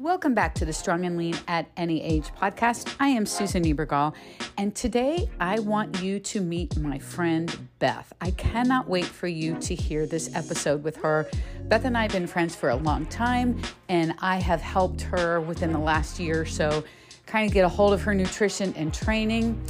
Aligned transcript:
Welcome 0.00 0.32
back 0.32 0.54
to 0.54 0.64
the 0.64 0.72
Strong 0.72 1.06
and 1.06 1.16
Lean 1.16 1.34
at 1.48 1.68
Any 1.76 2.00
Age 2.04 2.30
podcast. 2.40 2.94
I 3.00 3.08
am 3.08 3.26
Susan 3.26 3.64
Niebergall, 3.64 4.14
and 4.56 4.72
today 4.72 5.28
I 5.40 5.58
want 5.58 6.00
you 6.00 6.20
to 6.20 6.40
meet 6.40 6.78
my 6.78 7.00
friend 7.00 7.68
Beth. 7.80 8.12
I 8.20 8.30
cannot 8.30 8.88
wait 8.88 9.06
for 9.06 9.26
you 9.26 9.58
to 9.58 9.74
hear 9.74 10.06
this 10.06 10.32
episode 10.36 10.84
with 10.84 10.98
her. 10.98 11.28
Beth 11.64 11.84
and 11.84 11.98
I 11.98 12.02
have 12.02 12.12
been 12.12 12.28
friends 12.28 12.54
for 12.54 12.68
a 12.68 12.76
long 12.76 13.06
time, 13.06 13.60
and 13.88 14.14
I 14.20 14.36
have 14.36 14.60
helped 14.60 15.00
her 15.00 15.40
within 15.40 15.72
the 15.72 15.80
last 15.80 16.20
year 16.20 16.42
or 16.42 16.46
so 16.46 16.84
kind 17.26 17.48
of 17.48 17.52
get 17.52 17.64
a 17.64 17.68
hold 17.68 17.92
of 17.92 18.00
her 18.02 18.14
nutrition 18.14 18.72
and 18.76 18.94
training. 18.94 19.60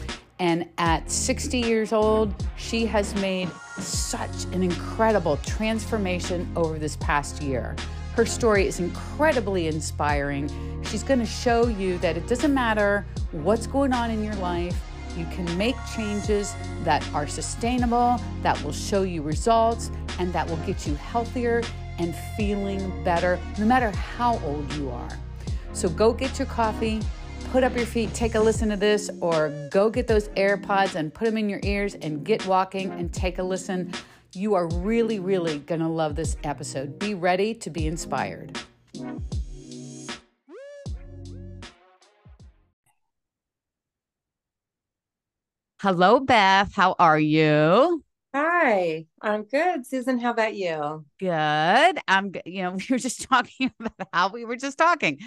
And 0.41 0.69
at 0.77 1.11
60 1.11 1.59
years 1.59 1.95
old, 1.95 2.35
she 2.59 2.85
has 2.85 3.15
made 3.15 3.49
such 3.79 4.45
an 4.53 4.63
incredible 4.63 5.39
transformation 5.39 6.53
over 6.55 6.79
this 6.79 6.97
past 6.97 7.43
year. 7.43 7.75
Her 8.19 8.27
story 8.27 8.67
is 8.67 8.81
incredibly 8.81 9.69
inspiring. 9.69 10.51
She's 10.83 11.05
going 11.05 11.21
to 11.21 11.25
show 11.25 11.69
you 11.69 11.99
that 11.99 12.17
it 12.17 12.27
doesn't 12.27 12.53
matter 12.53 13.07
what's 13.31 13.69
going 13.69 13.93
on 13.93 14.11
in 14.11 14.25
your 14.25 14.35
life, 14.35 14.77
you 15.17 15.25
can 15.27 15.57
make 15.57 15.77
changes 15.95 16.53
that 16.83 17.09
are 17.15 17.29
sustainable, 17.29 18.21
that 18.43 18.61
will 18.65 18.73
show 18.73 19.05
you 19.05 19.23
results, 19.23 19.93
and 20.19 20.33
that 20.33 20.49
will 20.49 20.57
get 20.67 20.85
you 20.85 20.97
healthier 20.97 21.63
and 21.99 22.13
feeling 22.37 23.05
better 23.05 23.39
no 23.57 23.65
matter 23.65 23.93
how 23.93 24.41
old 24.41 24.73
you 24.75 24.91
are. 24.91 25.17
So 25.73 25.89
go 25.89 26.13
get 26.13 26.41
your 26.41 26.47
coffee, 26.47 27.01
put 27.53 27.63
up 27.63 27.77
your 27.77 27.87
feet, 27.87 28.13
take 28.15 28.35
a 28.35 28.41
listen 28.41 28.69
to 28.71 28.77
this, 28.77 29.11
or 29.21 29.69
go 29.71 29.91
get 29.91 30.09
those 30.09 30.27
AirPods 30.31 30.97
and 30.97 31.15
put 31.15 31.27
them 31.27 31.39
in 31.39 31.49
your 31.49 31.61
ears 31.63 31.95
and 31.95 32.25
get 32.25 32.45
walking 32.49 32.91
and 32.91 33.13
take 33.13 33.39
a 33.39 33.45
listen. 33.45 33.93
You 34.35 34.55
are 34.55 34.69
really, 34.69 35.19
really 35.19 35.59
going 35.61 35.81
to 35.81 35.89
love 35.89 36.15
this 36.15 36.37
episode. 36.45 36.99
Be 36.99 37.15
ready 37.15 37.55
to 37.55 37.71
be 37.71 37.87
inspired. 37.87 38.59
Hello, 45.81 46.21
Beth. 46.21 46.75
How 46.75 46.95
are 46.99 47.19
you? 47.19 48.05
Hi, 48.35 49.07
I'm 49.23 49.45
good. 49.45 49.87
Susan, 49.87 50.19
how 50.19 50.33
about 50.33 50.55
you? 50.55 51.07
Good. 51.19 51.99
I'm, 52.07 52.33
you 52.45 52.63
know, 52.63 52.73
we 52.77 52.85
were 52.91 52.99
just 52.99 53.23
talking 53.23 53.73
about 53.81 54.09
how 54.13 54.29
we 54.29 54.45
were 54.45 54.57
just 54.57 54.77
talking. 54.77 55.19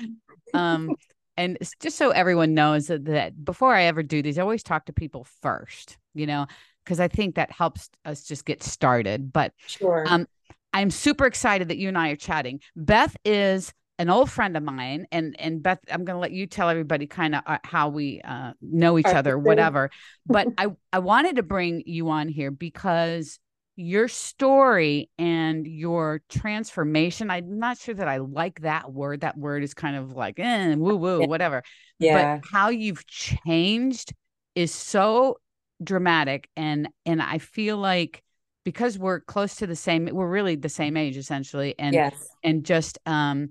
Um, 0.53 0.95
and 1.37 1.57
just 1.79 1.97
so 1.97 2.11
everyone 2.11 2.53
knows 2.53 2.85
that, 2.87 3.05
that 3.05 3.43
before 3.43 3.73
I 3.73 3.83
ever 3.83 4.03
do 4.03 4.21
these, 4.21 4.37
I 4.37 4.43
always 4.43 4.61
talk 4.61 4.85
to 4.85 4.93
people 4.93 5.25
first, 5.41 5.97
you 6.13 6.27
know, 6.27 6.45
because 6.83 6.99
I 6.99 7.07
think 7.07 7.35
that 7.35 7.51
helps 7.51 7.89
us 8.05 8.23
just 8.23 8.45
get 8.45 8.63
started. 8.63 9.31
But 9.31 9.53
sure. 9.67 10.05
um, 10.07 10.27
I'm 10.73 10.89
super 10.89 11.25
excited 11.25 11.67
that 11.69 11.77
you 11.77 11.87
and 11.87 11.97
I 11.97 12.09
are 12.09 12.15
chatting. 12.15 12.61
Beth 12.75 13.15
is 13.25 13.73
an 13.99 14.09
old 14.09 14.31
friend 14.31 14.57
of 14.57 14.63
mine, 14.63 15.05
and 15.11 15.35
and 15.39 15.61
Beth, 15.61 15.79
I'm 15.91 16.05
going 16.05 16.15
to 16.15 16.19
let 16.19 16.31
you 16.31 16.47
tell 16.47 16.69
everybody 16.69 17.07
kind 17.07 17.35
of 17.35 17.43
uh, 17.45 17.59
how 17.63 17.89
we 17.89 18.21
uh, 18.21 18.53
know 18.61 18.97
each 18.97 19.05
other, 19.05 19.37
whatever. 19.37 19.91
but 20.25 20.47
I 20.57 20.67
I 20.91 20.99
wanted 20.99 21.35
to 21.35 21.43
bring 21.43 21.83
you 21.85 22.09
on 22.09 22.27
here 22.27 22.51
because 22.51 23.39
your 23.75 24.07
story 24.07 25.09
and 25.17 25.65
your 25.67 26.21
transformation. 26.29 27.29
I'm 27.29 27.59
not 27.59 27.77
sure 27.77 27.95
that 27.95 28.07
I 28.07 28.17
like 28.17 28.61
that 28.61 28.91
word. 28.91 29.21
That 29.21 29.37
word 29.37 29.63
is 29.63 29.73
kind 29.73 29.95
of 29.95 30.13
like 30.13 30.39
eh, 30.39 30.75
woo 30.75 30.95
woo, 30.95 31.27
whatever. 31.27 31.63
Yeah. 31.99 32.39
But 32.39 32.49
how 32.51 32.69
you've 32.69 33.05
changed 33.07 34.13
is 34.55 34.73
so 34.73 35.37
dramatic 35.83 36.49
and 36.55 36.89
and 37.05 37.21
I 37.21 37.37
feel 37.37 37.77
like 37.77 38.23
because 38.63 38.97
we're 38.97 39.19
close 39.19 39.55
to 39.55 39.67
the 39.67 39.75
same 39.75 40.07
we're 40.11 40.29
really 40.29 40.55
the 40.55 40.69
same 40.69 40.97
age 40.97 41.17
essentially 41.17 41.75
and 41.79 41.93
yes. 41.93 42.27
and 42.43 42.63
just 42.63 42.99
um 43.05 43.49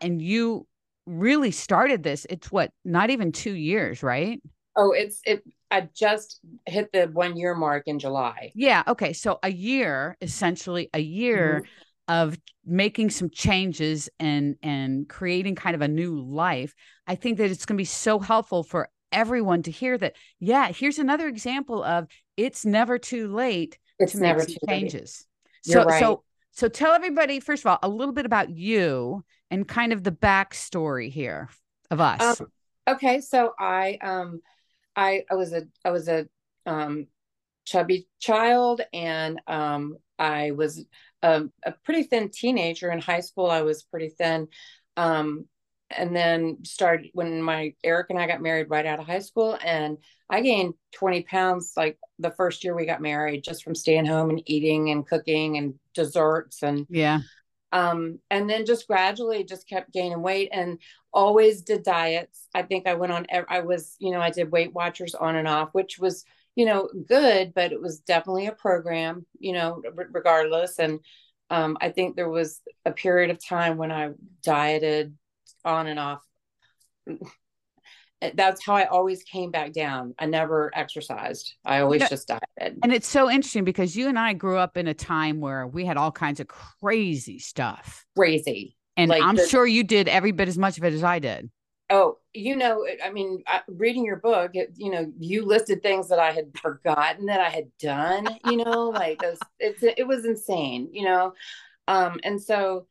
and 0.00 0.22
you 0.22 0.66
really 1.06 1.50
started 1.50 2.02
this 2.02 2.26
it's 2.30 2.50
what 2.50 2.70
not 2.84 3.10
even 3.10 3.32
2 3.32 3.52
years 3.52 4.02
right 4.02 4.40
oh 4.76 4.92
it's 4.92 5.20
it 5.26 5.42
i 5.70 5.88
just 5.94 6.40
hit 6.66 6.90
the 6.92 7.06
1 7.06 7.36
year 7.36 7.54
mark 7.54 7.82
in 7.86 7.98
july 7.98 8.52
yeah 8.54 8.82
okay 8.88 9.12
so 9.12 9.38
a 9.42 9.50
year 9.50 10.16
essentially 10.20 10.88
a 10.94 11.00
year 11.00 11.62
mm-hmm. 11.62 12.26
of 12.26 12.38
making 12.64 13.10
some 13.10 13.28
changes 13.28 14.08
and 14.18 14.56
and 14.62 15.08
creating 15.08 15.54
kind 15.54 15.74
of 15.74 15.82
a 15.82 15.88
new 15.88 16.20
life 16.20 16.74
i 17.06 17.14
think 17.14 17.36
that 17.36 17.50
it's 17.50 17.66
going 17.66 17.76
to 17.76 17.80
be 17.80 17.84
so 17.84 18.18
helpful 18.18 18.62
for 18.62 18.88
everyone 19.14 19.62
to 19.62 19.70
hear 19.70 19.96
that 19.96 20.14
yeah 20.40 20.68
here's 20.68 20.98
another 20.98 21.28
example 21.28 21.82
of 21.82 22.06
it's 22.36 22.64
never 22.66 22.98
too 22.98 23.32
late 23.32 23.78
it's 23.98 24.12
to 24.12 24.18
never 24.18 24.40
make 24.40 24.58
changes. 24.68 25.26
So 25.62 25.84
right. 25.84 26.00
so 26.00 26.24
so 26.50 26.68
tell 26.68 26.92
everybody 26.92 27.40
first 27.40 27.64
of 27.64 27.70
all 27.70 27.78
a 27.82 27.88
little 27.88 28.14
bit 28.14 28.26
about 28.26 28.50
you 28.50 29.24
and 29.50 29.66
kind 29.66 29.92
of 29.92 30.04
the 30.04 30.12
backstory 30.12 31.10
here 31.10 31.48
of 31.90 32.00
us. 32.00 32.40
Um, 32.40 32.48
okay 32.86 33.20
so 33.20 33.54
i 33.58 33.98
um 34.02 34.42
i 34.94 35.22
i 35.30 35.34
was 35.34 35.54
a 35.54 35.62
i 35.84 35.90
was 35.90 36.08
a 36.08 36.26
um 36.66 37.06
chubby 37.64 38.06
child 38.20 38.82
and 38.92 39.40
um 39.46 39.96
i 40.18 40.50
was 40.50 40.84
a, 41.24 41.44
a 41.64 41.72
pretty 41.84 42.02
thin 42.02 42.30
teenager 42.30 42.90
in 42.90 43.00
high 43.00 43.20
school. 43.20 43.50
I 43.50 43.62
was 43.62 43.82
pretty 43.82 44.10
thin. 44.10 44.48
Um 44.96 45.46
and 45.90 46.14
then 46.14 46.58
started 46.64 47.10
when 47.12 47.42
my 47.42 47.74
Eric 47.84 48.08
and 48.10 48.18
I 48.18 48.26
got 48.26 48.42
married 48.42 48.70
right 48.70 48.86
out 48.86 49.00
of 49.00 49.06
high 49.06 49.20
school 49.20 49.58
and 49.64 49.98
I 50.30 50.40
gained 50.40 50.74
20 50.94 51.22
pounds 51.22 51.72
like 51.76 51.98
the 52.18 52.30
first 52.30 52.64
year 52.64 52.74
we 52.74 52.86
got 52.86 53.02
married 53.02 53.44
just 53.44 53.62
from 53.62 53.74
staying 53.74 54.06
home 54.06 54.30
and 54.30 54.42
eating 54.46 54.90
and 54.90 55.06
cooking 55.06 55.56
and 55.56 55.74
desserts 55.94 56.62
and 56.62 56.86
yeah. 56.88 57.20
um 57.72 58.18
and 58.30 58.48
then 58.48 58.66
just 58.66 58.86
gradually 58.86 59.44
just 59.44 59.68
kept 59.68 59.92
gaining 59.92 60.22
weight 60.22 60.48
and 60.52 60.78
always 61.12 61.62
did 61.62 61.82
diets. 61.82 62.48
I 62.54 62.62
think 62.62 62.86
I 62.86 62.94
went 62.94 63.12
on 63.12 63.26
I 63.48 63.60
was 63.60 63.96
you 63.98 64.10
know 64.10 64.20
I 64.20 64.30
did 64.30 64.50
Weight 64.50 64.72
Watchers 64.72 65.14
on 65.14 65.36
and 65.36 65.48
off 65.48 65.70
which 65.72 65.98
was 65.98 66.24
you 66.56 66.64
know 66.64 66.88
good 67.06 67.52
but 67.54 67.72
it 67.72 67.80
was 67.80 68.00
definitely 68.00 68.46
a 68.46 68.52
program 68.52 69.26
you 69.38 69.52
know 69.52 69.82
regardless. 69.94 70.78
And 70.78 71.00
um 71.50 71.76
I 71.80 71.90
think 71.90 72.16
there 72.16 72.30
was 72.30 72.60
a 72.86 72.90
period 72.90 73.30
of 73.30 73.44
time 73.44 73.76
when 73.76 73.92
I 73.92 74.10
dieted 74.42 75.14
on 75.64 75.86
and 75.86 75.98
off. 75.98 76.22
That's 78.34 78.64
how 78.64 78.74
I 78.74 78.84
always 78.86 79.22
came 79.22 79.50
back 79.50 79.72
down. 79.72 80.14
I 80.18 80.26
never 80.26 80.70
exercised. 80.74 81.54
I 81.64 81.80
always 81.80 82.00
you 82.00 82.04
know, 82.04 82.08
just 82.08 82.28
dieted. 82.28 82.78
And 82.82 82.92
it's 82.92 83.08
so 83.08 83.30
interesting 83.30 83.64
because 83.64 83.96
you 83.96 84.08
and 84.08 84.18
I 84.18 84.32
grew 84.32 84.56
up 84.56 84.76
in 84.76 84.88
a 84.88 84.94
time 84.94 85.40
where 85.40 85.66
we 85.66 85.84
had 85.84 85.98
all 85.98 86.12
kinds 86.12 86.40
of 86.40 86.48
crazy 86.48 87.38
stuff. 87.38 88.06
Crazy. 88.16 88.76
And 88.96 89.10
like 89.10 89.22
I'm 89.22 89.36
the, 89.36 89.46
sure 89.46 89.66
you 89.66 89.84
did 89.84 90.08
every 90.08 90.32
bit 90.32 90.48
as 90.48 90.56
much 90.56 90.78
of 90.78 90.84
it 90.84 90.94
as 90.94 91.04
I 91.04 91.18
did. 91.18 91.50
Oh, 91.90 92.18
you 92.32 92.56
know, 92.56 92.86
I 93.04 93.10
mean, 93.10 93.42
reading 93.68 94.04
your 94.04 94.16
book, 94.16 94.52
it, 94.54 94.70
you 94.74 94.90
know, 94.90 95.12
you 95.18 95.44
listed 95.44 95.82
things 95.82 96.08
that 96.08 96.18
I 96.18 96.30
had 96.30 96.56
forgotten 96.58 97.26
that 97.26 97.40
I 97.40 97.50
had 97.50 97.70
done, 97.78 98.26
you 98.46 98.56
know, 98.56 98.88
like 98.88 99.22
it 99.22 99.26
was, 99.26 99.38
it's, 99.60 99.82
it 99.82 100.06
was 100.06 100.24
insane, 100.24 100.88
you 100.92 101.04
know? 101.04 101.34
Um, 101.86 102.20
and 102.24 102.40
so 102.40 102.86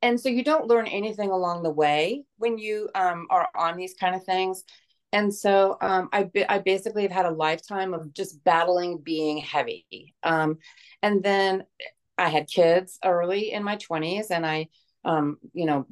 and 0.00 0.20
so 0.20 0.28
you 0.28 0.42
don't 0.42 0.66
learn 0.66 0.86
anything 0.86 1.30
along 1.30 1.62
the 1.62 1.70
way 1.70 2.24
when 2.38 2.58
you 2.58 2.88
um, 2.94 3.26
are 3.30 3.48
on 3.54 3.76
these 3.76 3.94
kind 3.94 4.14
of 4.14 4.24
things. 4.24 4.64
And 5.12 5.32
so 5.32 5.76
um, 5.80 6.08
I, 6.12 6.30
I 6.48 6.58
basically 6.58 7.02
have 7.02 7.12
had 7.12 7.26
a 7.26 7.30
lifetime 7.30 7.92
of 7.92 8.14
just 8.14 8.42
battling 8.44 8.98
being 8.98 9.38
heavy. 9.38 10.14
Um, 10.22 10.58
and 11.02 11.22
then 11.22 11.64
i 12.18 12.28
had 12.28 12.46
kids 12.46 12.98
early 13.02 13.52
in 13.52 13.64
my 13.64 13.74
20s 13.76 14.26
and 14.30 14.44
i 14.44 14.68
um, 15.02 15.38
you 15.54 15.64
know 15.64 15.86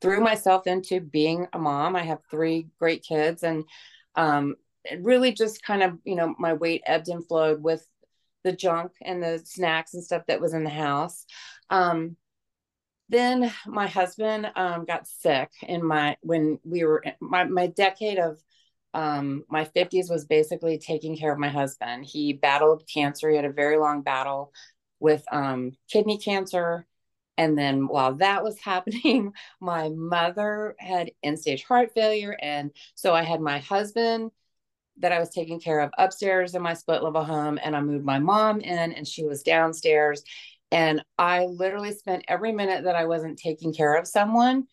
threw 0.00 0.20
myself 0.20 0.66
into 0.66 1.00
being 1.00 1.46
a 1.52 1.58
mom. 1.58 1.96
I 1.96 2.02
have 2.02 2.18
three 2.30 2.68
great 2.78 3.02
kids 3.02 3.42
and 3.42 3.64
um, 4.14 4.56
really 5.00 5.32
just 5.32 5.62
kind 5.62 5.82
of 5.82 5.98
you 6.04 6.14
know 6.14 6.34
my 6.38 6.52
weight 6.52 6.82
ebbed 6.86 7.08
and 7.08 7.26
flowed 7.26 7.62
with 7.62 7.86
the 8.44 8.52
junk 8.52 8.92
and 9.02 9.22
the 9.22 9.40
snacks 9.44 9.94
and 9.94 10.04
stuff 10.04 10.22
that 10.28 10.40
was 10.40 10.54
in 10.54 10.64
the 10.64 10.70
house. 10.70 11.24
Um, 11.70 12.16
then 13.08 13.52
my 13.66 13.86
husband 13.86 14.50
um, 14.56 14.84
got 14.84 15.06
sick 15.06 15.50
in 15.62 15.84
my 15.84 16.16
when 16.22 16.58
we 16.64 16.84
were 16.84 17.04
my 17.20 17.44
my 17.44 17.68
decade 17.68 18.18
of 18.18 18.42
um, 18.96 19.44
my 19.50 19.64
50s 19.64 20.10
was 20.10 20.24
basically 20.24 20.78
taking 20.78 21.18
care 21.18 21.30
of 21.30 21.38
my 21.38 21.50
husband. 21.50 22.06
He 22.06 22.32
battled 22.32 22.88
cancer. 22.92 23.28
He 23.28 23.36
had 23.36 23.44
a 23.44 23.52
very 23.52 23.76
long 23.76 24.00
battle 24.00 24.52
with 25.00 25.22
um, 25.30 25.72
kidney 25.90 26.16
cancer. 26.16 26.86
And 27.36 27.58
then 27.58 27.88
while 27.88 28.14
that 28.14 28.42
was 28.42 28.58
happening, 28.64 29.34
my 29.60 29.90
mother 29.90 30.74
had 30.78 31.10
end 31.22 31.38
stage 31.38 31.62
heart 31.64 31.92
failure. 31.92 32.36
And 32.40 32.70
so 32.94 33.14
I 33.14 33.22
had 33.22 33.42
my 33.42 33.58
husband 33.58 34.30
that 34.98 35.12
I 35.12 35.18
was 35.18 35.28
taking 35.28 35.60
care 35.60 35.80
of 35.80 35.90
upstairs 35.98 36.54
in 36.54 36.62
my 36.62 36.72
split 36.72 37.02
level 37.02 37.22
home. 37.22 37.58
And 37.62 37.76
I 37.76 37.82
moved 37.82 38.06
my 38.06 38.18
mom 38.18 38.60
in, 38.60 38.92
and 38.92 39.06
she 39.06 39.24
was 39.24 39.42
downstairs. 39.42 40.22
And 40.72 41.02
I 41.18 41.46
literally 41.46 41.92
spent 41.92 42.24
every 42.28 42.52
minute 42.52 42.84
that 42.84 42.96
I 42.96 43.06
wasn't 43.06 43.38
taking 43.38 43.72
care 43.72 43.94
of 43.96 44.06
someone 44.06 44.66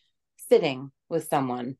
sitting 0.48 0.90
with 1.08 1.28
someone. 1.28 1.76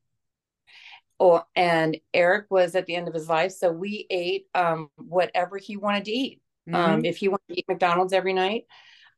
Or, 1.19 1.45
and 1.55 1.97
Eric 2.13 2.47
was 2.49 2.75
at 2.75 2.85
the 2.85 2.95
end 2.95 3.07
of 3.07 3.13
his 3.13 3.29
life. 3.29 3.51
So 3.51 3.71
we 3.71 4.05
ate 4.09 4.47
um, 4.53 4.89
whatever 4.97 5.57
he 5.57 5.77
wanted 5.77 6.05
to 6.05 6.11
eat. 6.11 6.41
Mm-hmm. 6.67 6.75
Um, 6.75 7.05
if 7.05 7.17
he 7.17 7.27
wanted 7.27 7.47
to 7.49 7.59
eat 7.59 7.67
McDonald's 7.67 8.13
every 8.13 8.33
night, 8.33 8.65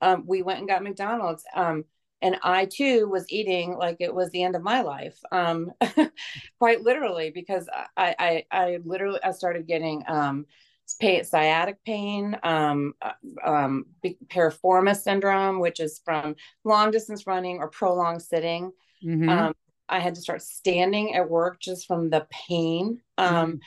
um, 0.02 0.24
we 0.28 0.42
went 0.42 0.60
and 0.60 0.68
got 0.68 0.84
McDonald's. 0.84 1.44
Um, 1.56 1.86
and 2.22 2.38
I 2.44 2.66
too 2.66 3.08
was 3.08 3.30
eating 3.30 3.78
like 3.78 3.98
it 4.00 4.14
was 4.14 4.30
the 4.32 4.44
end 4.44 4.56
of 4.56 4.64
my 4.64 4.82
life, 4.82 5.20
um, 5.32 5.72
quite 6.60 6.82
literally, 6.82 7.32
because 7.32 7.70
I, 7.96 8.16
I, 8.18 8.46
I 8.52 8.80
literally, 8.84 9.20
I 9.24 9.32
started 9.32 9.68
getting, 9.68 10.04
um, 10.08 10.46
sciatic 10.88 11.84
pain, 11.86 12.38
um, 12.44 12.94
uh, 13.02 13.12
um, 13.44 13.86
piriformis 14.28 15.02
syndrome, 15.02 15.60
which 15.60 15.80
is 15.80 16.02
from 16.04 16.36
long 16.64 16.92
distance 16.92 17.28
running 17.28 17.60
or 17.60 17.70
prolonged 17.70 18.22
sitting. 18.22 18.72
Mm-hmm. 19.04 19.30
Um, 19.30 19.54
I 19.90 20.00
had 20.00 20.16
to 20.16 20.22
start 20.22 20.42
standing 20.42 21.16
at 21.16 21.30
work 21.30 21.60
just 21.60 21.88
from 21.88 22.10
the 22.10 22.28
pain. 22.30 23.02
Um, 23.18 23.36
mm-hmm. 23.36 23.58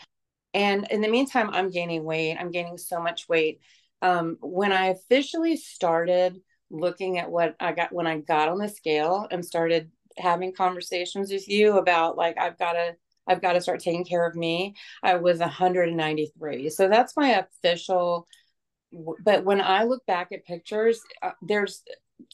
And 0.52 0.88
in 0.90 1.00
the 1.00 1.08
meantime, 1.08 1.50
I'm 1.52 1.70
gaining 1.70 2.04
weight. 2.04 2.36
I'm 2.36 2.50
gaining 2.50 2.78
so 2.78 3.00
much 3.00 3.28
weight. 3.28 3.60
Um, 4.02 4.38
when 4.40 4.72
I 4.72 4.86
officially 4.86 5.56
started 5.56 6.40
looking 6.70 7.18
at 7.18 7.30
what 7.30 7.56
I 7.60 7.72
got 7.72 7.92
when 7.92 8.06
I 8.06 8.18
got 8.18 8.48
on 8.48 8.58
the 8.58 8.68
scale 8.68 9.26
and 9.30 9.44
started 9.44 9.90
having 10.16 10.52
conversations 10.52 11.32
with 11.32 11.48
you 11.48 11.78
about 11.78 12.16
like 12.16 12.38
I've 12.38 12.58
got 12.58 12.72
to 12.72 12.96
I've 13.26 13.42
got 13.42 13.52
to 13.54 13.60
start 13.60 13.80
taking 13.80 14.04
care 14.04 14.26
of 14.26 14.34
me. 14.34 14.74
I 15.02 15.16
was 15.16 15.38
193. 15.38 16.70
So 16.70 16.88
that's 16.88 17.16
my 17.16 17.30
official 17.62 18.26
but 19.24 19.44
when 19.44 19.60
I 19.60 19.84
look 19.84 20.04
back 20.06 20.32
at 20.32 20.44
pictures 20.44 21.00
uh, 21.22 21.30
there's 21.42 21.82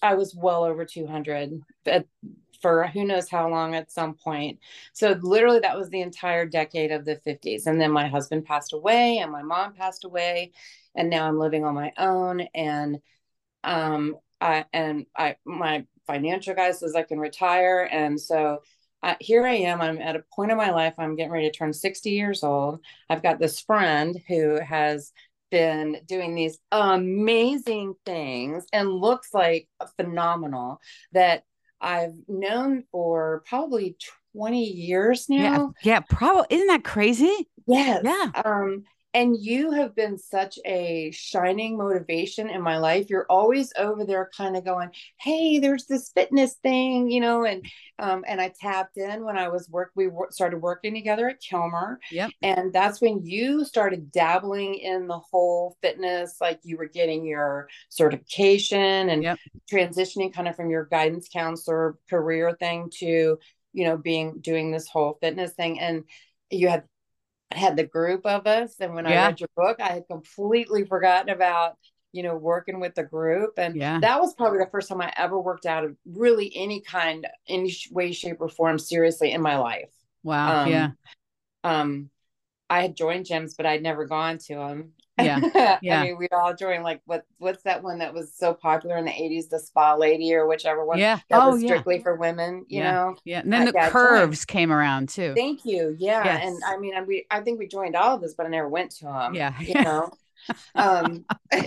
I 0.02 0.14
was 0.14 0.34
well 0.34 0.64
over 0.64 0.84
200 0.84 1.60
for 2.60 2.86
who 2.88 3.04
knows 3.04 3.28
how 3.28 3.48
long 3.48 3.74
at 3.74 3.92
some 3.92 4.14
point. 4.14 4.58
So 4.92 5.18
literally 5.20 5.60
that 5.60 5.76
was 5.76 5.90
the 5.90 6.00
entire 6.00 6.46
decade 6.46 6.90
of 6.90 7.04
the 7.04 7.16
50s 7.16 7.66
and 7.66 7.80
then 7.80 7.92
my 7.92 8.08
husband 8.08 8.46
passed 8.46 8.72
away 8.72 9.18
and 9.18 9.30
my 9.30 9.42
mom 9.42 9.74
passed 9.74 10.04
away 10.04 10.52
and 10.94 11.10
now 11.10 11.28
I'm 11.28 11.38
living 11.38 11.64
on 11.64 11.74
my 11.74 11.92
own 11.98 12.40
and 12.54 12.98
um 13.64 14.16
I, 14.40 14.66
and 14.72 15.06
I 15.16 15.36
my 15.44 15.86
financial 16.06 16.54
guy 16.54 16.72
says 16.72 16.94
I 16.94 17.02
can 17.02 17.18
retire, 17.18 17.88
and 17.90 18.20
so 18.20 18.60
uh, 19.02 19.14
here 19.20 19.46
I 19.46 19.54
am. 19.54 19.81
I'm 19.81 19.98
at 19.98 20.16
a 20.16 20.25
point 20.34 20.50
in 20.50 20.56
my 20.56 20.70
life. 20.70 20.94
I'm 20.98 21.16
getting 21.16 21.32
ready 21.32 21.50
to 21.50 21.56
turn 21.56 21.72
60 21.72 22.10
years 22.10 22.43
old. 22.43 22.81
I've 23.08 23.22
got 23.22 23.38
this 23.38 23.60
friend 23.60 24.20
who 24.28 24.58
has 24.60 25.12
been 25.50 25.98
doing 26.06 26.34
these 26.34 26.58
amazing 26.72 27.94
things 28.04 28.66
and 28.72 28.90
looks 28.90 29.32
like 29.32 29.69
phenomenal 29.96 30.81
that 31.12 31.44
I've 31.81 32.14
known 32.26 32.84
for 32.90 33.43
probably 33.46 33.96
20 34.34 34.64
years 34.64 35.28
now. 35.28 35.75
Yeah, 35.82 35.93
yeah 35.93 36.00
probably. 36.00 36.46
Isn't 36.50 36.66
that 36.69 36.84
crazy? 36.84 37.48
Yes. 37.66 38.02
Yeah. 38.04 38.43
Um, 38.44 38.84
and 39.16 39.34
you 39.40 39.70
have 39.70 39.96
been 39.96 40.18
such 40.18 40.58
a 40.66 41.10
shining 41.10 41.78
motivation 41.78 42.50
in 42.50 42.60
my 42.60 42.76
life. 42.76 43.08
You're 43.08 43.24
always 43.30 43.72
over 43.78 44.04
there 44.04 44.30
kind 44.36 44.56
of 44.56 44.64
going 44.64 44.90
hey 45.18 45.58
there's 45.58 45.86
this 45.86 46.10
fitness 46.10 46.54
thing 46.62 47.10
you 47.10 47.20
know 47.20 47.44
and 47.44 47.64
um, 47.98 48.24
and 48.28 48.40
i 48.40 48.52
tapped 48.60 48.98
in 48.98 49.24
when 49.24 49.38
i 49.38 49.48
was 49.48 49.68
work 49.70 49.90
we 49.94 50.10
started 50.30 50.60
working 50.60 50.94
together 50.94 51.28
at 51.28 51.40
kilmer. 51.40 51.98
Yep. 52.10 52.30
And 52.42 52.72
that's 52.72 53.00
when 53.00 53.24
you 53.24 53.64
started 53.64 54.12
dabbling 54.12 54.74
in 54.74 55.06
the 55.06 55.19
whole 55.19 55.76
fitness 55.80 56.36
like 56.40 56.60
you 56.62 56.76
were 56.76 56.88
getting 56.88 57.24
your 57.24 57.69
certification 57.88 59.08
and 59.08 59.22
yep. 59.22 59.38
transitioning 59.70 60.32
kind 60.32 60.48
of 60.48 60.56
from 60.56 60.69
your 60.70 60.84
guidance 60.84 61.28
counselor 61.32 61.96
career 62.10 62.54
thing 62.58 62.90
to 62.98 63.38
you 63.72 63.84
know 63.84 63.96
being 63.96 64.40
doing 64.40 64.70
this 64.70 64.88
whole 64.88 65.19
fitness 65.22 65.52
thing. 65.52 65.80
And 65.80 66.04
you 66.50 66.69
had 66.69 66.84
had 67.52 67.76
the 67.76 67.84
group 67.84 68.26
of 68.26 68.46
us 68.46 68.81
and 68.81 68.94
when 68.94 69.04
yeah. 69.04 69.25
i 69.25 69.26
read 69.26 69.40
your 69.40 69.48
book 69.56 69.78
i 69.81 69.88
had 69.88 70.06
completely 70.08 70.84
forgotten 70.84 71.31
about 71.31 71.76
you 72.12 72.22
know 72.22 72.37
working 72.37 72.81
with 72.81 72.94
the 72.94 73.04
group 73.04 73.52
and 73.58 73.76
yeah. 73.76 74.00
that 74.00 74.20
was 74.20 74.34
probably 74.34 74.58
the 74.58 74.70
first 74.70 74.88
time 74.88 75.00
i 75.00 75.12
ever 75.16 75.38
worked 75.40 75.66
out 75.66 75.84
of 75.84 75.96
really 76.06 76.50
any 76.56 76.81
kind 76.81 77.26
any 77.48 77.75
way 77.90 78.12
shape 78.12 78.38
or 78.40 78.48
form 78.48 78.78
seriously 78.78 79.32
in 79.32 79.40
my 79.40 79.58
life 79.58 79.90
wow 80.22 80.62
um, 80.62 80.70
yeah 80.70 80.90
um 81.62 82.10
i 82.69 82.81
had 82.81 82.96
joined 82.96 83.26
gyms 83.26 83.52
but 83.56 83.66
i'd 83.66 83.82
never 83.82 84.06
gone 84.06 84.38
to 84.38 84.54
them 84.54 84.93
yeah. 85.18 85.78
Yeah. 85.82 86.00
I 86.00 86.04
mean, 86.04 86.18
we 86.18 86.28
all 86.28 86.54
joined 86.54 86.82
like 86.82 87.00
what 87.06 87.26
what's 87.38 87.62
that 87.64 87.82
one 87.82 87.98
that 87.98 88.14
was 88.14 88.32
so 88.34 88.54
popular 88.54 88.96
in 88.96 89.04
the 89.04 89.10
80s, 89.10 89.48
the 89.48 89.58
spa 89.58 89.94
lady 89.94 90.34
or 90.34 90.46
whichever 90.46 90.84
one. 90.84 90.98
Yeah. 90.98 91.18
That 91.28 91.42
oh, 91.42 91.50
was 91.50 91.62
strictly 91.62 91.96
yeah. 91.96 92.02
for 92.02 92.16
women, 92.16 92.64
you 92.68 92.80
yeah. 92.80 92.92
know. 92.92 93.16
Yeah. 93.24 93.40
And 93.40 93.52
then 93.52 93.66
the 93.66 93.72
curves 93.90 94.44
came 94.44 94.72
around 94.72 95.08
too. 95.08 95.34
Thank 95.36 95.64
you. 95.64 95.96
Yeah. 95.98 96.24
Yes. 96.24 96.44
And 96.46 96.62
I 96.66 96.78
mean, 96.78 96.94
I, 96.94 97.02
we 97.02 97.26
I 97.30 97.40
think 97.40 97.58
we 97.58 97.66
joined 97.66 97.96
all 97.96 98.16
of 98.16 98.20
this, 98.20 98.34
but 98.34 98.46
I 98.46 98.48
never 98.48 98.68
went 98.68 98.90
to 98.92 99.04
them. 99.04 99.34
Yeah. 99.34 99.58
You 99.60 99.74
know. 99.82 100.10
um 100.76 101.24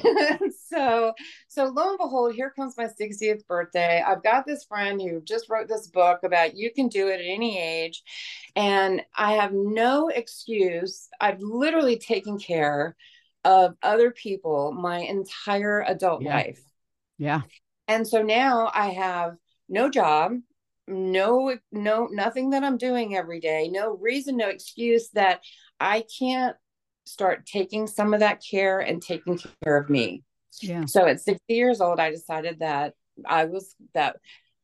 so 0.69 1.13
so 1.47 1.65
lo 1.65 1.89
and 1.89 1.97
behold 1.97 2.33
here 2.33 2.51
comes 2.51 2.77
my 2.77 2.85
60th 2.85 3.45
birthday 3.47 4.01
i've 4.05 4.23
got 4.23 4.45
this 4.45 4.63
friend 4.63 5.01
who 5.01 5.19
just 5.21 5.49
wrote 5.49 5.67
this 5.67 5.87
book 5.87 6.19
about 6.23 6.55
you 6.55 6.71
can 6.71 6.87
do 6.87 7.07
it 7.07 7.19
at 7.19 7.25
any 7.25 7.59
age 7.59 8.03
and 8.55 9.01
i 9.17 9.33
have 9.33 9.51
no 9.51 10.07
excuse 10.09 11.09
i've 11.19 11.41
literally 11.41 11.97
taken 11.97 12.37
care 12.37 12.95
of 13.43 13.75
other 13.81 14.11
people 14.11 14.71
my 14.71 14.99
entire 14.99 15.83
adult 15.87 16.21
yeah. 16.21 16.35
life. 16.35 16.61
Yeah. 17.17 17.41
And 17.87 18.07
so 18.07 18.21
now 18.21 18.71
I 18.73 18.89
have 18.89 19.35
no 19.67 19.89
job, 19.89 20.33
no 20.87 21.57
no 21.71 22.07
nothing 22.11 22.51
that 22.51 22.63
I'm 22.63 22.77
doing 22.77 23.15
every 23.15 23.39
day, 23.39 23.69
no 23.69 23.95
reason, 23.97 24.37
no 24.37 24.49
excuse 24.49 25.09
that 25.11 25.41
I 25.79 26.03
can't 26.19 26.55
start 27.05 27.45
taking 27.45 27.87
some 27.87 28.13
of 28.13 28.19
that 28.19 28.43
care 28.47 28.79
and 28.79 29.01
taking 29.01 29.39
care 29.63 29.77
of 29.77 29.89
me. 29.89 30.23
Yeah. 30.61 30.85
So 30.85 31.07
at 31.07 31.21
60 31.21 31.41
years 31.47 31.81
old 31.81 31.99
I 31.99 32.11
decided 32.11 32.59
that 32.59 32.93
I 33.25 33.45
was 33.45 33.75
that 33.93 34.17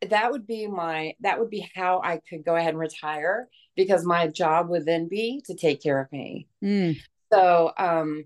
that 0.09 0.31
would 0.31 0.45
be 0.45 0.67
my 0.67 1.13
that 1.21 1.39
would 1.39 1.49
be 1.49 1.67
how 1.75 2.01
I 2.03 2.19
could 2.29 2.45
go 2.45 2.55
ahead 2.55 2.69
and 2.69 2.79
retire 2.79 3.47
because 3.75 4.05
my 4.05 4.27
job 4.27 4.69
would 4.69 4.85
then 4.85 5.07
be 5.07 5.41
to 5.45 5.55
take 5.55 5.81
care 5.81 5.99
of 5.99 6.11
me. 6.11 6.47
Mm. 6.63 6.97
So 7.31 7.71
um 7.77 8.25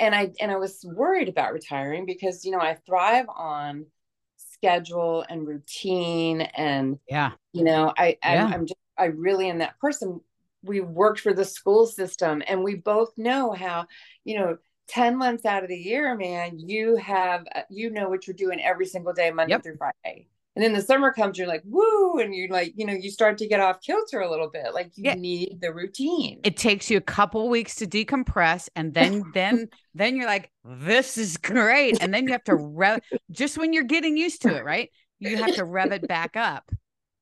and 0.00 0.14
I 0.14 0.32
and 0.40 0.50
I 0.50 0.56
was 0.56 0.84
worried 0.84 1.28
about 1.28 1.52
retiring 1.52 2.06
because 2.06 2.44
you 2.44 2.52
know 2.52 2.60
I 2.60 2.76
thrive 2.86 3.26
on 3.28 3.86
schedule 4.36 5.24
and 5.28 5.46
routine 5.46 6.40
and 6.40 6.98
yeah 7.08 7.32
you 7.52 7.64
know 7.64 7.92
I, 7.96 8.16
I 8.22 8.34
yeah. 8.34 8.46
I'm 8.46 8.66
just 8.66 8.78
I 8.98 9.06
really 9.06 9.48
am 9.50 9.58
that 9.58 9.78
person 9.78 10.20
we 10.62 10.80
worked 10.80 11.20
for 11.20 11.32
the 11.32 11.44
school 11.44 11.86
system 11.86 12.42
and 12.46 12.62
we 12.62 12.74
both 12.74 13.12
know 13.16 13.52
how 13.52 13.86
you 14.24 14.38
know 14.38 14.56
10 14.88 15.16
months 15.16 15.44
out 15.44 15.62
of 15.62 15.68
the 15.68 15.76
year 15.76 16.16
man 16.16 16.58
you 16.58 16.96
have 16.96 17.44
uh, 17.54 17.62
you 17.70 17.90
know 17.90 18.08
what 18.08 18.26
you're 18.26 18.34
doing 18.34 18.60
every 18.60 18.86
single 18.86 19.12
day 19.12 19.30
monday 19.30 19.52
yep. 19.52 19.62
through 19.62 19.76
friday 19.76 20.26
and 20.56 20.64
then 20.64 20.72
the 20.72 20.80
summer 20.80 21.12
comes 21.12 21.38
you're 21.38 21.46
like 21.46 21.62
woo 21.64 22.18
and 22.18 22.34
you're 22.34 22.48
like 22.48 22.72
you 22.76 22.84
know 22.84 22.94
you 22.94 23.10
start 23.10 23.38
to 23.38 23.46
get 23.46 23.60
off 23.60 23.80
kilter 23.82 24.20
a 24.20 24.30
little 24.30 24.50
bit 24.50 24.74
like 24.74 24.90
you 24.96 25.04
yeah. 25.04 25.14
need 25.14 25.58
the 25.60 25.72
routine. 25.72 26.40
It 26.42 26.56
takes 26.56 26.90
you 26.90 26.96
a 26.96 27.02
couple 27.02 27.48
weeks 27.48 27.76
to 27.76 27.86
decompress 27.86 28.68
and 28.74 28.92
then 28.92 29.22
then 29.34 29.68
then 29.94 30.16
you're 30.16 30.26
like 30.26 30.50
this 30.64 31.16
is 31.16 31.36
great 31.36 32.02
and 32.02 32.12
then 32.12 32.24
you 32.24 32.32
have 32.32 32.44
to 32.44 32.56
rev 32.56 33.00
just 33.30 33.58
when 33.58 33.72
you're 33.72 33.84
getting 33.84 34.16
used 34.16 34.42
to 34.42 34.56
it 34.56 34.64
right? 34.64 34.90
You 35.20 35.36
have 35.36 35.54
to 35.54 35.64
rev 35.64 35.92
it 35.92 36.08
back 36.08 36.36
up. 36.36 36.70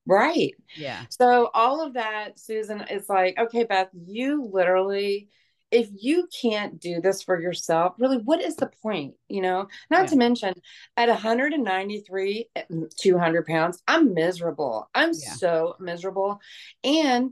Right. 0.07 0.53
Yeah. 0.75 1.01
So 1.09 1.49
all 1.53 1.85
of 1.85 1.93
that 1.93 2.39
susan 2.39 2.81
is 2.89 3.09
like 3.09 3.37
okay 3.37 3.65
beth 3.65 3.89
you 3.93 4.49
literally 4.51 5.29
if 5.75 5.89
you 5.99 6.29
can't 6.41 6.79
do 6.79 7.01
this 7.01 7.21
for 7.21 7.39
yourself, 7.39 7.95
really, 7.99 8.17
what 8.17 8.41
is 8.41 8.55
the 8.55 8.71
point? 8.81 9.15
You 9.27 9.41
know, 9.41 9.67
not 9.91 10.03
yeah. 10.03 10.05
to 10.05 10.15
mention 10.15 10.53
at 10.95 11.09
193, 11.09 12.49
eh, 12.55 12.63
200 12.97 13.45
pounds, 13.45 13.83
I'm 13.85 14.13
miserable. 14.13 14.89
I'm 14.95 15.09
yeah. 15.09 15.33
so 15.33 15.75
miserable. 15.81 16.39
And, 16.85 17.31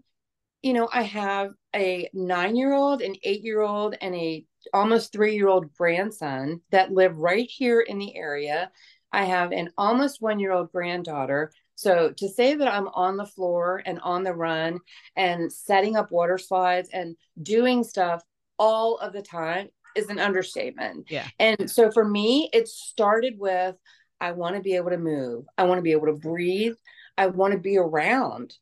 you 0.61 0.73
know, 0.73 0.89
I 0.91 1.03
have 1.03 1.51
a 1.73 2.09
nine 2.13 2.57
year 2.57 2.73
old, 2.73 3.01
an 3.01 3.15
eight 3.23 3.43
year 3.43 3.61
old, 3.61 3.95
and 4.01 4.13
a 4.13 4.45
almost 4.73 5.13
three 5.13 5.35
year 5.35 5.47
old 5.47 5.73
grandson 5.73 6.59
that 6.71 6.91
live 6.91 7.17
right 7.17 7.49
here 7.49 7.79
in 7.79 7.97
the 7.97 8.13
area. 8.13 8.71
I 9.13 9.23
have 9.23 9.53
an 9.53 9.69
almost 9.77 10.21
one 10.21 10.39
year 10.41 10.51
old 10.51 10.69
granddaughter. 10.73 11.53
So 11.75 12.13
to 12.17 12.27
say 12.27 12.55
that 12.55 12.67
I'm 12.67 12.87
on 12.89 13.15
the 13.15 13.25
floor 13.25 13.81
and 13.85 14.01
on 14.01 14.23
the 14.23 14.33
run 14.33 14.79
and 15.15 15.51
setting 15.51 15.95
up 15.95 16.11
water 16.11 16.37
slides 16.37 16.89
and 16.91 17.15
doing 17.41 17.83
stuff 17.83 18.21
all 18.57 18.97
of 18.97 19.13
the 19.13 19.21
time 19.21 19.69
is 19.95 20.09
an 20.09 20.19
understatement. 20.19 21.09
Yeah. 21.09 21.27
And 21.39 21.69
so 21.69 21.91
for 21.91 22.03
me, 22.03 22.49
it 22.53 22.67
started 22.67 23.35
with 23.37 23.75
I 24.19 24.31
want 24.31 24.55
to 24.55 24.61
be 24.61 24.75
able 24.75 24.91
to 24.91 24.97
move. 24.97 25.45
I 25.57 25.63
want 25.63 25.79
to 25.79 25.83
be 25.83 25.91
able 25.91 26.07
to 26.07 26.13
breathe. 26.13 26.75
I 27.17 27.27
want 27.27 27.53
to 27.53 27.59
be 27.59 27.77
around, 27.77 28.55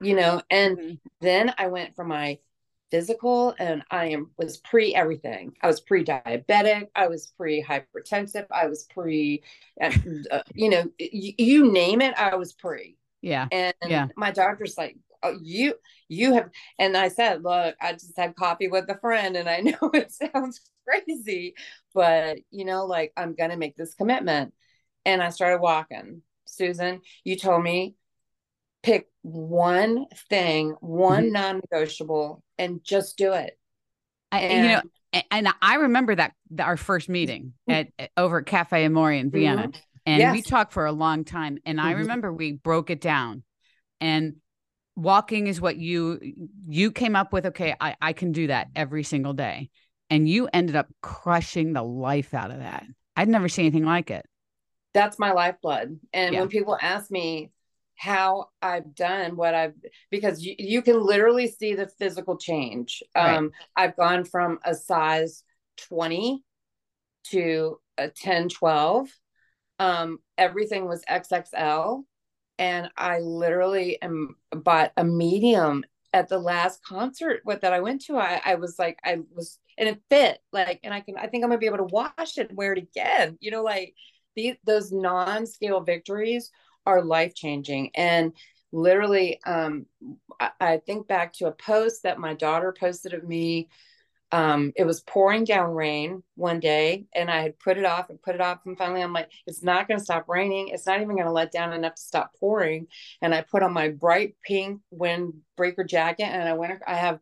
you 0.00 0.14
know. 0.14 0.40
And 0.50 0.78
mm-hmm. 0.78 0.94
then 1.20 1.52
I 1.58 1.66
went 1.66 1.96
for 1.96 2.04
my 2.04 2.38
physical 2.90 3.54
and 3.58 3.82
I 3.90 4.10
am 4.10 4.30
was 4.38 4.58
pre 4.58 4.94
everything. 4.94 5.54
I 5.60 5.66
was 5.66 5.80
pre 5.80 6.04
diabetic. 6.04 6.88
I 6.94 7.08
was 7.08 7.26
pre 7.36 7.62
hypertensive. 7.62 8.46
I 8.52 8.68
was 8.68 8.84
pre, 8.84 9.42
uh, 9.82 9.90
you 10.54 10.70
know, 10.70 10.84
y- 11.00 11.34
you 11.38 11.72
name 11.72 12.00
it. 12.00 12.14
I 12.16 12.36
was 12.36 12.52
pre. 12.52 12.96
Yeah. 13.20 13.48
And 13.50 13.74
yeah. 13.84 14.08
my 14.16 14.30
doctor's 14.30 14.78
like, 14.78 14.96
oh, 15.24 15.36
you, 15.42 15.74
you 16.08 16.34
have, 16.34 16.50
and 16.78 16.96
I 16.96 17.08
said, 17.08 17.42
look, 17.42 17.74
I 17.80 17.92
just 17.92 18.16
had 18.16 18.36
coffee 18.36 18.68
with 18.68 18.88
a 18.88 18.98
friend 18.98 19.36
and 19.36 19.48
I 19.48 19.60
know 19.60 19.90
it 19.92 20.12
sounds 20.12 20.60
crazy, 20.86 21.54
but 21.94 22.38
you 22.50 22.64
know, 22.64 22.86
like 22.86 23.12
I'm 23.16 23.34
going 23.34 23.50
to 23.50 23.56
make 23.56 23.76
this 23.76 23.94
commitment. 23.94 24.54
And 25.06 25.22
I 25.22 25.30
started 25.30 25.60
walking 25.60 26.22
Susan, 26.46 27.00
you 27.24 27.36
told 27.36 27.62
me 27.62 27.94
pick 28.82 29.08
one 29.22 30.06
thing, 30.28 30.74
one 30.80 31.24
mm-hmm. 31.24 31.32
non-negotiable, 31.32 32.42
and 32.58 32.82
just 32.84 33.16
do 33.16 33.32
it. 33.32 33.58
I, 34.30 34.40
and, 34.40 34.66
you 34.66 34.72
know, 34.72 35.22
and 35.30 35.48
I 35.62 35.76
remember 35.76 36.14
that 36.14 36.32
our 36.58 36.76
first 36.76 37.08
meeting 37.08 37.54
mm-hmm. 37.68 37.88
at, 37.98 38.10
over 38.16 38.38
at 38.38 38.46
Cafe 38.46 38.84
Amore 38.84 39.12
in 39.12 39.30
Vienna, 39.30 39.68
mm-hmm. 39.68 39.80
and 40.06 40.20
yes. 40.20 40.32
we 40.32 40.42
talked 40.42 40.72
for 40.72 40.86
a 40.86 40.92
long 40.92 41.24
time. 41.24 41.58
And 41.64 41.80
I 41.80 41.90
mm-hmm. 41.90 42.00
remember 42.00 42.32
we 42.32 42.52
broke 42.52 42.90
it 42.90 43.00
down, 43.00 43.42
and 44.00 44.36
walking 44.96 45.46
is 45.46 45.60
what 45.60 45.76
you 45.76 46.20
you 46.66 46.92
came 46.92 47.16
up 47.16 47.32
with. 47.32 47.46
Okay, 47.46 47.74
I 47.80 47.96
I 48.00 48.12
can 48.12 48.32
do 48.32 48.48
that 48.48 48.68
every 48.74 49.02
single 49.02 49.32
day, 49.32 49.70
and 50.10 50.28
you 50.28 50.48
ended 50.52 50.76
up 50.76 50.88
crushing 51.02 51.72
the 51.72 51.82
life 51.82 52.34
out 52.34 52.50
of 52.50 52.58
that. 52.58 52.84
I'd 53.16 53.28
never 53.28 53.48
seen 53.48 53.66
anything 53.66 53.84
like 53.84 54.10
it. 54.10 54.26
That's 54.92 55.18
my 55.18 55.32
lifeblood. 55.32 55.98
And 56.12 56.34
yeah. 56.34 56.40
when 56.40 56.48
people 56.48 56.78
ask 56.80 57.10
me, 57.10 57.50
how 57.96 58.48
I've 58.60 58.94
done 58.94 59.36
what 59.36 59.54
I've 59.54 59.74
because 60.10 60.42
you, 60.42 60.54
you 60.58 60.82
can 60.82 61.00
literally 61.00 61.46
see 61.48 61.74
the 61.74 61.86
physical 61.86 62.36
change. 62.36 63.02
Right. 63.14 63.36
Um, 63.36 63.52
I've 63.76 63.96
gone 63.96 64.24
from 64.24 64.58
a 64.64 64.74
size 64.74 65.42
20 65.88 66.42
to 67.30 67.78
a 67.96 68.08
10, 68.08 68.48
12. 68.48 69.08
Um, 69.78 70.18
everything 70.36 70.86
was 70.86 71.04
XXL. 71.08 72.04
And 72.58 72.90
I 72.96 73.18
literally 73.20 74.00
am 74.00 74.36
bought 74.52 74.92
a 74.96 75.04
medium 75.04 75.84
at 76.12 76.28
the 76.28 76.38
last 76.38 76.84
concert 76.84 77.40
what 77.44 77.62
that 77.62 77.72
I 77.72 77.80
went 77.80 78.02
to. 78.02 78.16
I, 78.16 78.40
I 78.44 78.54
was 78.54 78.78
like, 78.78 78.98
I 79.04 79.18
was 79.34 79.58
and 79.76 79.88
it 79.88 80.00
fit 80.08 80.38
like, 80.52 80.80
and 80.84 80.94
I 80.94 81.00
can, 81.00 81.16
I 81.16 81.26
think 81.26 81.42
I'm 81.42 81.50
gonna 81.50 81.58
be 81.58 81.66
able 81.66 81.78
to 81.78 81.84
wash 81.84 82.38
it 82.38 82.50
and 82.50 82.56
wear 82.56 82.72
it 82.72 82.78
again. 82.78 83.36
You 83.40 83.50
know, 83.50 83.62
like 83.62 83.94
these 84.36 84.54
those 84.64 84.92
non-scale 84.92 85.80
victories 85.80 86.50
are 86.86 87.02
life 87.02 87.34
changing. 87.34 87.90
And 87.94 88.32
literally, 88.72 89.40
um, 89.44 89.86
I, 90.38 90.50
I, 90.60 90.76
think 90.78 91.06
back 91.06 91.32
to 91.34 91.46
a 91.46 91.52
post 91.52 92.02
that 92.02 92.18
my 92.18 92.34
daughter 92.34 92.74
posted 92.78 93.14
of 93.14 93.24
me. 93.24 93.68
Um, 94.34 94.72
it 94.74 94.84
was 94.84 95.00
pouring 95.00 95.44
down 95.44 95.74
rain 95.74 96.22
one 96.34 96.58
day, 96.58 97.06
and 97.14 97.30
I 97.30 97.42
had 97.42 97.58
put 97.58 97.78
it 97.78 97.84
off 97.84 98.10
and 98.10 98.20
put 98.20 98.34
it 98.34 98.40
off. 98.40 98.60
And 98.66 98.76
finally, 98.76 99.02
I'm 99.02 99.12
like, 99.12 99.30
it's 99.46 99.62
not 99.62 99.86
going 99.86 99.98
to 99.98 100.04
stop 100.04 100.28
raining. 100.28 100.68
It's 100.68 100.86
not 100.86 101.00
even 101.00 101.14
going 101.14 101.26
to 101.26 101.32
let 101.32 101.52
down 101.52 101.72
enough 101.72 101.94
to 101.94 102.02
stop 102.02 102.32
pouring. 102.40 102.88
And 103.22 103.32
I 103.34 103.42
put 103.42 103.62
on 103.62 103.72
my 103.72 103.90
bright 103.90 104.34
pink 104.44 104.80
windbreaker 104.92 105.88
jacket, 105.88 106.24
and 106.24 106.48
I 106.48 106.54
went. 106.54 106.82
I 106.86 106.96
have 106.96 107.20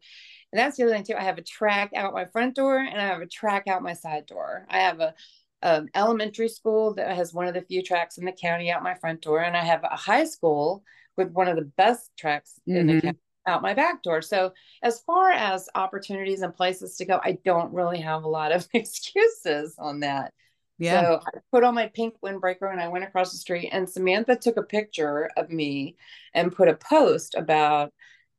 and 0.52 0.60
that's 0.60 0.76
the 0.76 0.84
other 0.84 0.92
thing 0.92 1.04
too. 1.04 1.14
I 1.16 1.22
have 1.22 1.38
a 1.38 1.42
track 1.42 1.92
out 1.96 2.12
my 2.12 2.26
front 2.26 2.54
door 2.54 2.76
and 2.76 3.00
I 3.00 3.06
have 3.06 3.22
a 3.22 3.26
track 3.26 3.68
out 3.68 3.82
my 3.82 3.94
side 3.94 4.26
door. 4.26 4.66
I 4.68 4.80
have 4.80 5.00
a 5.00 5.14
um, 5.62 5.88
elementary 5.94 6.48
school 6.48 6.94
that 6.94 7.16
has 7.16 7.32
one 7.32 7.46
of 7.46 7.54
the 7.54 7.62
few 7.62 7.82
tracks 7.82 8.18
in 8.18 8.24
the 8.24 8.32
county 8.32 8.70
out 8.70 8.82
my 8.82 8.94
front 8.94 9.22
door, 9.22 9.40
and 9.40 9.56
I 9.56 9.64
have 9.64 9.84
a 9.84 9.96
high 9.96 10.24
school 10.24 10.82
with 11.16 11.30
one 11.30 11.48
of 11.48 11.56
the 11.56 11.70
best 11.76 12.10
tracks 12.18 12.58
mm-hmm. 12.68 12.78
in 12.78 12.86
the 12.86 12.92
mm-hmm. 12.94 13.06
county 13.06 13.18
out 13.46 13.62
my 13.62 13.74
back 13.74 14.02
door. 14.02 14.22
So 14.22 14.52
as 14.82 15.00
far 15.00 15.30
as 15.30 15.68
opportunities 15.74 16.42
and 16.42 16.54
places 16.54 16.96
to 16.96 17.04
go, 17.04 17.20
I 17.22 17.38
don't 17.44 17.72
really 17.72 18.00
have 18.00 18.24
a 18.24 18.28
lot 18.28 18.52
of 18.52 18.66
excuses 18.74 19.74
on 19.78 20.00
that. 20.00 20.32
Yeah. 20.78 21.02
So 21.02 21.20
I 21.26 21.38
put 21.52 21.64
on 21.64 21.74
my 21.74 21.88
pink 21.88 22.14
windbreaker 22.24 22.70
and 22.70 22.80
I 22.80 22.88
went 22.88 23.04
across 23.04 23.32
the 23.32 23.38
street 23.38 23.70
and 23.72 23.88
Samantha 23.88 24.36
took 24.36 24.56
a 24.56 24.62
picture 24.62 25.30
of 25.36 25.50
me 25.50 25.96
and 26.34 26.54
put 26.54 26.68
a 26.68 26.74
post 26.74 27.34
about 27.36 27.92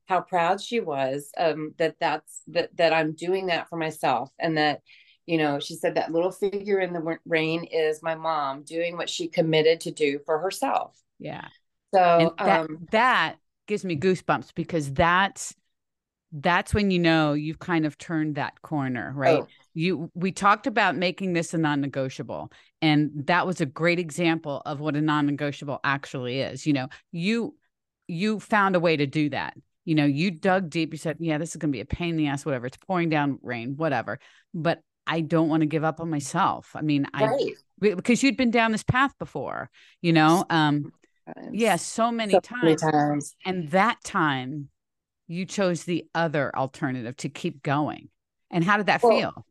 how 0.06 0.20
proud 0.20 0.60
she 0.60 0.82
was 0.82 1.32
um, 1.38 1.74
that 1.78 1.96
that's 2.00 2.42
that 2.48 2.76
that 2.76 2.92
I'm 2.92 3.14
doing 3.14 3.46
that 3.46 3.70
for 3.70 3.78
myself 3.78 4.30
and 4.38 4.58
that 4.58 4.82
you 5.26 5.38
know, 5.38 5.60
she 5.60 5.76
said 5.76 5.96
that 5.96 6.12
little 6.12 6.32
figure 6.32 6.80
in 6.80 6.94
the 6.94 7.18
rain 7.26 7.64
is 7.64 8.04
my 8.04 8.16
mom 8.16 8.64
doing 8.64 8.98
what 8.98 9.10
she 9.10 9.28
committed 9.28 9.80
to 9.82 9.92
do 9.92 10.20
for 10.26 10.40
herself. 10.40 10.98
Yeah. 11.20 11.48
So 11.94 12.34
that, 12.38 12.62
um, 12.62 12.88
that 12.92 13.38
gives 13.68 13.86
me 13.86 13.96
goosebumps 13.98 14.54
because 14.56 14.92
that's 14.92 15.54
that's 16.36 16.74
when 16.74 16.90
you 16.90 16.98
know 16.98 17.34
you've 17.34 17.60
kind 17.60 17.86
of 17.86 17.98
turned 17.98 18.36
that 18.36 18.60
corner, 18.64 19.14
right? 19.16 19.42
Oh. 19.42 19.48
You 19.76 20.12
we 20.16 20.32
talked 20.32 20.68
about 20.68 20.96
making 20.96 21.34
this 21.34 21.54
a 21.54 21.58
non-negotiable 21.58 22.52
and 22.82 23.12
that 23.28 23.46
was 23.46 23.62
a 23.62 23.66
great 23.66 24.00
example 24.00 24.62
of 24.66 24.80
what 24.80 24.96
a 24.96 25.02
non-negotiable 25.02 25.80
actually 25.84 26.42
is. 26.42 26.66
You 26.66 26.74
know, 26.74 26.88
you 27.12 27.56
you 28.08 28.40
found 28.40 28.76
a 28.76 28.80
way 28.80 28.98
to 28.98 29.06
do 29.06 29.30
that. 29.30 29.56
You 29.86 29.96
know, 29.96 30.06
you 30.06 30.32
dug 30.32 30.70
deep, 30.70 30.94
you 30.94 30.98
said, 30.98 31.18
"Yeah, 31.20 31.38
this 31.38 31.52
is 31.52 31.58
going 31.58 31.72
to 31.72 31.76
be 31.76 31.82
a 31.82 31.86
pain 31.86 32.12
in 32.12 32.18
the 32.18 32.28
ass 32.28 32.46
whatever. 32.46 32.66
It's 32.68 32.78
pouring 32.78 33.10
down 33.10 33.40
rain, 33.42 33.76
whatever." 33.78 34.20
But 34.54 34.82
I 35.06 35.22
don't 35.22 35.50
want 35.50 35.62
to 35.62 35.68
give 35.68 35.84
up 35.84 36.00
on 36.00 36.10
myself. 36.10 36.72
I 36.76 36.82
mean, 36.82 37.06
right. 37.14 37.54
I 37.82 37.96
because 37.96 38.24
you'd 38.24 38.38
been 38.38 38.52
down 38.52 38.72
this 38.72 38.84
path 38.84 39.18
before, 39.20 39.70
you 40.02 40.14
know. 40.14 40.46
Um 40.50 40.92
yes, 41.28 41.50
yeah, 41.52 41.76
so 41.76 42.12
many, 42.12 42.34
so 42.34 42.40
times. 42.40 42.64
many 42.64 42.76
times. 42.76 43.36
And 43.46 43.70
that 43.72 44.04
time 44.04 44.70
you 45.28 45.46
chose 45.46 45.84
the 45.84 46.06
other 46.14 46.56
alternative 46.56 47.16
to 47.18 47.30
keep 47.30 47.64
going. 47.64 48.10
And 48.52 48.64
how 48.64 48.78
did 48.78 48.88
that 48.88 49.02
well, 49.02 49.18
feel? 49.18 49.46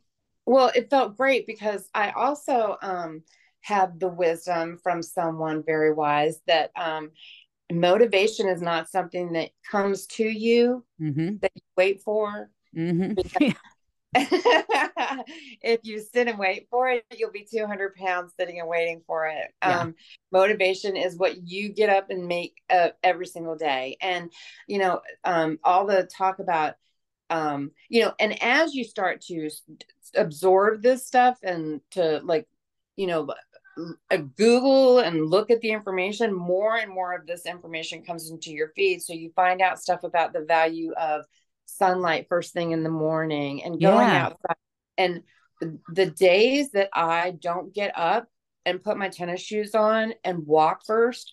Well, 0.47 0.71
it 0.75 0.91
felt 0.91 1.17
great 1.17 1.47
because 1.47 1.89
I 1.95 2.11
also 2.11 2.77
um 2.83 3.23
had 3.61 4.01
the 4.01 4.09
wisdom 4.09 4.79
from 4.83 5.03
someone 5.03 5.63
very 5.65 5.93
wise 5.93 6.41
that 6.47 6.71
um 6.77 7.11
motivation 7.73 8.49
is 8.49 8.61
not 8.61 8.89
something 8.89 9.33
that 9.33 9.51
comes 9.71 10.07
to 10.07 10.25
you 10.25 10.85
mm-hmm. 11.01 11.37
that 11.41 11.53
you 11.55 11.63
wait 11.77 12.03
for. 12.03 12.51
Mm-hmm. 12.77 13.15
Because, 13.15 13.55
if 15.63 15.81
you 15.85 16.01
sit 16.01 16.29
and 16.29 16.39
wait 16.39 16.67
for 16.71 16.91
it, 16.91 17.05
you'll 17.17 17.31
be 17.31 17.47
200 17.51 17.95
pounds 17.95 18.35
sitting 18.39 18.61
and 18.61 18.69
waiting 18.69 19.01
for 19.07 19.27
it. 19.27 19.53
Yeah. 19.63 19.81
Um, 19.81 19.95
motivation 20.31 20.97
is 20.97 21.17
what 21.17 21.49
you 21.49 21.71
get 21.71 21.89
up 21.89 22.11
and 22.11 22.29
make 22.29 22.57
uh, 22.69 22.91
every 23.03 23.27
single 23.27 23.57
day. 23.57 23.97
And, 24.03 24.31
you 24.67 24.79
know, 24.79 25.01
um, 25.25 25.59
all 25.65 25.87
the 25.87 26.09
talk 26.15 26.41
about, 26.41 26.75
um, 27.31 27.71
you 27.89 28.03
know, 28.03 28.13
and 28.21 28.43
as 28.43 28.75
you 28.75 28.85
start 28.85 29.23
to 29.23 29.49
absorb 30.15 30.83
this 30.83 31.07
stuff 31.07 31.39
and 31.43 31.81
to 31.93 32.21
like, 32.25 32.47
you 32.97 33.07
know, 33.07 33.33
Google 34.37 34.99
and 34.99 35.31
look 35.31 35.51
at 35.51 35.61
the 35.61 35.71
information, 35.71 36.35
more 36.35 36.77
and 36.77 36.93
more 36.93 37.15
of 37.15 37.27
this 37.27 37.47
information 37.47 38.05
comes 38.05 38.31
into 38.31 38.51
your 38.51 38.69
feed. 38.77 39.01
So 39.01 39.15
you 39.15 39.33
find 39.35 39.63
out 39.63 39.81
stuff 39.81 40.05
about 40.05 40.33
the 40.33 40.45
value 40.45 40.93
of 40.93 41.25
sunlight 41.67 42.27
first 42.29 42.53
thing 42.53 42.73
in 42.73 42.83
the 42.83 42.91
morning 42.91 43.63
and 43.63 43.81
going 43.81 44.09
yeah. 44.09 44.27
outside. 44.27 44.57
And 44.99 45.23
the 45.89 46.07
days 46.07 46.71
that 46.73 46.89
I 46.93 47.33
don't 47.33 47.73
get 47.73 47.97
up 47.97 48.29
and 48.65 48.83
put 48.83 48.97
my 48.97 49.09
tennis 49.09 49.41
shoes 49.41 49.75
on 49.75 50.15
and 50.25 50.47
walk 50.47 50.83
first, 50.87 51.33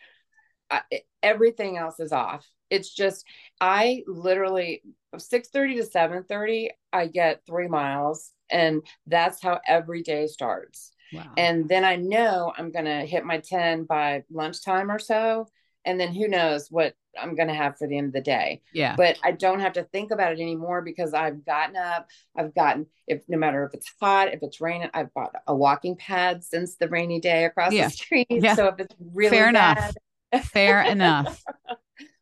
I, 0.69 0.81
everything 1.23 1.77
else 1.77 1.99
is 1.99 2.11
off. 2.11 2.45
It's 2.69 2.93
just 2.93 3.25
I 3.59 4.03
literally 4.07 4.83
6:30 5.15 5.77
to 5.77 5.83
7:30 5.83 6.69
I 6.93 7.07
get 7.07 7.41
3 7.47 7.67
miles 7.67 8.31
and 8.51 8.81
that's 9.07 9.41
how 9.41 9.59
every 9.67 10.03
day 10.03 10.27
starts. 10.27 10.91
Wow. 11.11 11.31
And 11.37 11.67
then 11.67 11.83
I 11.83 11.95
know 11.95 12.53
I'm 12.55 12.71
going 12.71 12.85
to 12.85 13.05
hit 13.05 13.25
my 13.25 13.39
10 13.39 13.85
by 13.85 14.23
lunchtime 14.29 14.91
or 14.91 14.99
so 14.99 15.47
and 15.85 15.99
then 15.99 16.13
who 16.13 16.27
knows 16.27 16.67
what 16.69 16.93
I'm 17.21 17.35
going 17.35 17.47
to 17.47 17.53
have 17.53 17.77
for 17.77 17.87
the 17.87 17.97
end 17.97 18.07
of 18.07 18.13
the 18.13 18.21
day. 18.21 18.61
Yeah. 18.73 18.95
But 18.95 19.17
I 19.23 19.31
don't 19.31 19.59
have 19.59 19.73
to 19.73 19.83
think 19.83 20.11
about 20.11 20.31
it 20.31 20.39
anymore 20.39 20.81
because 20.81 21.13
I've 21.13 21.45
gotten 21.45 21.75
up. 21.75 22.07
I've 22.35 22.53
gotten, 22.55 22.87
if 23.07 23.23
no 23.27 23.37
matter 23.37 23.63
if 23.65 23.73
it's 23.73 23.91
hot, 23.99 24.33
if 24.33 24.39
it's 24.41 24.61
raining, 24.61 24.89
I've 24.93 25.13
bought 25.13 25.33
a 25.47 25.55
walking 25.55 25.95
pad 25.95 26.43
since 26.43 26.75
the 26.75 26.87
rainy 26.87 27.19
day 27.19 27.45
across 27.45 27.73
yeah. 27.73 27.85
the 27.85 27.91
street. 27.91 28.27
Yeah. 28.29 28.55
So 28.55 28.67
if 28.67 28.79
it's 28.79 28.95
really 29.13 29.35
fair 29.35 29.51
bad, 29.51 29.95
enough, 30.33 30.45
fair 30.45 30.81
enough. 30.85 31.43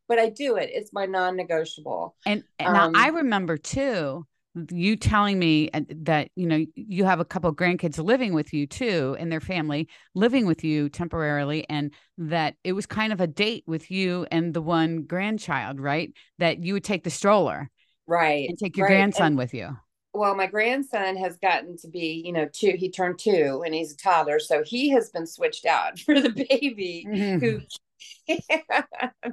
But 0.08 0.20
I 0.20 0.30
do 0.30 0.56
it. 0.56 0.70
It's 0.74 0.94
my 0.94 1.06
non-negotiable. 1.06 2.16
And, 2.26 2.44
and 2.60 2.68
um, 2.70 2.94
now 2.94 3.00
I 3.00 3.10
remember 3.10 3.58
too 3.58 4.26
you 4.72 4.96
telling 4.96 5.38
me 5.38 5.70
uh, 5.74 5.82
that 5.90 6.30
you 6.36 6.48
know 6.48 6.66
you 6.76 7.04
have 7.04 7.20
a 7.20 7.26
couple 7.26 7.50
of 7.50 7.56
grandkids 7.56 8.04
living 8.04 8.34
with 8.34 8.54
you 8.54 8.66
too 8.66 9.16
and 9.20 9.32
their 9.32 9.42
family 9.42 9.88
living 10.16 10.46
with 10.46 10.64
you 10.64 10.90
temporarily 10.90 11.68
and 11.70 11.94
that 12.18 12.56
it 12.64 12.74
was 12.74 12.86
kind 12.86 13.14
of 13.14 13.22
a 13.22 13.28
date 13.28 13.64
with 13.68 13.92
you 13.92 14.26
and 14.32 14.54
the 14.54 14.62
one 14.62 15.04
grandchild 15.04 15.80
right 15.80 16.14
that 16.40 16.64
you 16.64 16.74
would 16.74 16.84
take 16.84 17.04
the 17.04 17.10
stroller 17.10 17.70
right 18.08 18.50
and 18.50 18.58
take 18.58 18.78
your 18.78 18.88
right. 18.88 18.94
grandson 18.94 19.28
and, 19.28 19.38
with 19.38 19.54
you 19.54 19.70
well 20.14 20.36
my 20.36 20.48
grandson 20.48 21.16
has 21.16 21.38
gotten 21.38 21.78
to 21.78 21.88
be 21.88 22.24
you 22.26 22.32
know 22.32 22.48
two 22.52 22.74
he 22.78 22.90
turned 22.90 23.20
two 23.20 23.64
and 23.66 23.76
he's 23.76 23.94
a 23.94 23.98
toddler 23.98 24.40
so 24.40 24.64
he 24.64 24.90
has 24.90 25.10
been 25.10 25.28
switched 25.28 25.66
out 25.66 26.00
for 26.06 26.20
the 26.20 26.30
baby 26.30 27.06
mm-hmm. 27.08 27.40
who 27.40 27.62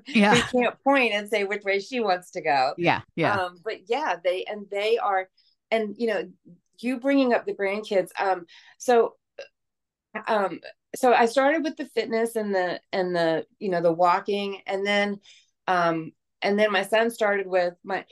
yeah. 0.06 0.34
we 0.34 0.42
can't 0.42 0.82
point 0.84 1.12
and 1.12 1.28
say 1.28 1.44
which 1.44 1.64
way 1.64 1.80
she 1.80 2.00
wants 2.00 2.30
to 2.32 2.42
go. 2.42 2.74
Yeah. 2.78 3.02
Yeah. 3.16 3.34
Um, 3.34 3.56
but 3.64 3.88
yeah, 3.88 4.16
they, 4.22 4.44
and 4.44 4.66
they 4.70 4.98
are, 4.98 5.28
and 5.70 5.94
you 5.98 6.08
know, 6.08 6.30
you 6.80 7.00
bringing 7.00 7.32
up 7.32 7.46
the 7.46 7.54
grandkids. 7.54 8.10
Um, 8.18 8.46
so, 8.78 9.14
um, 10.28 10.60
so 10.94 11.12
I 11.12 11.26
started 11.26 11.64
with 11.64 11.76
the 11.76 11.86
fitness 11.86 12.36
and 12.36 12.54
the, 12.54 12.80
and 12.92 13.14
the, 13.14 13.46
you 13.58 13.70
know, 13.70 13.80
the 13.80 13.92
walking 13.92 14.60
and 14.66 14.86
then, 14.86 15.20
um, 15.66 16.12
and 16.42 16.58
then 16.58 16.70
my 16.70 16.82
son 16.82 17.10
started 17.10 17.46
with 17.46 17.74
my, 17.82 18.04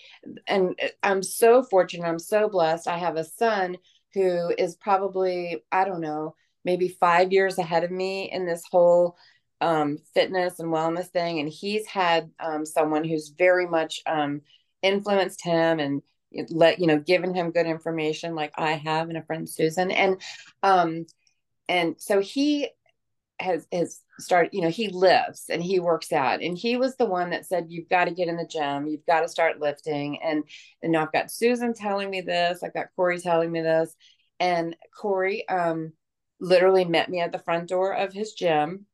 and 0.47 0.75
I'm 1.03 1.23
so 1.23 1.63
fortunate. 1.63 2.07
I'm 2.07 2.19
so 2.19 2.49
blessed. 2.49 2.89
I 2.89 2.97
have 2.97 3.17
a 3.17 3.25
son 3.25 3.77
who 4.15 4.53
is 4.57 4.77
probably, 4.77 5.63
I 5.71 5.85
don't 5.85 6.01
know, 6.01 6.35
maybe 6.65 6.89
five 6.89 7.33
years 7.33 7.59
ahead 7.59 7.85
of 7.85 7.91
me 7.91 8.31
in 8.31 8.47
this 8.47 8.63
whole 8.71 9.17
um, 9.63 9.99
fitness 10.15 10.59
and 10.59 10.69
wellness 10.73 11.07
thing, 11.07 11.39
and 11.39 11.49
he's 11.49 11.87
had 11.87 12.31
um, 12.41 12.67
someone 12.67 13.05
who's 13.05 13.33
very 13.37 13.67
much 13.67 14.01
um, 14.07 14.43
influenced 14.83 15.43
him 15.43 15.79
and 15.79 16.03
let 16.51 16.79
you 16.79 16.87
know 16.87 16.99
given 16.99 17.35
him 17.35 17.51
good 17.51 17.67
information 17.67 18.35
like 18.35 18.53
i 18.57 18.73
have 18.73 19.09
and 19.09 19.19
a 19.19 19.23
friend 19.23 19.49
susan. 19.49 19.91
And 19.91 20.21
um 20.63 21.07
and 21.69 21.95
so 21.99 22.21
he 22.21 22.69
has 23.41 23.67
has 23.73 24.01
started 24.19 24.51
you 24.53 24.63
know 24.63 24.69
he 24.69 24.89
lifts 24.89 25.51
and 25.51 25.63
he 25.63 25.81
works 25.81 26.13
out. 26.13 26.43
And 26.43 26.57
he 26.57 26.77
was 26.77 26.97
the 26.97 27.07
one 27.07 27.31
that 27.31 27.47
said 27.47 27.67
you've 27.69 27.89
got 27.89 28.05
to 28.07 28.13
get 28.13 28.29
in 28.29 28.37
the 28.37 28.47
gym. 28.47 28.87
You've 28.87 29.07
got 29.07 29.21
to 29.21 29.29
start 29.29 29.61
lifting. 29.61 30.23
And 30.23 30.45
and 30.83 30.93
now 30.93 31.03
i've 31.03 31.13
got 31.13 31.31
susan 31.31 31.75
telling 31.75 32.11
me 32.11 32.21
this. 32.21 32.63
I've 32.63 32.75
got 32.75 32.87
corey 32.97 33.19
telling 33.19 33.51
me 33.51 33.61
this. 33.61 33.95
And 34.41 34.77
corey 34.99 35.49
um 35.49 35.93
literally 36.41 36.85
met 36.85 37.09
me 37.09 37.21
at 37.21 37.31
the 37.31 37.39
front 37.39 37.69
door 37.69 37.93
of 37.93 38.13
his 38.13 38.33
gym 38.33 38.87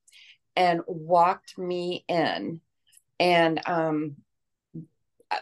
and 0.59 0.81
walked 0.87 1.57
me 1.57 2.05
in. 2.09 2.61
And 3.19 3.61
um 3.67 4.17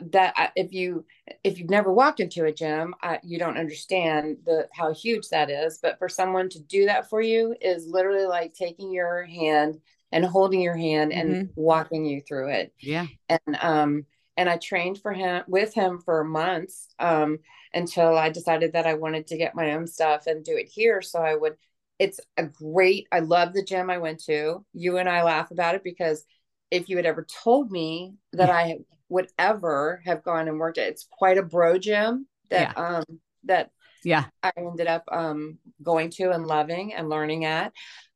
that 0.01 0.53
if 0.57 0.73
you 0.73 1.05
if 1.43 1.59
you've 1.59 1.71
never 1.71 1.93
walked 1.93 2.19
into 2.19 2.45
a 2.45 2.53
gym 2.53 2.93
I, 3.03 3.21
you 3.23 3.39
don't 3.39 3.57
understand 3.57 4.39
the 4.45 4.69
how 4.73 4.93
huge 4.93 5.29
that 5.31 5.51
is. 5.51 5.79
But 5.83 5.99
for 5.99 6.09
someone 6.09 6.49
to 6.51 6.61
do 6.61 6.87
that 6.87 7.09
for 7.09 7.21
you 7.21 7.57
is 7.61 7.87
literally 7.87 8.27
like 8.27 8.53
taking 8.53 8.93
your 8.93 9.25
hand 9.25 9.79
and 10.13 10.25
holding 10.25 10.61
your 10.61 10.77
hand 10.77 11.13
and 11.13 11.31
mm-hmm. 11.31 11.51
walking 11.55 12.05
you 12.05 12.21
through 12.21 12.51
it. 12.51 12.75
Yeah. 12.81 13.07
And 13.29 13.59
um 13.61 14.07
and 14.37 14.51
i 14.51 14.59
trained 14.59 15.01
for 15.01 15.15
him 15.15 15.45
with 15.49 15.73
him 15.73 15.99
for 16.05 16.23
months 16.23 16.89
um 16.99 17.39
until 17.73 18.19
i 18.19 18.29
decided 18.29 18.75
that 18.75 18.87
i 18.87 18.93
wanted 18.93 19.27
to 19.27 19.39
get 19.39 19.55
my 19.55 19.73
own 19.73 19.87
stuff 19.87 20.27
and 20.27 20.45
do 20.45 20.57
it 20.57 20.69
here. 20.69 21.01
So 21.01 21.21
i 21.21 21.35
would 21.35 21.55
it's 21.99 22.21
a 22.37 22.45
great 22.45 23.07
i 23.12 23.21
love 23.21 23.53
the 23.53 23.65
gym 23.65 23.91
i 23.91 23.99
went 23.99 24.23
to 24.23 24.65
you 24.73 24.99
and 24.99 25.09
i 25.09 25.23
laugh 25.23 25.50
about 25.50 25.75
it 25.75 25.83
because 25.85 26.25
if 26.71 26.88
you 26.88 26.97
had 26.97 27.07
ever 27.07 27.26
told 27.45 27.71
me 27.71 28.15
that 28.33 28.50
I 28.50 28.79
would 29.09 29.29
ever 29.38 30.03
have 30.05 30.23
gone 30.23 30.49
and 30.49 30.59
worked 30.59 30.79
at. 30.79 30.88
It's 30.88 31.07
quite 31.11 31.38
a 31.38 31.43
bro 31.43 31.79
gym 31.79 32.26
that 32.50 32.75
yeah. 32.76 32.85
um 32.85 33.05
that 33.45 33.71
yeah 34.05 34.25
I 34.43 34.53
ended 34.57 34.87
up 34.87 35.05
um 35.11 35.59
going 35.83 36.11
to 36.11 36.31
and 36.31 36.47
loving 36.47 36.95
and 36.95 37.09
learning 37.09 37.45
at. 37.45 37.73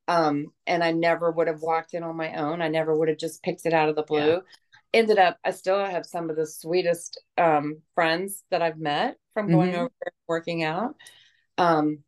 Um 0.07 0.47
and 0.67 0.83
I 0.83 0.91
never 0.91 1.31
would 1.31 1.47
have 1.47 1.61
walked 1.61 1.93
in 1.93 2.03
on 2.03 2.17
my 2.17 2.35
own. 2.35 2.61
I 2.61 2.67
never 2.67 2.97
would 2.97 3.07
have 3.07 3.17
just 3.17 3.43
picked 3.43 3.65
it 3.65 3.73
out 3.73 3.89
of 3.89 3.95
the 3.95 4.03
blue. 4.03 4.33
Yeah. 4.33 4.39
Ended 4.93 5.17
up 5.17 5.37
I 5.45 5.51
still 5.51 5.83
have 5.83 6.05
some 6.05 6.29
of 6.29 6.35
the 6.35 6.45
sweetest 6.45 7.21
um 7.37 7.81
friends 7.95 8.43
that 8.51 8.61
I've 8.61 8.79
met 8.79 9.15
from 9.33 9.49
going 9.49 9.71
mm-hmm. 9.71 9.81
over 9.81 9.91
working 10.27 10.63
out. 10.63 10.95
Um 11.57 11.99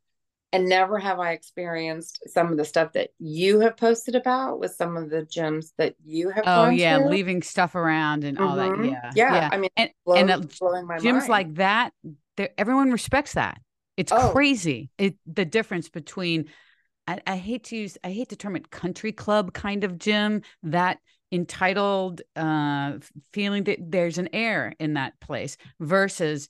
and 0.54 0.70
never 0.70 1.00
have 1.00 1.20
I 1.20 1.32
experienced 1.32 2.30
some 2.30 2.52
of 2.52 2.58
the 2.58 2.64
stuff 2.64 2.94
that 2.94 3.10
you 3.18 3.60
have 3.62 3.76
posted 3.76 4.16
about 4.16 4.60
with 4.60 4.76
some 4.76 4.96
of 4.96 5.10
the 5.10 5.24
gyms 5.24 5.72
that 5.80 5.96
you 6.06 6.30
have. 6.30 6.44
Oh 6.46 6.70
yeah, 6.70 7.00
to. 7.00 7.10
leaving 7.10 7.42
stuff 7.42 7.74
around 7.74 8.24
and 8.24 8.38
mm-hmm. 8.38 8.48
all 8.48 8.56
that. 8.56 8.70
Mm-hmm. 8.70 8.86
Yeah, 8.86 9.12
yeah, 9.16 9.34
yeah. 9.34 9.50
I 9.52 9.58
mean, 9.58 9.72
and, 9.76 9.90
blows, 10.06 10.20
and 10.20 10.30
gyms 10.30 11.14
mind. 11.14 11.30
like 11.30 11.54
that, 11.56 11.92
everyone 12.58 12.92
respects 12.92 13.34
that. 13.34 13.60
It's 13.98 14.12
oh. 14.12 14.30
crazy. 14.30 14.92
It 14.98 15.18
the 15.26 15.44
difference 15.44 15.90
between. 15.90 16.46
I, 17.06 17.20
I 17.28 17.36
hate 17.36 17.66
to 17.66 17.76
use. 17.76 17.98
I 18.04 18.12
hate 18.12 18.30
to 18.30 18.36
term 18.36 18.56
it 18.56 18.70
country 18.70 19.12
club 19.12 19.54
kind 19.54 19.84
of 19.84 19.98
gym. 19.98 20.44
That 20.62 21.00
entitled 21.32 22.22
uh 22.36 22.94
feeling 23.34 23.64
that 23.64 23.80
there's 23.82 24.20
an 24.20 24.30
air 24.34 24.76
in 24.80 24.94
that 24.94 25.20
place 25.20 25.58
versus 25.80 26.48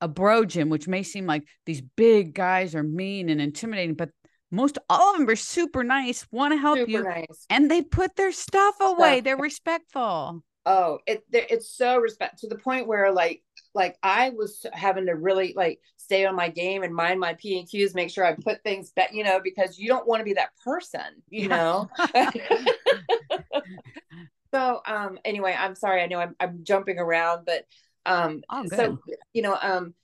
a 0.00 0.08
bro 0.08 0.44
gym, 0.44 0.68
which 0.68 0.88
may 0.88 1.02
seem 1.02 1.26
like 1.26 1.44
these 1.64 1.80
big 1.80 2.34
guys 2.34 2.74
are 2.74 2.82
mean 2.82 3.28
and 3.28 3.40
intimidating, 3.40 3.94
but 3.94 4.10
most 4.50 4.78
all 4.88 5.12
of 5.12 5.18
them 5.18 5.28
are 5.28 5.36
super 5.36 5.82
nice, 5.82 6.26
want 6.30 6.52
to 6.52 6.58
help 6.58 6.78
super 6.78 6.90
you, 6.90 7.02
nice. 7.02 7.46
and 7.50 7.70
they 7.70 7.82
put 7.82 8.14
their 8.16 8.32
stuff 8.32 8.76
away. 8.80 9.20
They're 9.20 9.36
respectful. 9.36 10.42
Oh, 10.64 10.98
it 11.06 11.22
it's 11.32 11.70
so 11.76 11.98
respect 11.98 12.40
to 12.40 12.48
the 12.48 12.58
point 12.58 12.86
where 12.86 13.12
like 13.12 13.42
like 13.74 13.96
I 14.02 14.30
was 14.30 14.64
having 14.72 15.06
to 15.06 15.14
really 15.14 15.52
like 15.56 15.78
stay 15.96 16.24
on 16.26 16.34
my 16.34 16.48
game 16.48 16.82
and 16.82 16.94
mind 16.94 17.20
my 17.20 17.34
P 17.34 17.58
and 17.58 17.68
Qs, 17.68 17.94
make 17.94 18.10
sure 18.10 18.24
I 18.24 18.34
put 18.34 18.62
things 18.62 18.90
back, 18.92 19.12
you 19.12 19.22
know, 19.22 19.40
because 19.42 19.78
you 19.78 19.88
don't 19.88 20.06
want 20.08 20.20
to 20.20 20.24
be 20.24 20.34
that 20.34 20.50
person, 20.64 21.22
you 21.28 21.48
yeah. 21.48 21.48
know. 21.48 21.90
so 24.54 24.80
um 24.86 25.18
anyway, 25.24 25.54
I'm 25.56 25.74
sorry. 25.74 26.02
I 26.02 26.06
know 26.06 26.18
I'm 26.18 26.34
I'm 26.40 26.64
jumping 26.64 26.98
around, 26.98 27.44
but 27.46 27.64
um, 28.06 28.42
oh, 28.48 28.66
so 28.68 28.98
you 29.32 29.42
know, 29.42 29.56
um, 29.60 29.94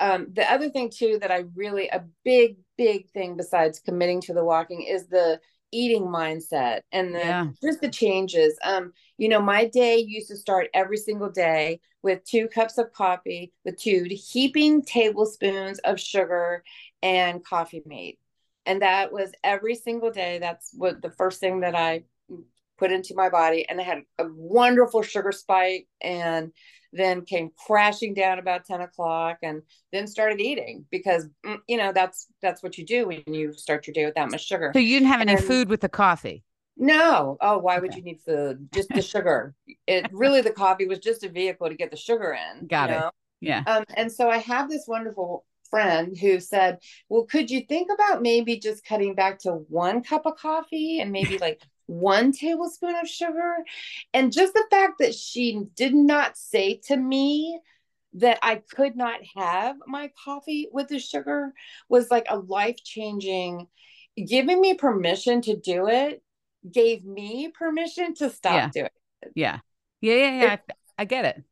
um, 0.00 0.28
the 0.32 0.50
other 0.50 0.70
thing 0.70 0.90
too 0.90 1.18
that 1.20 1.30
I 1.30 1.44
really 1.54 1.88
a 1.88 2.04
big 2.24 2.56
big 2.78 3.10
thing 3.10 3.36
besides 3.36 3.80
committing 3.80 4.20
to 4.22 4.34
the 4.34 4.44
walking 4.44 4.82
is 4.82 5.08
the 5.08 5.40
eating 5.72 6.04
mindset 6.04 6.82
and 6.92 7.14
the 7.14 7.18
yeah. 7.18 7.46
just 7.62 7.80
the 7.80 7.90
changes. 7.90 8.56
Um, 8.64 8.92
you 9.18 9.28
know, 9.28 9.42
my 9.42 9.66
day 9.66 9.98
used 9.98 10.28
to 10.28 10.36
start 10.36 10.68
every 10.72 10.96
single 10.96 11.30
day 11.30 11.80
with 12.02 12.24
two 12.24 12.48
cups 12.48 12.78
of 12.78 12.92
coffee, 12.92 13.52
with 13.64 13.76
two 13.76 14.06
heaping 14.08 14.82
tablespoons 14.82 15.80
of 15.80 15.98
sugar 15.98 16.62
and 17.02 17.44
coffee 17.44 17.82
mate. 17.84 18.18
And 18.66 18.82
that 18.82 19.12
was 19.12 19.32
every 19.42 19.74
single 19.74 20.10
day. 20.10 20.38
That's 20.38 20.70
what 20.74 21.02
the 21.02 21.10
first 21.10 21.40
thing 21.40 21.60
that 21.60 21.74
I 21.74 22.04
put 22.78 22.92
into 22.92 23.14
my 23.14 23.28
body. 23.28 23.68
And 23.68 23.80
I 23.80 23.84
had 23.84 24.02
a 24.18 24.26
wonderful 24.28 25.02
sugar 25.02 25.32
spike 25.32 25.86
and 26.00 26.52
then 26.94 27.24
came 27.24 27.50
crashing 27.66 28.14
down 28.14 28.38
about 28.38 28.64
10 28.64 28.80
o'clock 28.80 29.38
and 29.42 29.62
then 29.92 30.06
started 30.06 30.40
eating 30.40 30.84
because 30.90 31.28
mm, 31.44 31.58
you 31.68 31.76
know 31.76 31.92
that's 31.92 32.28
that's 32.40 32.62
what 32.62 32.78
you 32.78 32.86
do 32.86 33.06
when 33.06 33.22
you 33.26 33.52
start 33.52 33.86
your 33.86 33.94
day 33.94 34.04
with 34.04 34.14
that 34.14 34.30
much 34.30 34.46
sugar. 34.46 34.70
So 34.74 34.80
you 34.80 34.98
didn't 34.98 35.10
have 35.10 35.20
any 35.20 35.36
food 35.36 35.68
with 35.68 35.80
the 35.80 35.88
coffee? 35.88 36.44
No. 36.76 37.36
Oh 37.40 37.58
why 37.58 37.74
okay. 37.74 37.82
would 37.82 37.94
you 37.94 38.02
need 38.02 38.20
food? 38.24 38.68
Just 38.72 38.88
the 38.88 39.02
sugar. 39.02 39.54
It 39.86 40.08
really 40.12 40.40
the 40.40 40.50
coffee 40.50 40.86
was 40.86 40.98
just 40.98 41.24
a 41.24 41.28
vehicle 41.28 41.68
to 41.68 41.74
get 41.74 41.90
the 41.90 41.96
sugar 41.96 42.32
in 42.32 42.66
got 42.66 42.90
it. 42.90 42.94
know? 42.94 43.10
yeah. 43.40 43.62
Um, 43.66 43.84
and 43.96 44.10
so 44.10 44.30
i 44.30 44.38
have 44.38 44.70
this 44.70 44.84
wonderful 44.86 45.44
friend 45.70 46.16
who 46.16 46.38
said 46.40 46.78
well 47.08 47.24
could 47.24 47.50
you 47.50 47.62
think 47.62 47.90
about 47.92 48.22
maybe 48.22 48.58
just 48.58 48.84
cutting 48.84 49.14
back 49.14 49.40
to 49.40 49.50
one 49.68 50.02
cup 50.02 50.24
of 50.26 50.36
coffee 50.36 51.00
and 51.00 51.10
maybe 51.10 51.38
like 51.38 51.60
one 51.86 52.32
tablespoon 52.32 52.94
of 52.96 53.08
sugar. 53.08 53.56
And 54.12 54.32
just 54.32 54.54
the 54.54 54.64
fact 54.70 54.94
that 55.00 55.14
she 55.14 55.62
did 55.76 55.94
not 55.94 56.36
say 56.36 56.80
to 56.86 56.96
me 56.96 57.60
that 58.14 58.38
I 58.42 58.56
could 58.56 58.96
not 58.96 59.20
have 59.36 59.76
my 59.86 60.10
coffee 60.24 60.68
with 60.72 60.88
the 60.88 60.98
sugar 60.98 61.52
was 61.88 62.10
like 62.10 62.26
a 62.28 62.38
life 62.38 62.76
changing, 62.84 63.66
giving 64.26 64.60
me 64.60 64.74
permission 64.74 65.40
to 65.42 65.56
do 65.56 65.88
it 65.88 66.22
gave 66.70 67.04
me 67.04 67.48
permission 67.48 68.14
to 68.14 68.30
stop 68.30 68.54
yeah. 68.54 68.70
doing 68.72 68.88
it. 69.22 69.32
Yeah. 69.34 69.58
Yeah. 70.00 70.14
Yeah. 70.14 70.40
Yeah. 70.40 70.52
It, 70.54 70.60
I, 70.68 71.02
I 71.02 71.04
get 71.04 71.24
it 71.24 71.44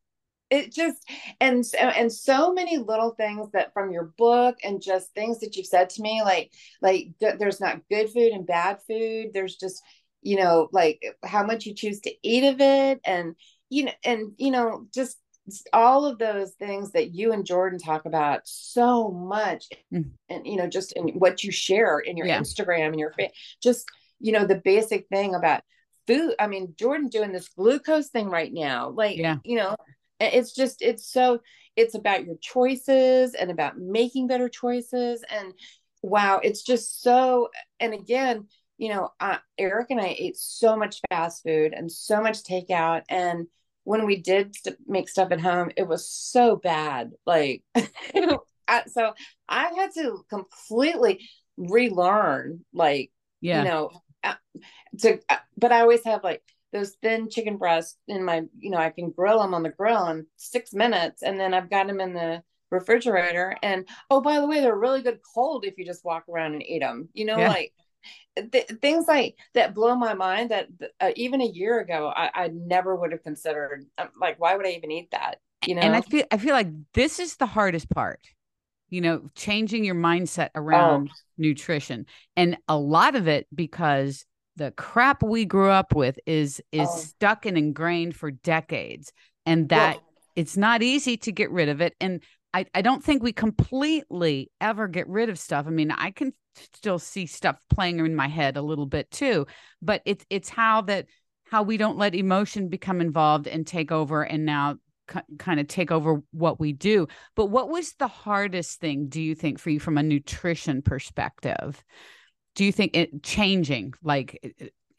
it 0.52 0.70
just 0.70 1.08
and 1.40 1.64
and 1.80 2.12
so 2.12 2.52
many 2.52 2.76
little 2.76 3.12
things 3.12 3.50
that 3.52 3.72
from 3.72 3.90
your 3.90 4.12
book 4.18 4.58
and 4.62 4.82
just 4.82 5.10
things 5.14 5.40
that 5.40 5.56
you've 5.56 5.66
said 5.66 5.88
to 5.88 6.02
me 6.02 6.20
like 6.22 6.52
like 6.82 7.08
there's 7.20 7.58
not 7.58 7.80
good 7.88 8.10
food 8.10 8.32
and 8.32 8.46
bad 8.46 8.78
food 8.86 9.30
there's 9.32 9.56
just 9.56 9.82
you 10.22 10.36
know 10.36 10.68
like 10.72 11.02
how 11.24 11.44
much 11.44 11.66
you 11.66 11.74
choose 11.74 12.00
to 12.00 12.12
eat 12.22 12.44
of 12.44 12.60
it 12.60 13.00
and 13.04 13.34
you 13.68 13.84
know 13.84 13.92
and 14.04 14.32
you 14.38 14.50
know 14.50 14.86
just 14.94 15.18
all 15.72 16.06
of 16.06 16.18
those 16.18 16.52
things 16.52 16.92
that 16.92 17.14
you 17.14 17.32
and 17.32 17.44
Jordan 17.44 17.78
talk 17.78 18.04
about 18.04 18.42
so 18.44 19.10
much 19.10 19.66
mm. 19.92 20.08
and 20.28 20.46
you 20.46 20.56
know 20.56 20.68
just 20.68 20.92
in 20.92 21.08
what 21.08 21.42
you 21.42 21.50
share 21.50 21.98
in 21.98 22.16
your 22.16 22.26
yeah. 22.26 22.38
Instagram 22.38 22.88
and 22.88 23.00
your 23.00 23.12
just 23.62 23.86
you 24.20 24.32
know 24.32 24.46
the 24.46 24.60
basic 24.64 25.08
thing 25.08 25.34
about 25.34 25.62
food 26.06 26.34
I 26.38 26.46
mean 26.46 26.74
Jordan 26.78 27.08
doing 27.08 27.32
this 27.32 27.48
glucose 27.48 28.08
thing 28.08 28.28
right 28.28 28.52
now 28.52 28.90
like 28.90 29.16
yeah. 29.16 29.36
you 29.44 29.56
know 29.56 29.76
it's 30.20 30.52
just 30.52 30.82
it's 30.82 31.06
so 31.06 31.40
it's 31.74 31.94
about 31.94 32.24
your 32.24 32.36
choices 32.40 33.34
and 33.34 33.50
about 33.50 33.78
making 33.78 34.28
better 34.28 34.48
choices 34.48 35.24
and 35.28 35.52
wow 36.02 36.40
it's 36.42 36.62
just 36.62 37.02
so 37.02 37.48
and 37.80 37.94
again 37.94 38.46
you 38.82 38.88
know, 38.88 39.10
uh, 39.20 39.38
Eric 39.58 39.90
and 39.90 40.00
I 40.00 40.16
ate 40.18 40.36
so 40.36 40.76
much 40.76 41.00
fast 41.08 41.44
food 41.44 41.72
and 41.72 41.90
so 41.90 42.20
much 42.20 42.42
takeout. 42.42 43.02
And 43.08 43.46
when 43.84 44.06
we 44.06 44.16
did 44.16 44.56
st- 44.56 44.76
make 44.88 45.08
stuff 45.08 45.30
at 45.30 45.40
home, 45.40 45.70
it 45.76 45.86
was 45.86 46.10
so 46.10 46.56
bad. 46.56 47.12
Like, 47.24 47.62
so 47.76 49.12
I 49.48 49.72
had 49.76 49.92
to 49.94 50.24
completely 50.28 51.20
relearn, 51.56 52.64
like, 52.74 53.12
yeah. 53.40 53.62
you 53.62 53.68
know, 53.68 53.90
uh, 54.24 54.34
to, 54.98 55.20
uh, 55.28 55.36
but 55.56 55.70
I 55.70 55.82
always 55.82 56.02
have 56.04 56.24
like 56.24 56.42
those 56.72 56.96
thin 57.00 57.30
chicken 57.30 57.58
breasts 57.58 57.96
in 58.08 58.24
my, 58.24 58.42
you 58.58 58.70
know, 58.70 58.78
I 58.78 58.90
can 58.90 59.12
grill 59.12 59.38
them 59.38 59.54
on 59.54 59.62
the 59.62 59.68
grill 59.68 60.08
in 60.08 60.26
six 60.38 60.72
minutes 60.72 61.22
and 61.22 61.38
then 61.38 61.54
I've 61.54 61.70
got 61.70 61.86
them 61.86 62.00
in 62.00 62.14
the 62.14 62.42
refrigerator. 62.72 63.56
And 63.62 63.86
oh, 64.10 64.20
by 64.20 64.40
the 64.40 64.48
way, 64.48 64.58
they're 64.58 64.74
really 64.74 65.02
good 65.02 65.20
cold 65.32 65.64
if 65.64 65.78
you 65.78 65.86
just 65.86 66.04
walk 66.04 66.24
around 66.28 66.54
and 66.54 66.64
eat 66.64 66.80
them, 66.80 67.10
you 67.12 67.26
know, 67.26 67.38
yeah. 67.38 67.48
like, 67.48 67.72
th- 68.50 68.70
things 68.80 69.06
like 69.06 69.36
that 69.54 69.74
blow 69.74 69.94
my 69.94 70.14
mind 70.14 70.50
that 70.50 70.68
uh, 71.00 71.10
even 71.16 71.40
a 71.40 71.46
year 71.46 71.80
ago 71.80 72.12
I, 72.14 72.30
I 72.34 72.48
never 72.48 72.96
would 72.96 73.12
have 73.12 73.22
considered 73.22 73.84
um, 73.98 74.08
like 74.20 74.40
why 74.40 74.56
would 74.56 74.66
i 74.66 74.70
even 74.70 74.90
eat 74.90 75.10
that 75.12 75.36
you 75.66 75.74
know 75.74 75.82
and 75.82 75.94
i 75.94 76.00
feel 76.00 76.24
i 76.30 76.36
feel 76.36 76.54
like 76.54 76.68
this 76.94 77.18
is 77.18 77.36
the 77.36 77.46
hardest 77.46 77.90
part 77.90 78.20
you 78.88 79.00
know 79.00 79.30
changing 79.34 79.84
your 79.84 79.94
mindset 79.94 80.50
around 80.54 81.10
oh. 81.10 81.16
nutrition 81.38 82.06
and 82.36 82.56
a 82.68 82.76
lot 82.76 83.14
of 83.14 83.28
it 83.28 83.46
because 83.54 84.24
the 84.56 84.70
crap 84.72 85.22
we 85.22 85.44
grew 85.44 85.70
up 85.70 85.94
with 85.94 86.18
is 86.26 86.60
is 86.72 86.88
Oh. 86.90 86.96
stuck 86.98 87.46
and 87.46 87.56
ingrained 87.56 88.14
for 88.16 88.30
decades 88.30 89.12
and 89.46 89.68
that 89.70 89.96
Well- 89.96 90.04
it's 90.34 90.56
not 90.56 90.82
easy 90.82 91.18
to 91.18 91.32
get 91.32 91.50
rid 91.50 91.68
of 91.68 91.82
it 91.82 91.94
and 92.00 92.22
I, 92.54 92.66
I 92.74 92.82
don't 92.82 93.02
think 93.02 93.22
we 93.22 93.32
completely 93.32 94.50
ever 94.60 94.88
get 94.88 95.08
rid 95.08 95.28
of 95.28 95.38
stuff. 95.38 95.66
I 95.66 95.70
mean, 95.70 95.90
I 95.90 96.10
can 96.10 96.32
still 96.74 96.98
see 96.98 97.26
stuff 97.26 97.56
playing 97.70 97.98
in 98.00 98.14
my 98.14 98.28
head 98.28 98.56
a 98.56 98.62
little 98.62 98.86
bit 98.86 99.10
too, 99.10 99.46
but 99.80 100.02
it's 100.04 100.24
it's 100.28 100.48
how 100.48 100.82
that 100.82 101.06
how 101.44 101.62
we 101.62 101.76
don't 101.76 101.98
let 101.98 102.14
emotion 102.14 102.68
become 102.68 103.00
involved 103.00 103.46
and 103.46 103.66
take 103.66 103.90
over 103.92 104.22
and 104.22 104.44
now 104.44 104.76
kind 105.38 105.60
of 105.60 105.66
take 105.66 105.90
over 105.90 106.22
what 106.30 106.60
we 106.60 106.72
do. 106.72 107.06
But 107.34 107.46
what 107.46 107.68
was 107.68 107.94
the 107.94 108.08
hardest 108.08 108.80
thing 108.80 109.08
do 109.08 109.20
you 109.20 109.34
think 109.34 109.58
for 109.58 109.70
you 109.70 109.80
from 109.80 109.98
a 109.98 110.02
nutrition 110.02 110.82
perspective? 110.82 111.82
Do 112.54 112.64
you 112.64 112.72
think 112.72 112.96
it 112.96 113.22
changing 113.22 113.94
like 114.02 114.54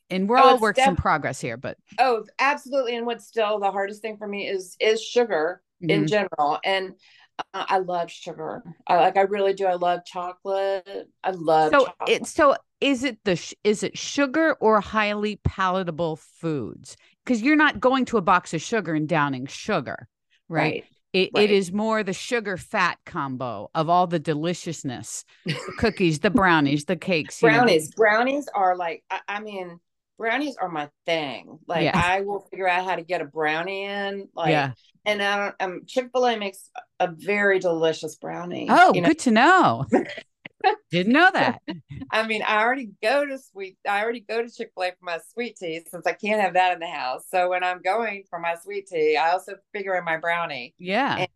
and 0.10 0.30
we're 0.30 0.39
Oh, 0.39 0.44
all 0.44 0.60
works 0.60 0.86
in 0.86 0.96
progress 0.96 1.39
here, 1.39 1.58
but 1.58 1.78
Oh, 2.00 2.26
absolutely. 2.39 2.96
And 2.96 3.06
what's 3.06 3.28
still 3.28 3.60
the 3.60 3.72
hardest 3.72 4.02
thing 4.02 4.18
for 4.18 4.28
me 4.28 4.48
is 4.48 4.76
is 4.80 5.04
sugar 5.04 5.62
in 5.88 6.02
Mhm. 6.02 6.08
general. 6.08 6.60
And 6.63 6.94
uh, 7.39 7.43
I 7.54 7.80
love 7.80 8.12
sugar. 8.12 8.63
I 8.88 8.98
like 8.98 9.17
I 9.17 9.22
really 9.22 9.54
do. 9.54 9.65
I 9.65 9.74
love 9.76 10.02
chocolate. 10.06 11.10
I 11.24 11.32
love 11.32 11.72
so 11.72 11.86
chocolate. 11.86 12.10
it 12.10 12.28
so 12.28 12.56
is 12.82 13.04
it 13.04 13.17
the 13.24 13.36
sh- 13.36 13.54
is 13.63 13.84
it 13.84 13.98
sugar 13.98 14.54
or 14.60 14.82
highly 14.82 15.39
palatable 15.43 16.17
foods 16.17 16.98
because 17.24 17.41
you're 17.41 17.56
not 17.56 17.80
going 17.80 18.06
to 18.06 18.17
a 18.17 18.22
box 18.22 18.54
of 18.54 18.62
sugar 18.62 18.93
and 18.93 19.08
downing 19.08 19.46
sugar 19.46 20.08
right, 20.50 20.84
It, 21.13 21.32
right. 21.34 21.46
it 21.46 21.52
is 21.52 21.72
more 21.72 22.04
the 22.04 22.12
sugar 22.13 22.58
fat 22.58 22.98
combo 23.06 23.69
of 23.74 23.88
all 23.89 24.06
the 24.08 24.19
deliciousness 24.19 25.24
the 25.46 25.74
cookies 25.78 26.19
the 26.19 26.30
brownies 26.30 26.84
the 26.86 26.98
cakes 26.98 27.41
you 27.41 27.48
know, 27.50 27.56
brownies 27.60 27.91
brownies 27.96 28.50
are 28.54 28.76
like 28.76 29.04
I, 29.10 29.19
I 29.30 29.39
mean 29.39 29.80
brownies 30.24 30.56
are 30.56 30.70
my 30.70 30.90
thing. 31.06 31.60
Like 31.68 31.84
Yeah. 31.84 32.02
i 32.02 32.22
will 32.22 32.40
figure 32.50 32.68
out 32.68 32.86
how 32.86 32.96
to 32.96 33.02
get 33.04 33.20
a 33.20 33.26
brownie 33.26 33.84
in 33.84 34.30
like 34.34 34.52
yeah. 34.52 34.72
and 35.06 35.22
i 35.22 35.36
don't 35.38 35.56
um 35.60 35.82
chick-fil-a 35.86 36.38
makes 36.38 36.70
a 37.02 37.08
very 37.12 37.60
delicious 37.60 38.16
brownie 38.16 38.68
oh 38.70 38.94
you 38.94 39.02
know? 39.02 39.10
good 39.10 39.20
to 39.20 39.32
know. 39.32 39.86
Didn't 40.92 41.12
know 41.12 41.30
that. 41.34 41.62
I 42.10 42.26
mean 42.26 42.42
i 42.42 42.62
already 42.64 42.92
go 43.02 43.26
to 43.26 43.38
sweet 43.38 43.78
i 43.86 44.02
already 44.02 44.22
go 44.22 44.42
to 44.42 44.50
chick-fil-a 44.50 44.92
for 44.92 45.04
my 45.06 45.20
sweet 45.34 45.58
tea 45.58 45.82
since 45.92 46.08
i 46.08 46.14
can't 46.14 46.40
have 46.42 46.54
that 46.54 46.72
in 46.72 46.80
the 46.80 46.88
house. 46.88 47.26
So 47.30 47.50
when 47.50 47.64
i'm 47.66 47.82
going 47.82 48.24
for 48.30 48.40
my 48.40 48.56
sweet 48.64 48.88
tea 48.88 49.18
i 49.18 49.32
also 49.32 49.56
figure 49.74 49.96
in 49.98 50.06
my 50.06 50.16
brownie. 50.18 50.74
Yeah. 50.78 51.18
And- 51.18 51.28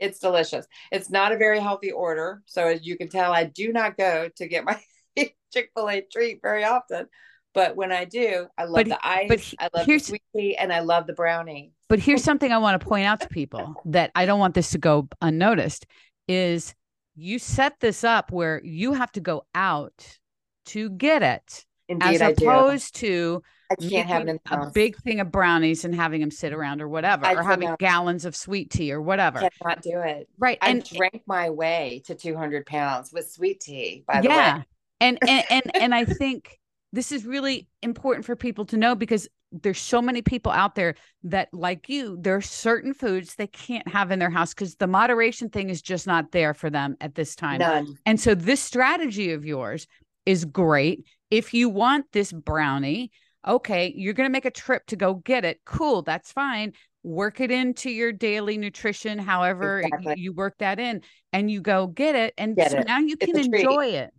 it's 0.00 0.18
delicious. 0.18 0.66
It's 0.90 1.08
not 1.08 1.30
a 1.32 1.36
very 1.36 1.60
healthy 1.60 1.92
order. 1.92 2.42
So 2.46 2.66
as 2.66 2.86
you 2.86 2.96
can 2.96 3.08
tell 3.10 3.32
i 3.32 3.44
do 3.44 3.70
not 3.70 3.98
go 3.98 4.30
to 4.36 4.48
get 4.48 4.64
my 4.64 4.80
chick-fil-a 5.52 6.00
treat 6.10 6.40
very 6.42 6.64
often 6.64 7.06
but 7.54 7.76
when 7.76 7.90
i 7.92 8.04
do 8.04 8.46
i 8.58 8.64
love 8.64 8.74
But- 8.74 8.86
the 8.88 9.06
ice 9.06 9.28
but 9.28 9.40
he- 9.40 9.56
i 9.58 9.64
love 9.64 9.70
the 9.74 9.84
here's- 9.84 10.06
sweet 10.06 10.22
tea 10.36 10.56
and 10.56 10.72
i 10.72 10.80
love 10.80 11.06
the 11.06 11.12
brownie 11.14 11.72
But 11.88 11.98
here's 12.00 12.22
something 12.24 12.50
I 12.52 12.58
want 12.58 12.80
to 12.80 12.86
point 12.86 13.06
out 13.06 13.20
to 13.20 13.28
people 13.28 13.74
that 13.86 14.10
I 14.14 14.26
don't 14.26 14.40
want 14.40 14.54
this 14.54 14.70
to 14.70 14.78
go 14.78 15.08
unnoticed 15.22 15.86
is 16.28 16.74
you 17.14 17.38
set 17.38 17.78
this 17.80 18.02
up 18.04 18.32
where 18.32 18.60
you 18.64 18.94
have 18.94 19.12
to 19.12 19.20
go 19.20 19.44
out 19.54 20.18
to 20.66 20.88
get 20.90 21.22
it 21.22 21.64
indeed 21.88 22.14
as 22.16 22.22
i 22.22 22.30
opposed 22.30 22.96
to 22.96 23.42
i 23.70 23.74
can't 23.74 24.08
have 24.08 24.22
it 24.22 24.24
making 24.24 24.40
in 24.50 24.60
the 24.60 24.66
a 24.66 24.70
big 24.70 24.96
thing 24.96 25.20
of 25.20 25.30
brownies 25.30 25.84
and 25.84 25.94
having 25.94 26.20
them 26.22 26.30
sit 26.30 26.52
around 26.54 26.80
or 26.80 26.88
whatever 26.88 27.26
I 27.26 27.34
or 27.34 27.42
having 27.42 27.74
gallons 27.78 28.24
of 28.24 28.34
sweet 28.34 28.70
tea 28.70 28.90
or 28.90 29.02
whatever. 29.02 29.38
cannot 29.60 29.82
do 29.82 30.00
it 30.00 30.26
Right. 30.38 30.56
i 30.62 30.70
And 30.70 30.82
drank 30.82 31.22
my 31.26 31.50
way 31.50 32.02
to 32.06 32.14
200 32.14 32.64
pounds 32.66 33.12
with 33.12 33.30
sweet 33.30 33.60
tea 33.60 34.02
by 34.08 34.22
the 34.22 34.28
yeah. 34.28 34.56
way 34.58 34.64
And 35.00 35.18
and 35.28 35.44
and 35.50 35.76
and 35.76 35.94
I 35.94 36.06
think 36.06 36.58
this 36.94 37.12
is 37.12 37.26
really 37.26 37.68
important 37.82 38.24
for 38.24 38.36
people 38.36 38.64
to 38.66 38.76
know 38.76 38.94
because 38.94 39.28
there's 39.52 39.78
so 39.80 40.02
many 40.02 40.20
people 40.22 40.50
out 40.50 40.74
there 40.74 40.94
that 41.22 41.48
like 41.52 41.88
you 41.88 42.16
there 42.20 42.34
are 42.36 42.40
certain 42.40 42.92
foods 42.92 43.34
they 43.36 43.46
can't 43.46 43.86
have 43.86 44.10
in 44.10 44.18
their 44.18 44.30
house 44.30 44.52
because 44.52 44.74
the 44.76 44.86
moderation 44.86 45.48
thing 45.48 45.70
is 45.70 45.80
just 45.80 46.06
not 46.06 46.32
there 46.32 46.54
for 46.54 46.70
them 46.70 46.96
at 47.00 47.14
this 47.14 47.36
time 47.36 47.58
none 47.58 47.96
And 48.06 48.18
so 48.18 48.34
this 48.34 48.60
strategy 48.60 49.32
of 49.32 49.44
yours 49.44 49.86
is 50.26 50.44
great. 50.44 51.06
If 51.30 51.52
you 51.54 51.68
want 51.68 52.06
this 52.12 52.32
brownie, 52.32 53.10
okay, 53.46 53.92
you're 53.94 54.14
going 54.14 54.28
to 54.28 54.32
make 54.32 54.44
a 54.46 54.50
trip 54.50 54.86
to 54.86 54.96
go 54.96 55.14
get 55.14 55.44
it. 55.44 55.60
Cool, 55.64 56.02
that's 56.02 56.32
fine. 56.32 56.72
Work 57.02 57.40
it 57.40 57.50
into 57.50 57.90
your 57.90 58.12
daily 58.12 58.56
nutrition, 58.56 59.18
however 59.18 59.80
Exactly. 59.80 60.14
you 60.16 60.32
work 60.32 60.54
that 60.58 60.80
in, 60.80 61.02
and 61.32 61.50
you 61.50 61.60
go 61.60 61.86
get 61.86 62.14
it. 62.14 62.34
And 62.38 62.56
Get 62.56 62.70
so 62.70 62.78
it. 62.78 62.86
now 62.86 62.98
you 62.98 63.16
It's 63.20 63.32
can 63.32 63.38
enjoy 63.54 63.86
it. 63.88 64.10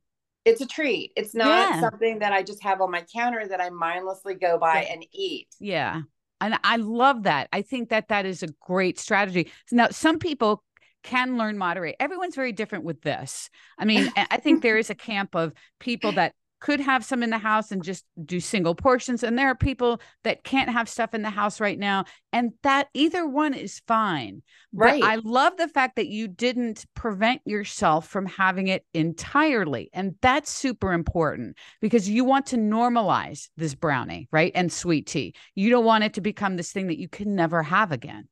It's 0.45 0.61
a 0.61 0.65
treat 0.67 1.11
it's 1.15 1.33
not 1.33 1.69
Yeah. 1.71 1.79
something 1.81 2.19
that 2.19 2.31
i 2.31 2.43
just 2.43 2.63
have 2.63 2.81
on 2.81 2.91
my 2.91 3.03
counter 3.13 3.47
that 3.47 3.59
i 3.61 3.69
mindlessly 3.69 4.35
go 4.35 4.57
by 4.57 4.81
Yeah. 4.83 4.93
and 4.93 5.05
eat 5.11 5.47
Yeah. 5.59 6.01
And 6.41 6.59
I 6.65 6.75
love 6.75 7.23
that. 7.23 7.47
I 7.53 7.61
think 7.61 7.89
that 7.89 8.09
that 8.09 8.25
is 8.25 8.43
a 8.43 8.47
great 8.59 8.99
strategy. 8.99 9.49
Now, 9.71 9.87
some 9.89 10.19
people 10.19 10.61
can 11.01 11.37
learn 11.37 11.57
moderate. 11.57 11.95
Everyone's 11.97 12.35
very 12.35 12.51
different 12.51 12.83
with 12.83 13.01
this. 13.01 13.49
I 13.79 13.85
mean, 13.85 14.09
I 14.17 14.27
I 14.31 14.37
think 14.37 14.61
there 14.61 14.77
is 14.77 14.89
a 14.89 14.95
camp 14.95 15.33
of 15.33 15.53
people 15.79 16.11
that 16.13 16.33
could 16.59 16.79
have 16.79 17.05
some 17.05 17.21
in 17.21 17.29
the 17.29 17.37
house 17.37 17.71
and 17.71 17.83
just 17.83 18.05
do 18.23 18.39
single 18.39 18.75
portions. 18.75 19.23
And 19.23 19.37
there 19.37 19.49
are 19.49 19.55
people 19.55 20.01
that 20.23 20.43
can't 20.43 20.69
have 20.69 20.89
stuff 20.89 21.13
in 21.13 21.21
the 21.21 21.29
house 21.29 21.59
right 21.59 21.77
now. 21.77 22.05
And 22.31 22.53
that 22.63 22.87
either 22.93 23.27
one 23.27 23.53
is 23.53 23.81
fine. 23.87 24.41
Right. 24.73 25.01
But 25.01 25.07
I 25.07 25.15
love 25.23 25.57
the 25.57 25.67
fact 25.67 25.95
that 25.97 26.07
you 26.07 26.27
didn't 26.27 26.85
prevent 26.95 27.41
yourself 27.45 28.07
from 28.07 28.25
having 28.25 28.67
it 28.67 28.85
entirely. 28.93 29.89
And 29.93 30.15
that's 30.21 30.51
super 30.51 30.93
important 30.93 31.57
because 31.81 32.09
you 32.09 32.23
want 32.23 32.47
to 32.47 32.57
normalize 32.57 33.49
this 33.57 33.75
brownie, 33.75 34.27
right? 34.31 34.51
And 34.55 34.71
sweet 34.71 35.07
tea. 35.07 35.35
You 35.53 35.69
don't 35.69 35.85
want 35.85 36.03
it 36.03 36.13
to 36.15 36.21
become 36.21 36.55
this 36.55 36.71
thing 36.71 36.87
that 36.87 36.99
you 36.99 37.07
can 37.07 37.35
never 37.35 37.63
have 37.63 37.91
again. 37.91 38.27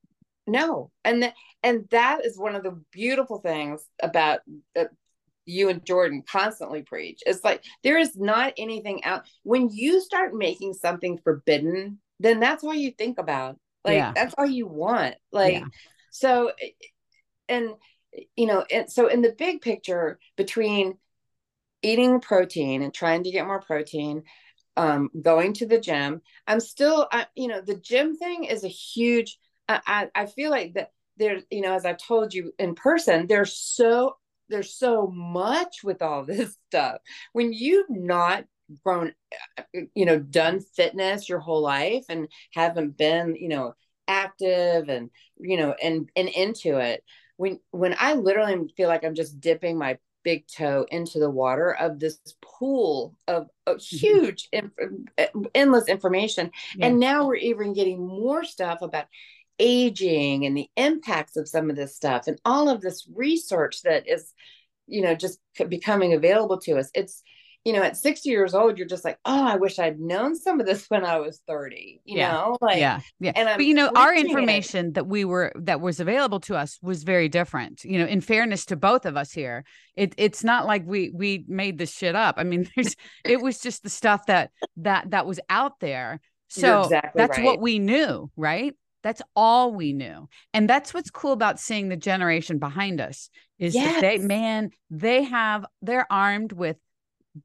No, 0.45 0.91
and 1.05 1.31
and 1.61 1.85
that 1.91 2.25
is 2.25 2.37
one 2.37 2.55
of 2.55 2.63
the 2.63 2.77
beautiful 2.91 3.39
things 3.39 3.81
about 4.01 4.39
that 4.75 4.89
you 5.45 5.69
and 5.69 5.85
Jordan 5.85 6.23
constantly 6.29 6.83
preach. 6.83 7.21
It's 7.25 7.43
like 7.43 7.63
there 7.83 7.97
is 7.97 8.15
not 8.15 8.53
anything 8.57 9.03
out 9.03 9.25
when 9.43 9.69
you 9.69 10.01
start 10.01 10.33
making 10.33 10.73
something 10.73 11.19
forbidden, 11.23 11.99
then 12.19 12.39
that's 12.39 12.63
all 12.63 12.73
you 12.73 12.91
think 12.91 13.19
about. 13.19 13.57
Like 13.83 13.95
Yeah. 13.97 14.13
that's 14.15 14.33
all 14.37 14.45
you 14.45 14.67
want. 14.67 15.15
Like 15.31 15.53
Yeah. 15.55 15.65
so, 16.11 16.51
and 17.49 17.71
you 18.35 18.45
know, 18.45 18.63
and 18.71 18.89
so 18.91 19.07
in 19.07 19.21
the 19.21 19.35
big 19.37 19.61
picture 19.61 20.19
between 20.37 20.97
eating 21.81 22.19
protein 22.21 22.81
and 22.81 22.93
trying 22.93 23.23
to 23.23 23.31
get 23.31 23.45
more 23.45 23.59
protein 23.61 24.23
um 24.77 25.09
going 25.21 25.53
to 25.53 25.67
the 25.67 25.79
gym 25.79 26.21
i'm 26.47 26.59
still 26.59 27.07
I, 27.11 27.27
you 27.35 27.47
know 27.47 27.61
the 27.61 27.75
gym 27.75 28.15
thing 28.15 28.45
is 28.45 28.63
a 28.63 28.69
huge 28.69 29.37
I, 29.67 29.81
I 29.85 30.21
I 30.23 30.25
feel 30.25 30.49
like 30.49 30.73
that 30.73 30.91
there's 31.17 31.43
you 31.51 31.61
know 31.61 31.73
as 31.73 31.85
i 31.85 31.93
told 31.93 32.33
you 32.33 32.53
in 32.57 32.73
person 32.73 33.27
there's 33.27 33.55
so 33.55 34.15
there's 34.49 34.73
so 34.75 35.07
much 35.07 35.83
with 35.83 36.01
all 36.01 36.23
this 36.25 36.57
stuff 36.67 36.97
when 37.33 37.53
you've 37.53 37.89
not 37.89 38.45
grown 38.83 39.13
you 39.93 40.05
know 40.05 40.17
done 40.17 40.59
fitness 40.59 41.27
your 41.27 41.39
whole 41.39 41.61
life 41.61 42.05
and 42.09 42.27
haven't 42.53 42.97
been 42.97 43.35
you 43.35 43.49
know 43.49 43.73
active 44.07 44.89
and 44.89 45.09
you 45.37 45.57
know 45.57 45.75
and 45.81 46.09
and 46.15 46.29
into 46.29 46.77
it 46.77 47.03
when 47.37 47.59
when 47.71 47.95
i 47.99 48.13
literally 48.13 48.73
feel 48.75 48.87
like 48.87 49.03
i'm 49.03 49.15
just 49.15 49.39
dipping 49.39 49.77
my 49.77 49.97
big 50.23 50.45
toe 50.47 50.85
into 50.89 51.19
the 51.19 51.29
water 51.29 51.71
of 51.73 51.99
this 51.99 52.17
pool 52.41 53.13
of, 53.27 53.47
of 53.67 53.81
huge 53.81 54.47
inf- 54.53 54.71
uh, 55.17 55.25
endless 55.53 55.87
information 55.89 56.49
Yeah. 56.77 56.87
and 56.87 56.99
now 56.99 57.27
we're 57.27 57.35
even 57.35 57.73
getting 57.73 58.05
more 58.07 58.45
stuff 58.45 58.81
about 58.81 59.05
aging 59.59 60.45
and 60.45 60.55
the 60.57 60.67
impacts 60.75 61.37
of 61.37 61.47
some 61.47 61.69
of 61.69 61.75
this 61.75 61.95
stuff 61.95 62.27
and 62.27 62.39
all 62.45 62.69
of 62.69 62.81
this 62.81 63.07
research 63.13 63.81
that 63.83 64.07
is 64.07 64.33
you 64.87 65.01
know 65.01 65.15
just 65.15 65.39
becoming 65.69 66.13
available 66.13 66.57
to 66.59 66.77
us 66.77 66.89
it's 66.93 67.21
you 67.63 67.71
know 67.71 67.81
at 67.81 67.95
60 67.95 68.27
years 68.29 68.53
old 68.53 68.77
you're 68.77 68.87
just 68.87 69.05
like 69.05 69.17
oh 69.23 69.45
i 69.47 69.55
wish 69.55 69.79
i'd 69.79 69.99
known 69.99 70.35
some 70.39 70.59
of 70.59 70.65
this 70.65 70.85
when 70.89 71.05
i 71.05 71.19
was 71.19 71.39
30 71.47 72.01
you 72.03 72.17
Yeah. 72.17 72.31
know 72.31 72.57
like 72.59 72.79
yeah. 72.79 72.99
Yeah. 73.19 73.31
and 73.35 73.47
I'm 73.47 73.57
but 73.57 73.65
you 73.65 73.73
know, 73.75 73.91
our 73.95 74.09
preaching 74.09 74.25
it. 74.25 74.29
information 74.31 74.93
that 74.93 75.07
we 75.07 75.23
were 75.23 75.53
that 75.55 75.79
was 75.79 75.99
available 76.01 76.39
to 76.41 76.55
us 76.55 76.77
was 76.81 77.03
very 77.03 77.29
different. 77.29 77.83
You 77.85 77.99
know, 77.99 78.05
in 78.05 78.19
fairness 78.19 78.65
to 78.65 78.75
both 78.75 79.05
of 79.05 79.15
us 79.15 79.31
here, 79.31 79.63
it 79.95 80.13
it's 80.17 80.43
not 80.43 80.65
like 80.65 80.83
we 80.85 81.11
we 81.13 81.45
made 81.47 81.77
this 81.77 81.93
shit 81.93 82.15
up. 82.15 82.35
I 82.37 82.43
mean, 82.43 82.67
there's 82.75 82.95
it 83.23 83.41
was 83.41 83.59
just 83.59 83.83
the 83.83 83.89
stuff 83.89 84.25
that 84.25 84.51
that 84.77 85.11
that 85.11 85.25
was 85.25 85.39
out 85.49 85.79
there. 85.79 86.19
So 86.49 86.83
exactly 86.83 87.11
that's 87.19 87.39
what 87.39 87.61
we 87.61 87.79
knew, 87.79 88.29
right? 88.35 88.73
That's 89.03 89.21
all 89.35 89.73
we 89.73 89.93
knew. 89.93 90.27
And 90.53 90.69
that's 90.69 90.93
what's 90.93 91.11
cool 91.11 91.33
about 91.33 91.59
seeing 91.59 91.89
the 91.89 91.97
generation 91.97 92.57
behind 92.57 93.01
us 93.01 93.29
is 93.59 93.73
that 93.73 94.01
they 94.01 94.17
man, 94.17 94.71
they 94.89 95.23
have 95.23 95.65
they're 95.81 96.11
armed 96.11 96.53
with 96.53 96.77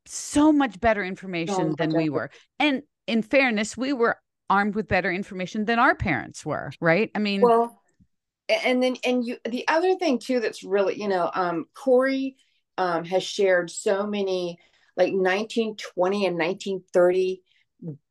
so 0.07 0.53
much 0.53 0.81
better 0.81 1.05
information 1.05 1.75
than 1.77 1.95
we 1.95 2.09
were. 2.09 2.31
And 2.59 2.83
in 3.07 3.23
fairness, 3.23 3.77
we 3.77 3.93
were 3.93 4.19
armed 4.49 4.75
with 4.75 4.89
better 4.89 5.11
information 5.11 5.65
than 5.65 5.79
our 5.79 5.95
parents 5.95 6.47
were, 6.47 6.71
right? 6.81 7.11
I 7.15 7.19
mean, 7.19 7.43
well 7.43 7.83
and 8.49 8.83
then 8.83 8.97
and 9.05 9.27
you 9.27 9.37
the 9.45 9.67
other 9.69 9.97
thing 9.97 10.19
too 10.19 10.41
that's 10.41 10.63
really 10.63 11.01
you 11.01 11.09
know 11.09 11.31
um 11.35 11.67
corey 11.75 12.37
um 12.79 13.05
has 13.05 13.23
shared 13.23 13.71
so 13.71 14.07
many 14.07 14.59
like 14.97 15.13
1920 15.13 16.27
and 16.27 16.39
1930 16.39 17.43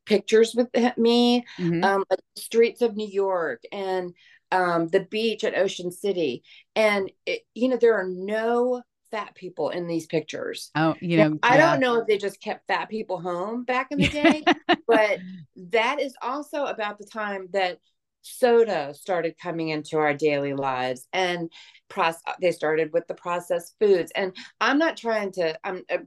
pictures 0.08 0.56
with 0.56 0.70
me, 0.98 1.46
mm-hmm. 1.60 1.84
um, 1.84 2.04
like 2.10 2.20
streets 2.36 2.82
of 2.82 2.96
New 2.96 3.08
York 3.08 3.62
and 3.72 4.14
um, 4.52 4.88
the 4.88 5.02
beach 5.02 5.44
at 5.44 5.58
Ocean 5.58 5.92
City. 5.92 6.44
And, 6.76 7.12
it, 7.26 7.42
you 7.54 7.68
know, 7.68 7.78
there 7.78 7.96
are 7.96 8.08
no 8.08 8.82
fat 9.12 9.36
people 9.36 9.70
in 9.70 9.88
these 9.88 10.06
pictures. 10.06 10.72
Oh, 10.76 10.96
you 11.00 11.18
know, 11.18 11.30
now, 11.30 11.38
I 11.44 11.58
don't 11.58 11.80
know 11.80 12.00
if 12.00 12.08
they 12.08 12.18
just 12.18 12.42
kept 12.42 12.68
fat 12.68 12.90
people 12.90 13.20
home 13.20 13.64
back 13.64 13.88
in 13.92 14.00
the 14.00 14.08
day, 14.08 14.44
but 14.88 15.20
that 15.56 16.00
is 16.00 16.16
also 16.22 16.66
about 16.66 16.98
the 16.98 17.06
time 17.06 17.48
that 17.54 17.80
soda 18.28 18.94
started 18.94 19.36
coming 19.42 19.70
into 19.70 19.98
our 19.98 20.14
daily 20.14 20.54
lives 20.54 21.08
and 21.14 21.52
process 21.90 22.22
they 22.42 22.52
started 22.52 22.92
with 22.94 23.08
the 23.08 23.14
processed 23.14 23.76
foods. 23.80 24.12
And 24.16 24.36
i'm 24.62 24.78
not 24.78 24.98
trying 24.98 25.32
to 25.34 25.58
i'm 25.64 25.84
uh, 25.90 25.98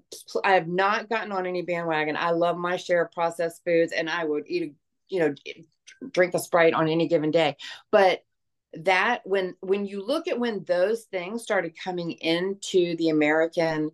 i 0.45 0.53
have 0.53 0.69
not 0.69 1.09
gotten 1.09 1.33
on 1.33 1.47
any 1.47 1.63
bandwagon. 1.63 2.17
I 2.17 2.31
love 2.31 2.57
my 2.57 2.77
share 2.77 3.05
of 3.05 3.13
processed 3.13 3.63
foods 3.65 3.93
and 3.93 4.09
i 4.09 4.25
would 4.25 4.45
eat 4.47 4.63
a 4.63 4.75
you 5.09 5.21
know 5.21 5.35
drink 6.13 6.35
a 6.35 6.39
sprite 6.39 6.75
on 6.75 6.89
any 6.89 7.09
given 7.09 7.31
day. 7.31 7.57
But 7.91 8.23
that 8.75 9.23
when 9.25 9.55
when 9.61 9.85
you 9.85 10.05
look 10.05 10.29
at 10.29 10.39
when 10.39 10.65
those 10.65 11.05
things 11.05 11.43
started 11.43 11.73
coming 11.83 12.13
into 12.13 12.97
the 12.97 13.09
american 13.09 13.91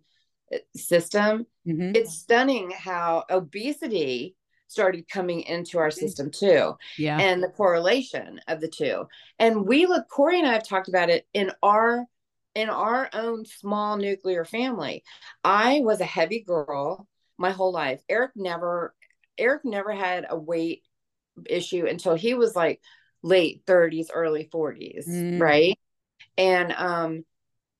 uh, 0.53 0.57
system 0.75 1.47
mm-hmm. 1.67 1.91
it's 1.95 2.13
stunning 2.13 2.71
how 2.71 3.23
obesity 3.29 4.35
started 4.67 5.09
coming 5.09 5.41
into 5.41 5.77
our 5.77 5.89
mm-hmm. 5.89 5.99
system 5.99 6.31
too. 6.31 6.75
Yeah. 6.97 7.19
And 7.19 7.41
the 7.41 7.49
correlation 7.49 8.39
of 8.47 8.61
the 8.61 8.67
two. 8.67 9.07
And 9.39 9.65
we 9.65 9.85
look, 9.85 10.07
Corey 10.09 10.39
and 10.39 10.47
I 10.47 10.53
have 10.53 10.67
talked 10.67 10.89
about 10.89 11.09
it 11.09 11.25
in 11.33 11.51
our 11.63 12.05
in 12.55 12.69
our 12.69 13.09
own 13.13 13.45
small 13.45 13.97
nuclear 13.97 14.43
family. 14.43 15.03
I 15.43 15.81
was 15.83 16.01
a 16.01 16.05
heavy 16.05 16.41
girl 16.41 17.07
my 17.37 17.51
whole 17.51 17.71
life. 17.71 18.01
Eric 18.09 18.31
never 18.35 18.95
Eric 19.37 19.63
never 19.63 19.91
had 19.91 20.25
a 20.29 20.37
weight 20.37 20.81
issue 21.47 21.85
until 21.85 22.15
he 22.15 22.33
was 22.33 22.55
like 22.55 22.81
late 23.21 23.63
30s, 23.65 24.07
early 24.13 24.49
40s, 24.51 25.07
mm. 25.07 25.39
right? 25.39 25.77
And 26.37 26.71
um 26.73 27.25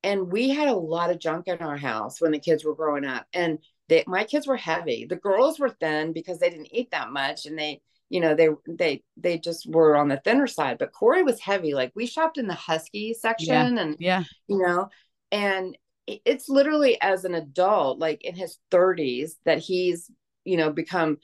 and 0.04 0.32
we 0.32 0.50
had 0.50 0.68
a 0.68 0.76
lot 0.76 1.10
of 1.10 1.20
junk 1.20 1.48
in 1.48 1.58
our 1.58 1.78
house 1.78 2.22
when 2.22 2.32
the 2.32 2.40
kids 2.40 2.64
were 2.64 2.76
growing 2.76 3.04
up. 3.04 3.26
And 3.34 3.60
they 3.90 4.04
my 4.08 4.24
kids 4.24 4.48
were 4.48 4.58
heavy. 4.58 5.06
The 5.06 5.16
girls 5.16 5.60
were 5.60 5.70
thin 5.70 6.14
because 6.14 6.40
they 6.40 6.50
didn't 6.50 6.74
eat 6.74 6.92
that 6.92 7.12
much 7.12 7.46
and 7.46 7.58
they 7.58 7.82
you 8.10 8.20
know 8.20 8.36
they 8.36 8.50
they 8.68 9.04
they 9.18 9.38
just 9.38 9.68
were 9.68 9.96
on 9.96 10.08
the 10.08 10.22
thinner 10.24 10.48
side 10.48 10.78
but 10.78 10.94
corey 10.94 11.24
was 11.24 11.40
heavy 11.40 11.74
like 11.74 11.92
we 11.96 12.06
shopped 12.06 12.38
in 12.38 12.48
the 12.48 12.54
husky 12.54 13.14
section 13.14 13.76
yeah. 13.76 13.82
and 13.82 13.96
yeah 14.00 14.24
you 14.48 14.58
know 14.58 14.88
and 15.32 15.78
it's 16.08 16.48
literally 16.48 17.00
as 17.02 17.26
an 17.26 17.36
adult 17.36 18.00
like 18.00 18.24
in 18.24 18.36
his 18.36 18.58
30s 18.72 19.32
that 19.46 19.60
he's 19.60 20.10
you 20.46 20.58
know 20.58 20.72
become 20.72 21.18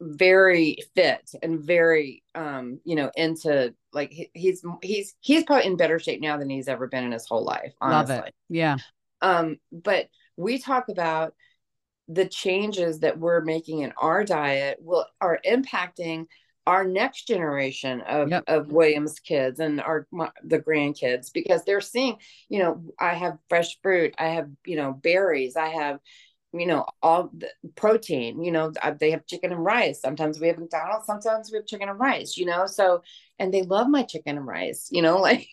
very 0.00 0.78
fit 0.94 1.30
and 1.42 1.60
very 1.60 2.22
um 2.34 2.80
you 2.84 2.96
know 2.96 3.10
into 3.16 3.74
like 3.92 4.10
he, 4.10 4.30
he's 4.34 4.64
he's 4.82 5.14
he's 5.20 5.44
probably 5.44 5.66
in 5.66 5.76
better 5.76 5.98
shape 5.98 6.20
now 6.20 6.36
than 6.36 6.50
he's 6.50 6.68
ever 6.68 6.86
been 6.86 7.04
in 7.04 7.12
his 7.12 7.26
whole 7.26 7.44
life 7.44 7.72
honestly. 7.80 8.16
love 8.16 8.26
it 8.26 8.34
yeah 8.48 8.76
um 9.20 9.56
but 9.72 10.06
we 10.36 10.58
talk 10.58 10.88
about 10.88 11.34
the 12.12 12.26
changes 12.26 13.00
that 13.00 13.18
we're 13.18 13.40
making 13.40 13.80
in 13.80 13.92
our 13.96 14.24
diet 14.24 14.78
will 14.80 15.06
are 15.20 15.38
impacting 15.46 16.26
our 16.66 16.84
next 16.84 17.26
generation 17.26 18.00
of, 18.02 18.30
yep. 18.30 18.44
of 18.46 18.70
Williams 18.70 19.18
kids 19.20 19.60
and 19.60 19.80
our 19.80 20.06
my, 20.10 20.30
the 20.44 20.58
grandkids 20.58 21.32
because 21.32 21.64
they're 21.64 21.80
seeing, 21.80 22.16
you 22.48 22.58
know, 22.58 22.82
I 22.98 23.14
have 23.14 23.38
fresh 23.48 23.78
fruit, 23.80 24.14
I 24.18 24.28
have, 24.28 24.50
you 24.66 24.76
know, 24.76 24.92
berries, 24.92 25.56
I 25.56 25.68
have, 25.68 26.00
you 26.52 26.66
know, 26.66 26.84
all 27.00 27.30
the 27.32 27.48
protein, 27.76 28.42
you 28.42 28.50
know, 28.50 28.72
they 28.98 29.12
have 29.12 29.26
chicken 29.26 29.52
and 29.52 29.64
rice. 29.64 30.00
Sometimes 30.00 30.40
we 30.40 30.48
have 30.48 30.58
McDonald's, 30.58 31.06
sometimes 31.06 31.50
we 31.50 31.58
have 31.58 31.66
chicken 31.66 31.88
and 31.88 31.98
rice, 31.98 32.36
you 32.36 32.44
know, 32.44 32.66
so, 32.66 33.02
and 33.38 33.54
they 33.54 33.62
love 33.62 33.88
my 33.88 34.02
chicken 34.02 34.36
and 34.36 34.46
rice, 34.46 34.88
you 34.90 35.00
know, 35.00 35.16
like, 35.20 35.48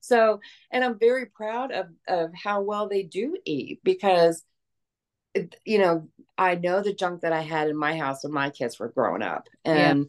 so, 0.00 0.40
and 0.70 0.84
I'm 0.84 0.98
very 0.98 1.26
proud 1.26 1.72
of, 1.72 1.86
of 2.06 2.30
how 2.34 2.60
well 2.60 2.88
they 2.88 3.02
do 3.02 3.36
eat 3.44 3.80
because 3.82 4.44
you 5.64 5.78
know, 5.78 6.08
I 6.36 6.54
know 6.56 6.82
the 6.82 6.94
junk 6.94 7.22
that 7.22 7.32
I 7.32 7.42
had 7.42 7.68
in 7.68 7.76
my 7.76 7.96
house 7.96 8.24
when 8.24 8.32
my 8.32 8.50
kids 8.50 8.78
were 8.78 8.88
growing 8.88 9.22
up. 9.22 9.48
And, 9.64 10.08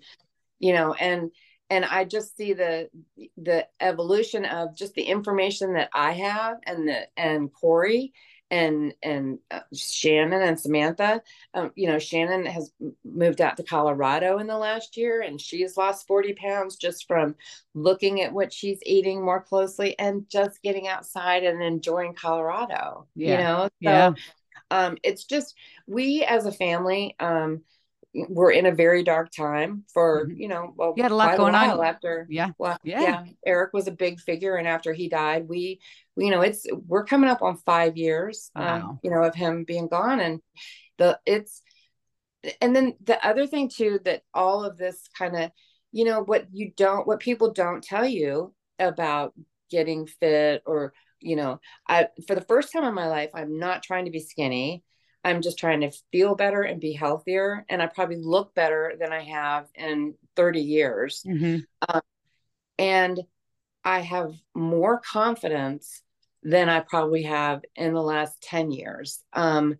yeah. 0.60 0.68
you 0.68 0.74
know, 0.74 0.94
and, 0.94 1.32
and 1.70 1.86
I 1.86 2.06
just 2.06 2.38
see 2.38 2.54
the 2.54 2.90
the 3.38 3.68
evolution 3.80 4.46
of 4.46 4.76
just 4.76 4.94
the 4.94 5.04
information 5.04 5.74
that 5.74 5.90
I 5.94 6.12
have 6.12 6.58
and 6.68 6.88
the 6.88 7.08
and 7.18 7.52
Corey 7.52 8.14
and 8.52 8.94
and 9.02 9.40
uh, 9.50 9.62
Shannon 9.74 10.44
and 10.44 10.60
Samantha. 10.60 11.24
Um, 11.56 11.72
you 11.76 11.88
know, 11.88 11.98
Shannon 11.98 12.46
has 12.46 12.72
moved 13.04 13.42
out 13.42 13.58
to 13.58 13.64
Colorado 13.64 14.38
in 14.38 14.46
the 14.46 14.58
last 14.58 14.98
year, 14.98 15.22
and 15.22 15.42
she's 15.42 15.76
lost 15.76 16.06
forty 16.06 16.34
pounds 16.34 16.76
just 16.76 17.08
from 17.08 17.36
looking 17.74 18.22
at 18.22 18.34
what 18.34 18.54
she's 18.54 18.80
eating 18.86 19.26
more 19.26 19.42
closely 19.42 19.98
and 19.98 20.30
just 20.30 20.62
getting 20.62 20.88
outside 20.88 21.44
and 21.44 21.64
enjoying 21.64 22.14
Colorado. 22.14 23.08
Yeah. 23.16 23.32
You 23.32 23.38
know, 23.38 23.64
so 23.64 23.70
yeah 23.80 24.12
um, 24.74 24.98
it's 25.04 25.26
just 25.26 25.56
we 25.88 26.24
as 26.24 26.46
a 26.46 26.52
family 26.52 27.16
um, 27.20 27.62
we're 28.14 28.52
in 28.52 28.66
a 28.66 28.72
very 28.72 29.04
dark 29.04 29.32
time 29.32 29.84
for 29.94 30.26
mm-hmm. 30.26 30.40
you 30.40 30.48
know 30.48 30.74
well 30.76 30.94
you 30.98 31.04
had 31.04 31.12
a 31.12 31.16
lot 31.16 31.38
going 31.38 31.54
a 31.54 31.58
on 31.58 31.86
after 31.86 32.28
yeah 32.30 32.50
well 32.58 32.78
yeah. 32.84 33.02
yeah 33.02 33.26
eric 33.46 33.72
was 33.74 33.88
a 33.88 33.92
big 33.92 34.20
figure 34.20 34.56
and 34.56 34.68
after 34.68 34.94
he 34.94 35.10
died 35.10 35.48
we 35.48 35.80
you 36.16 36.32
know 36.32 36.42
it's 36.42 36.66
we're 36.88 37.06
coming 37.06 37.30
up 37.30 37.42
on 37.42 37.58
five 37.58 37.98
years 37.98 38.52
um, 38.56 38.64
wow. 38.64 38.90
um, 38.90 39.00
you 39.04 39.12
know 39.12 39.24
of 39.24 39.36
him 39.36 39.64
being 39.64 39.88
gone 39.88 40.20
and 40.20 40.42
the 40.98 41.20
it's 41.26 41.62
and 42.62 42.76
then 42.76 42.96
the 43.04 43.26
other 43.26 43.48
thing 43.48 43.70
too 43.70 44.00
that 44.06 44.22
all 44.34 44.64
of 44.64 44.78
this 44.78 45.08
kind 45.18 45.36
of 45.36 45.52
you 45.92 46.06
know 46.06 46.22
what 46.22 46.48
you 46.52 46.72
don't 46.76 47.08
what 47.08 47.20
people 47.20 47.52
don't 47.52 47.84
tell 47.84 48.06
you 48.06 48.54
about 48.80 49.34
getting 49.70 50.06
fit 50.06 50.62
or 50.66 50.94
you 51.24 51.36
know, 51.36 51.60
I 51.88 52.08
for 52.28 52.36
the 52.36 52.42
first 52.42 52.72
time 52.72 52.84
in 52.84 52.94
my 52.94 53.08
life, 53.08 53.32
I'm 53.34 53.58
not 53.58 53.84
trying 53.84 54.06
to 54.06 54.12
be 54.12 54.20
skinny. 54.20 54.84
I'm 55.24 55.42
just 55.42 55.58
trying 55.58 55.82
to 55.82 55.92
feel 56.12 56.36
better 56.36 56.64
and 56.64 56.82
be 56.82 56.92
healthier. 56.94 57.66
And 57.70 57.82
I 57.82 57.88
probably 57.88 58.18
look 58.18 58.54
better 58.54 58.94
than 59.00 59.14
I 59.14 59.24
have 59.24 59.68
in 59.76 60.16
30 60.36 60.62
years. 60.62 61.24
Mm-hmm. 61.26 61.60
Um, 61.88 62.02
and 62.78 63.20
I 63.86 64.00
have 64.00 64.34
more 64.54 65.00
confidence 65.00 66.02
than 66.44 66.68
I 66.68 66.82
probably 66.82 67.24
have 67.24 67.62
in 67.76 67.94
the 67.94 68.02
last 68.02 68.42
10 68.42 68.72
years. 68.72 69.22
Um, 69.32 69.78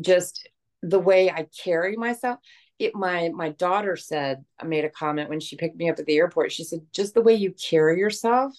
just 0.00 0.48
the 0.82 0.98
way 0.98 1.30
I 1.30 1.46
carry 1.62 1.96
myself. 1.96 2.38
It, 2.78 2.94
my 2.94 3.28
my 3.28 3.50
daughter 3.50 3.94
said 3.94 4.42
I 4.58 4.64
made 4.64 4.86
a 4.86 4.90
comment 4.90 5.28
when 5.28 5.40
she 5.40 5.56
picked 5.56 5.76
me 5.76 5.90
up 5.90 5.98
at 5.98 6.06
the 6.06 6.16
airport. 6.16 6.50
She 6.50 6.64
said, 6.64 6.80
just 6.94 7.12
the 7.12 7.20
way 7.20 7.34
you 7.34 7.52
carry 7.52 7.98
yourself 7.98 8.54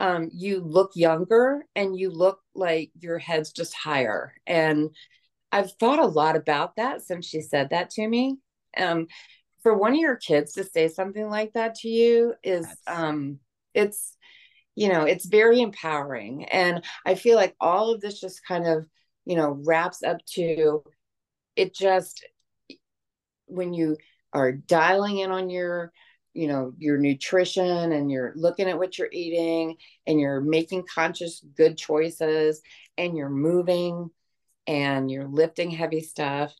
um, 0.00 0.28
you 0.32 0.60
look 0.60 0.92
younger 0.94 1.64
and 1.74 1.98
you 1.98 2.10
look 2.10 2.40
like 2.54 2.90
your 3.00 3.18
head's 3.18 3.52
just 3.52 3.74
higher. 3.74 4.34
And 4.46 4.90
I've 5.52 5.72
thought 5.72 5.98
a 5.98 6.06
lot 6.06 6.36
about 6.36 6.76
that 6.76 7.02
since 7.02 7.26
she 7.26 7.40
said 7.40 7.70
that 7.70 7.90
to 7.90 8.06
me. 8.06 8.38
Um, 8.76 9.06
for 9.62 9.74
one 9.76 9.92
of 9.92 9.98
your 9.98 10.16
kids 10.16 10.52
to 10.52 10.64
say 10.64 10.88
something 10.88 11.28
like 11.28 11.54
that 11.54 11.76
to 11.76 11.88
you 11.88 12.34
is, 12.42 12.66
um, 12.86 13.38
it's, 13.74 14.16
you 14.74 14.88
know, 14.88 15.04
it's 15.04 15.24
very 15.24 15.60
empowering. 15.60 16.44
And 16.44 16.84
I 17.06 17.14
feel 17.14 17.36
like 17.36 17.56
all 17.58 17.92
of 17.92 18.00
this 18.00 18.20
just 18.20 18.44
kind 18.46 18.66
of, 18.66 18.86
you 19.24 19.36
know, 19.36 19.58
wraps 19.64 20.02
up 20.02 20.18
to 20.34 20.84
it 21.56 21.74
just 21.74 22.24
when 23.46 23.72
you 23.72 23.96
are 24.32 24.52
dialing 24.52 25.18
in 25.18 25.30
on 25.30 25.48
your 25.48 25.92
you 26.36 26.48
know 26.48 26.72
your 26.78 26.98
nutrition 26.98 27.92
and 27.92 28.10
you're 28.10 28.32
looking 28.36 28.68
at 28.68 28.78
what 28.78 28.98
you're 28.98 29.08
eating 29.10 29.76
and 30.06 30.20
you're 30.20 30.40
making 30.40 30.84
conscious 30.92 31.42
good 31.56 31.78
choices 31.78 32.60
and 32.98 33.16
you're 33.16 33.30
moving 33.30 34.10
and 34.66 35.10
you're 35.10 35.28
lifting 35.28 35.70
heavy 35.70 36.00
stuff 36.00 36.54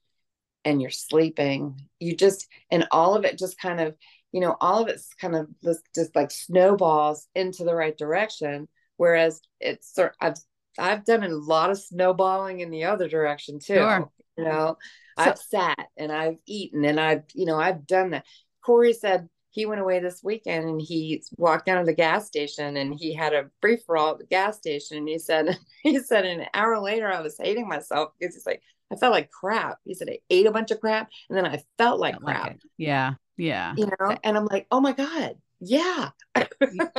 and 0.65 0.81
you're 0.81 0.91
sleeping 0.91 1.81
you 2.01 2.17
just 2.17 2.49
and 2.71 2.87
all 2.91 3.15
of 3.15 3.25
it 3.25 3.39
just 3.39 3.61
kind 3.61 3.81
of 3.81 3.95
you 4.33 4.41
know 4.41 4.57
all 4.61 4.83
of 4.83 4.89
it's 4.89 5.15
kind 5.15 5.37
of 5.37 5.47
just, 5.63 5.83
just 5.95 6.17
like 6.17 6.31
snowballs 6.31 7.29
into 7.35 7.65
the 7.65 7.75
right 7.75 7.97
direction. 7.97 8.69
Whereas 8.97 9.41
it's 9.61 9.99
i've 10.21 10.37
i've 10.79 11.05
done 11.05 11.23
a 11.23 11.29
lot 11.29 11.71
of 11.71 11.79
snowballing 11.79 12.61
in 12.61 12.71
the 12.71 12.85
other 12.85 13.09
direction 13.09 13.59
too 13.59 13.75
sure. 13.75 14.11
you 14.37 14.45
know. 14.45 14.77
So, 15.19 15.25
i've 15.25 15.39
sat 15.39 15.87
and 15.97 16.13
i've 16.13 16.37
eaten 16.47 16.85
and 16.85 17.01
i've 17.01 17.23
you 17.35 17.47
know 17.47 17.59
i've 17.59 17.87
done 17.87 18.11
that. 18.11 18.27
Corey 18.63 18.93
said 18.93 19.29
he 19.57 19.65
went 19.65 19.81
away 19.81 20.01
this 20.01 20.23
weekend 20.23 20.69
and 20.69 20.83
he 20.83 21.23
walked 21.39 21.65
down 21.65 21.79
to 21.79 21.87
the 21.87 21.95
gas 21.95 22.27
station 22.27 22.77
and 22.77 22.95
he 22.95 23.15
had 23.15 23.33
a 23.33 23.49
free 23.63 23.79
for 23.79 23.97
all 23.97 24.13
at 24.13 24.19
the 24.19 24.27
gas 24.27 24.59
station. 24.59 24.99
And 24.99 25.09
he 25.09 25.19
said, 25.19 25.59
he 25.83 25.99
said, 25.99 26.27
an 26.27 26.45
hour 26.53 26.79
later, 26.79 27.11
I 27.11 27.23
was 27.23 27.39
hating 27.39 27.67
myself 27.67 28.13
because 28.21 28.35
he's 28.35 28.45
like, 28.45 28.61
I 28.93 28.97
felt 28.97 29.15
like 29.15 29.31
crap. 29.31 29.79
He 29.87 29.95
said, 29.95 30.11
I 30.11 30.19
ate 30.29 30.45
a 30.45 30.53
bunch 30.53 30.73
of 30.73 30.81
crap 30.83 31.09
and 31.31 31.39
then 31.39 31.47
I 31.47 31.63
felt 31.79 31.99
like 31.99 32.21
crap. 32.21 32.45
Like 32.45 32.59
yeah. 32.77 33.15
Yeah. 33.39 33.73
You 33.79 33.87
know, 33.87 34.15
and 34.23 34.37
I'm 34.37 34.45
like, 34.45 34.67
oh 34.71 34.81
my 34.81 34.93
God. 34.93 35.37
Yeah. 35.59 36.11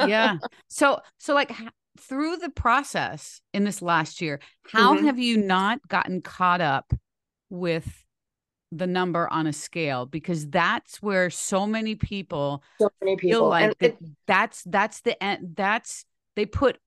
yeah. 0.07 0.37
So, 0.67 0.99
so 1.19 1.35
like 1.35 1.51
through 1.99 2.37
the 2.37 2.49
process 2.49 3.39
in 3.53 3.65
this 3.65 3.83
last 3.83 4.19
year, 4.19 4.39
how 4.71 4.95
mm-hmm. 4.95 5.05
have 5.05 5.19
you 5.19 5.37
not 5.37 5.87
gotten 5.87 6.21
caught 6.21 6.61
up 6.61 6.91
with 7.51 8.03
the 8.71 8.87
number 8.87 9.31
on 9.31 9.47
a 9.47 9.53
scale 9.53 10.05
because 10.05 10.47
that's 10.49 11.01
where 11.01 11.29
so 11.29 11.65
many 11.65 11.95
people, 11.95 12.63
so 12.79 12.89
many 13.01 13.15
people 13.15 13.39
feel 13.41 13.49
like 13.49 13.63
and 13.63 13.75
that 13.79 13.85
it- 14.03 14.09
that's 14.27 14.63
that's 14.65 15.01
the 15.01 15.21
end 15.23 15.53
that's 15.55 16.05
they 16.35 16.45
put 16.45 16.77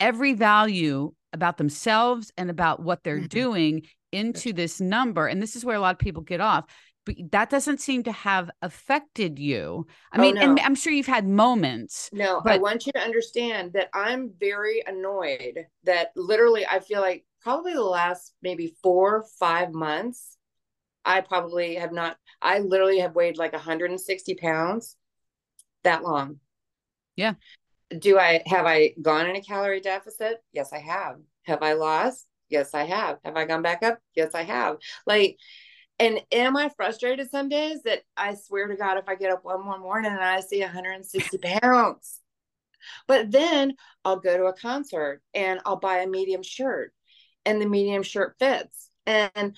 every 0.00 0.32
value 0.34 1.12
about 1.32 1.56
themselves 1.58 2.32
and 2.36 2.50
about 2.50 2.82
what 2.82 3.04
they're 3.04 3.20
Mhm. 3.20 3.28
doing 3.28 3.86
into 4.12 4.52
this 4.52 4.80
number 4.80 5.26
and 5.26 5.40
this 5.42 5.56
is 5.56 5.64
where 5.64 5.76
a 5.76 5.80
lot 5.80 5.94
of 5.94 5.98
people 5.98 6.22
get 6.22 6.40
off 6.40 6.64
but 7.04 7.14
that 7.30 7.50
doesn't 7.50 7.80
seem 7.80 8.02
to 8.02 8.10
have 8.10 8.50
affected 8.62 9.38
you. 9.38 9.86
I 10.12 10.18
Oh, 10.18 10.20
mean 10.22 10.36
and 10.38 10.58
i'm 10.60 10.74
sure 10.74 10.92
you've 10.92 11.06
had 11.06 11.26
moments 11.26 12.10
No, 12.12 12.40
but- 12.42 12.54
I 12.54 12.58
want 12.58 12.84
you 12.84 12.92
to 12.92 12.98
understand 13.00 13.74
that 13.74 13.90
I'm 13.94 14.32
very 14.40 14.82
annoyed 14.86 15.66
that 15.84 16.10
literally 16.16 16.66
I 16.66 16.80
feel 16.80 17.00
like 17.00 17.24
probably 17.40 17.74
the 17.74 17.82
last 17.84 18.34
maybe 18.42 18.74
four, 18.82 19.24
five 19.38 19.72
months, 19.72 20.35
I 21.06 21.20
probably 21.20 21.76
have 21.76 21.92
not, 21.92 22.16
I 22.42 22.58
literally 22.58 22.98
have 22.98 23.14
weighed 23.14 23.38
like 23.38 23.52
160 23.52 24.34
pounds 24.34 24.96
that 25.84 26.02
long. 26.02 26.40
Yeah. 27.14 27.34
Do 27.96 28.18
I, 28.18 28.42
have 28.46 28.66
I 28.66 28.94
gone 29.00 29.30
in 29.30 29.36
a 29.36 29.40
calorie 29.40 29.80
deficit? 29.80 30.42
Yes, 30.52 30.72
I 30.72 30.80
have. 30.80 31.16
Have 31.44 31.62
I 31.62 31.74
lost? 31.74 32.26
Yes, 32.48 32.74
I 32.74 32.84
have. 32.84 33.18
Have 33.24 33.36
I 33.36 33.44
gone 33.44 33.62
back 33.62 33.84
up? 33.84 33.98
Yes, 34.16 34.34
I 34.34 34.42
have. 34.42 34.78
Like, 35.06 35.38
and 35.98 36.20
am 36.32 36.56
I 36.56 36.70
frustrated 36.76 37.30
some 37.30 37.48
days 37.48 37.84
that 37.84 38.02
I 38.16 38.34
swear 38.34 38.66
to 38.66 38.76
God, 38.76 38.98
if 38.98 39.08
I 39.08 39.14
get 39.14 39.32
up 39.32 39.44
one 39.44 39.64
more 39.64 39.78
morning 39.78 40.10
and 40.10 40.20
I 40.20 40.40
see 40.40 40.60
160 40.60 41.38
pounds, 41.38 42.20
but 43.06 43.30
then 43.30 43.74
I'll 44.04 44.18
go 44.18 44.36
to 44.36 44.44
a 44.44 44.52
concert 44.52 45.22
and 45.32 45.60
I'll 45.64 45.76
buy 45.78 45.98
a 45.98 46.06
medium 46.06 46.42
shirt 46.42 46.92
and 47.44 47.62
the 47.62 47.66
medium 47.66 48.02
shirt 48.02 48.34
fits. 48.38 48.90
And, 49.06 49.56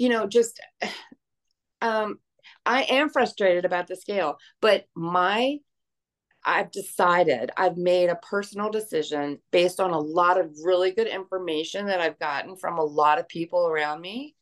you 0.00 0.08
know, 0.08 0.26
just, 0.26 0.58
um, 1.82 2.18
I 2.64 2.82
am 2.84 3.10
frustrated 3.10 3.64
about 3.64 3.86
the 3.86 3.96
scale, 3.96 4.38
but 4.60 4.86
my, 4.96 5.58
I've 6.42 6.70
decided, 6.70 7.50
I've 7.54 7.76
made 7.76 8.08
a 8.08 8.16
personal 8.16 8.70
decision 8.70 9.40
based 9.50 9.78
on 9.78 9.90
a 9.90 9.98
lot 9.98 10.40
of 10.40 10.56
really 10.64 10.92
good 10.92 11.06
information 11.06 11.86
that 11.86 12.00
I've 12.00 12.18
gotten 12.18 12.56
from 12.56 12.78
a 12.78 12.84
lot 12.84 13.18
of 13.18 13.28
people 13.28 13.66
around 13.66 14.00
me 14.00 14.34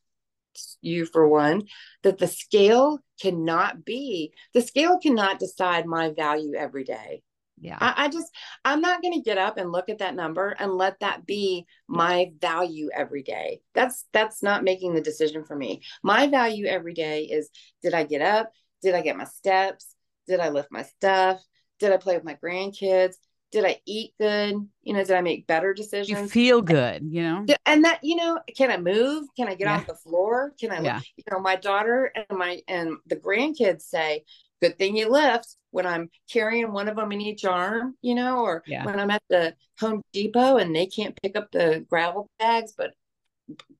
you 0.81 1.05
for 1.05 1.27
one, 1.27 1.63
that 2.03 2.17
the 2.17 2.27
scale 2.27 2.99
cannot 3.21 3.85
be, 3.85 4.33
the 4.53 4.61
scale 4.61 4.99
cannot 4.99 5.39
decide 5.39 5.85
my 5.85 6.11
value 6.11 6.53
every 6.55 6.83
day. 6.83 7.21
Yeah 7.61 7.77
I, 7.79 8.05
I 8.05 8.09
just, 8.09 8.27
I'm 8.65 8.81
not 8.81 9.01
going 9.01 9.13
to 9.13 9.21
get 9.21 9.37
up 9.37 9.57
and 9.57 9.71
look 9.71 9.89
at 9.89 9.99
that 9.99 10.15
number 10.15 10.49
and 10.59 10.71
let 10.73 10.99
that 10.99 11.25
be 11.25 11.65
my 11.87 12.31
value 12.39 12.89
every 12.95 13.23
day. 13.23 13.61
That's, 13.73 14.05
that's 14.13 14.41
not 14.43 14.63
making 14.63 14.93
the 14.93 15.01
decision 15.01 15.43
for 15.43 15.55
me. 15.55 15.81
My 16.03 16.27
value 16.27 16.65
every 16.67 16.93
day 16.93 17.23
is 17.25 17.49
did 17.81 17.93
I 17.93 18.03
get 18.03 18.21
up? 18.21 18.51
Did 18.81 18.95
I 18.95 19.01
get 19.01 19.17
my 19.17 19.25
steps? 19.25 19.93
Did 20.27 20.39
I 20.39 20.49
lift 20.49 20.69
my 20.71 20.83
stuff? 20.83 21.43
Did 21.79 21.91
I 21.91 21.97
play 21.97 22.15
with 22.15 22.23
my 22.25 22.35
grandkids? 22.35 23.15
Did 23.51 23.65
I 23.65 23.77
eat 23.87 24.13
good? 24.19 24.55
You 24.83 24.93
know, 24.93 25.03
did 25.03 25.15
I 25.15 25.21
make 25.21 25.47
better 25.47 25.69
you 25.69 25.73
decisions? 25.75 26.31
feel 26.31 26.61
good 26.61 27.03
you 27.09 27.23
know 27.23 27.45
and 27.65 27.83
that 27.83 27.99
you 28.03 28.15
know 28.15 28.39
can 28.55 28.69
i 28.71 28.77
move 28.77 29.27
can 29.35 29.47
i 29.47 29.55
get 29.55 29.65
Yeah. 29.65 29.75
off 29.77 29.87
the 29.87 29.95
floor 29.95 30.53
can 30.59 30.71
i 30.71 30.79
Yeah. 30.81 30.99
you 31.17 31.23
know 31.31 31.39
my 31.39 31.55
daughter 31.55 32.11
and 32.15 32.37
my 32.37 32.61
and 32.67 32.97
the 33.07 33.15
grandkids 33.15 33.81
say 33.81 34.23
good 34.61 34.77
thing 34.77 34.95
you 34.97 35.09
lift 35.09 35.55
when 35.71 35.85
i'm 35.85 36.09
carrying 36.31 36.71
one 36.71 36.87
of 36.89 36.95
them 36.95 37.11
in 37.11 37.21
each 37.21 37.45
arm 37.45 37.95
you 38.01 38.15
know 38.15 38.39
or 38.39 38.63
Yeah. 38.67 38.85
when 38.85 38.99
i'm 38.99 39.11
at 39.11 39.23
the 39.29 39.53
home 39.79 40.01
depot 40.13 40.57
and 40.57 40.75
they 40.75 40.85
can't 40.85 41.19
pick 41.21 41.35
up 41.37 41.51
the 41.51 41.85
gravel 41.89 42.29
bags 42.39 42.73
but 42.77 42.91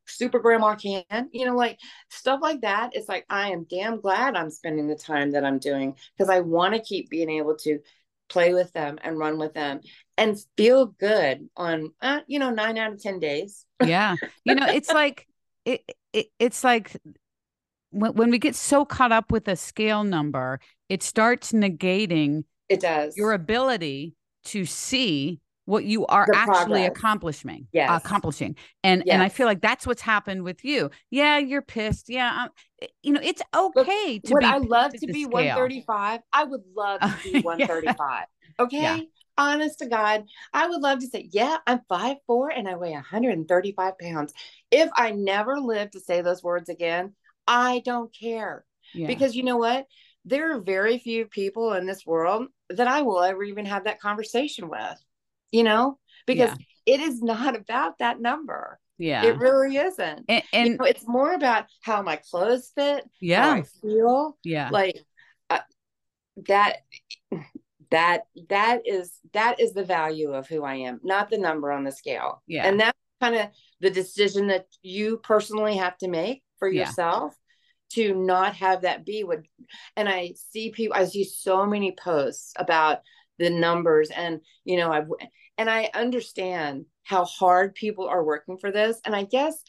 super 0.07 0.39
grandma 0.39 0.73
can 0.75 1.03
you 1.31 1.45
know 1.45 1.55
like 1.55 1.77
stuff 2.09 2.39
like 2.41 2.61
that. 2.61 2.91
It's 2.93 3.07
like 3.07 3.25
i 3.29 3.51
am 3.51 3.65
damn 3.69 4.01
glad 4.01 4.35
i'm 4.35 4.49
spending 4.49 4.87
the 4.87 4.95
time 4.95 5.31
that 5.31 5.45
i'm 5.45 5.59
doing 5.59 5.95
because 6.17 6.29
i 6.29 6.39
want 6.39 6.73
to 6.73 6.81
keep 6.81 7.09
being 7.09 7.29
able 7.29 7.55
to 7.57 7.79
play 8.29 8.53
with 8.53 8.71
them 8.73 8.97
and 9.03 9.19
run 9.19 9.37
with 9.37 9.53
them 9.53 9.81
and 10.17 10.37
feel 10.57 10.87
good 10.87 11.47
on 11.55 11.91
uh, 12.01 12.21
you 12.27 12.39
know 12.39 12.49
nine 12.49 12.77
out 12.77 12.93
of 12.93 13.01
ten 13.01 13.19
days. 13.19 13.65
Yeah. 13.83 14.15
You 14.43 14.55
know 14.55 14.65
it's 14.67 14.91
like 14.91 15.27
it, 15.65 15.83
it 16.13 16.27
it's 16.39 16.63
like 16.63 16.95
when, 17.91 18.13
when 18.13 18.29
we 18.29 18.39
get 18.39 18.55
so 18.55 18.85
caught 18.85 19.11
up 19.11 19.31
with 19.31 19.47
a 19.47 19.55
scale 19.55 20.03
number 20.03 20.59
it 20.89 21.03
starts 21.03 21.51
negating 21.51 22.43
It 22.69 22.79
does. 22.81 23.15
your 23.17 23.33
ability 23.33 24.15
to 24.45 24.65
see 24.65 25.39
what 25.65 25.83
you 25.85 26.05
are 26.07 26.25
The 26.27 26.35
actually 26.35 26.81
progress. 26.81 26.87
accomplishing 26.97 27.67
Yes. 27.71 27.89
accomplishing 28.03 28.55
and 28.83 29.03
and 29.07 29.21
i 29.21 29.29
feel 29.29 29.45
like 29.45 29.61
that's 29.61 29.85
what's 29.85 30.01
happened 30.01 30.43
with 30.43 30.65
you 30.65 30.89
yeah 31.11 31.37
you're 31.37 31.61
pissed 31.61 32.09
yeah 32.09 32.31
I'm, 32.33 32.49
eh, 32.81 32.87
you 33.03 33.13
know 33.13 33.21
it's 33.23 33.41
okay 33.55 34.19
to 34.19 34.33
would 34.33 34.39
be 34.39 34.45
I 34.47 34.57
love 34.57 34.93
to 34.93 35.05
be 35.07 35.23
scale. 35.25 35.29
135? 35.31 36.21
I 36.33 36.43
would 36.43 36.61
love 36.75 37.01
to 37.01 37.07
be 37.23 37.31
yeah. 37.33 37.41
135. 37.41 38.25
Okay. 38.59 38.81
Yeah. 38.81 38.99
Honest 39.37 39.79
to 39.79 39.85
God, 39.87 40.25
I 40.53 40.67
would 40.67 40.81
love 40.81 40.99
to 40.99 41.07
say, 41.07 41.29
yeah, 41.31 41.57
I'm 41.65 41.79
five 41.87 42.17
four 42.27 42.49
and 42.49 42.67
I 42.67 42.75
weigh 42.75 42.91
135 42.91 43.97
pounds. 43.97 44.33
If 44.71 44.89
I 44.97 45.11
never 45.11 45.59
live 45.59 45.91
to 45.91 45.99
say 46.01 46.21
those 46.21 46.43
words 46.43 46.67
again, 46.67 47.13
I 47.49 47.81
don't 47.83 48.15
care. 48.17 48.63
yeah. 48.93 49.07
Because 49.07 49.35
you 49.35 49.43
know 49.43 49.57
what? 49.57 49.87
There 50.25 50.55
are 50.55 50.61
very 50.61 50.99
few 50.99 51.25
people 51.25 51.73
in 51.73 51.85
this 51.87 52.05
world 52.05 52.47
that 52.69 52.87
I 52.87 53.01
will 53.01 53.21
ever 53.21 53.43
even 53.43 53.65
have 53.65 53.85
that 53.85 53.99
conversation 53.99 54.69
with, 54.69 54.97
you 55.51 55.63
know, 55.63 55.97
because 56.27 56.51
it 56.85 56.99
is 56.99 57.21
not 57.21 57.55
about 57.55 57.97
that 57.99 58.21
number. 58.21 58.79
yeah 58.99 59.25
It 59.25 59.37
really 59.37 59.77
isn't. 59.77 60.25
and, 60.29 60.43
you 60.53 60.77
know, 60.77 60.85
it's 60.85 61.07
more 61.07 61.33
about 61.33 61.65
how 61.81 62.01
my 62.03 62.17
clothes 62.29 62.71
fit, 62.75 63.03
how 63.03 63.07
yeah 63.21 63.49
I 63.49 63.63
feel, 63.81 64.37
yeah 64.43 64.69
like 64.71 64.97
uh, 65.49 65.59
that. 66.47 66.77
That 67.91 68.25
that 68.49 68.81
is 68.85 69.17
that 69.33 69.59
is 69.59 69.73
the 69.73 69.83
value 69.83 70.31
of 70.33 70.47
who 70.47 70.63
I 70.63 70.75
am, 70.75 70.99
not 71.03 71.31
the 71.31 71.39
number 71.39 71.71
on 71.71 71.83
the 71.83 71.91
scale. 71.91 72.43
Yeah. 72.45 72.67
and 72.67 72.79
that's 72.79 72.97
kind 73.19 73.35
of 73.35 73.47
the 73.81 73.89
decision 73.89 74.47
that 74.47 74.67
you 74.83 75.17
personally 75.17 75.77
have 75.77 75.97
to 75.99 76.07
make 76.07 76.43
for 76.59 76.69
Yeah. 76.69 76.81
yourself 76.81 77.33
to 77.93 78.13
not 78.13 78.55
have 78.55 78.81
that 78.81 79.05
be 79.05 79.23
what. 79.23 79.39
And 79.95 80.07
I 80.07 80.33
see 80.51 80.71
people, 80.71 80.97
I 80.97 81.05
see 81.05 81.23
so 81.23 81.65
many 81.65 81.91
posts 81.91 82.53
about 82.55 83.01
the 83.37 83.49
numbers, 83.49 84.09
and 84.09 84.41
you 84.63 84.77
know, 84.77 84.91
I've 84.91 85.07
and 85.57 85.69
I 85.69 85.89
understand 85.93 86.85
how 87.03 87.25
hard 87.25 87.75
people 87.75 88.07
are 88.07 88.23
working 88.23 88.57
for 88.57 88.71
this, 88.71 88.99
and 89.05 89.15
I 89.15 89.23
guess 89.23 89.61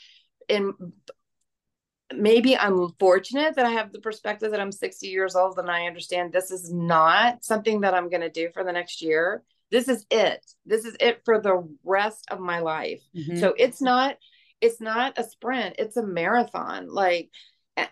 in 0.49 0.75
maybe 2.13 2.57
I'm 2.57 2.89
fortunate 2.99 3.57
that 3.57 3.67
I 3.67 3.71
have 3.71 3.93
the 3.93 4.01
perspective 4.01 4.51
that 4.51 4.61
I'm 4.61 4.73
60 4.73 5.07
years 5.07 5.37
old 5.37 5.59
and 5.59 5.71
I 5.71 5.87
understand 5.87 6.33
this 6.33 6.51
is 6.51 6.73
not 6.73 7.45
something 7.45 7.83
that 7.83 7.95
I'm 7.95 8.11
going 8.11 8.23
to 8.23 8.31
do 8.31 8.51
for 8.53 8.65
the 8.65 8.73
next 8.73 9.01
year. 9.01 9.43
This 9.71 9.89
is 9.89 10.05
it. 10.11 10.45
This 10.67 10.85
is 10.85 10.97
it 10.99 11.23
for 11.25 11.41
the 11.41 11.69
rest 11.85 12.27
of 12.31 12.41
my 12.41 12.59
life. 12.59 13.01
Mhm. 13.17 13.39
So 13.39 13.55
it's 13.57 13.81
not 13.81 14.17
it's 14.61 14.81
not 14.81 15.19
a 15.19 15.25
sprint, 15.25 15.77
it's 15.79 15.97
a 15.97 16.05
marathon. 16.05 16.89
Like 16.89 17.31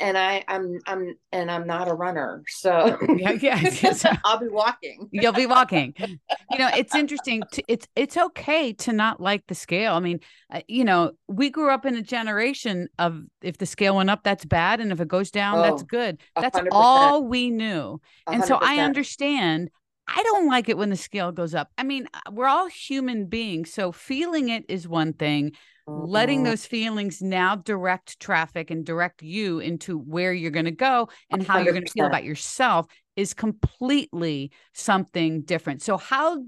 and 0.01 0.16
I 0.18 0.44
I'm 0.48 0.79
I'm 0.87 1.14
and 1.33 1.51
I'm 1.51 1.66
not 1.66 1.88
a 1.88 1.94
runner. 1.94 2.42
So 2.48 2.98
Yeah. 3.18 3.61
I'll 4.24 4.38
be 4.38 4.48
walking. 4.48 5.09
you'll 5.12 5.33
be 5.33 5.46
walking 5.46 5.94
you 6.51 6.59
know 6.59 6.68
it's 6.74 6.94
interesting 6.94 7.42
to, 7.53 7.62
it's 7.68 7.87
it's 7.96 8.16
okay 8.16 8.72
to 8.72 8.92
not 8.92 9.20
like 9.20 9.46
the 9.46 9.55
scale 9.55 9.94
i 9.94 10.01
mean 10.01 10.20
uh, 10.53 10.61
you 10.68 10.85
know 10.85 11.12
we 11.29 11.51
grew 11.51 11.70
up 11.70 11.85
in 11.87 11.96
a 11.96 12.03
generation 12.03 12.88
of 12.98 13.22
if 13.42 13.59
the 13.59 13.66
scale 13.66 13.96
went 13.96 14.11
up 14.11 14.22
that's 14.22 14.44
bad 14.44 14.81
and 14.81 14.92
if 14.92 15.01
it 15.01 15.09
goes 15.09 15.31
down 15.31 15.62
that's 15.62 15.83
Oh, 15.83 15.87
good 15.87 16.20
that's 16.40 16.57
hundred 16.57 16.77
percent. 16.77 16.85
all 16.85 17.24
we 17.24 17.51
knew 17.51 18.01
and 18.31 18.44
so 18.44 18.59
i 18.61 18.81
understand 18.81 19.70
i 20.07 20.22
don't 20.22 20.46
like 20.46 20.68
it 20.68 20.77
when 20.79 20.90
the 20.90 20.96
scale 20.96 21.33
goes 21.33 21.55
up 21.55 21.70
i 21.79 21.83
mean 21.83 22.07
uh, 22.14 22.31
we're 22.33 22.46
all 22.46 22.66
human 22.68 23.27
beings 23.27 23.72
so 23.72 23.92
feeling 23.92 24.48
it 24.48 24.64
is 24.68 24.88
one 24.88 25.12
thing 25.12 25.53
letting 25.94 26.42
Mhm. 26.42 26.44
those 26.44 26.66
feelings 26.66 27.22
now 27.22 27.57
direct 27.57 28.20
traffic 28.20 28.70
and 28.70 28.84
direct 28.84 29.22
you 29.22 29.59
into 29.59 29.99
where 29.99 30.32
you're 30.32 30.51
going 30.51 30.64
to 30.64 30.70
go 30.70 31.09
and 31.30 31.43
how 31.43 31.59
you're 31.59 31.72
going 31.72 31.84
to 31.84 31.91
feel 31.91 32.07
about 32.07 32.24
yourself 32.24 32.86
is 33.16 33.34
completely 33.34 34.53
something 34.74 35.43
different. 35.43 35.82
So 35.82 35.97
how 35.97 36.45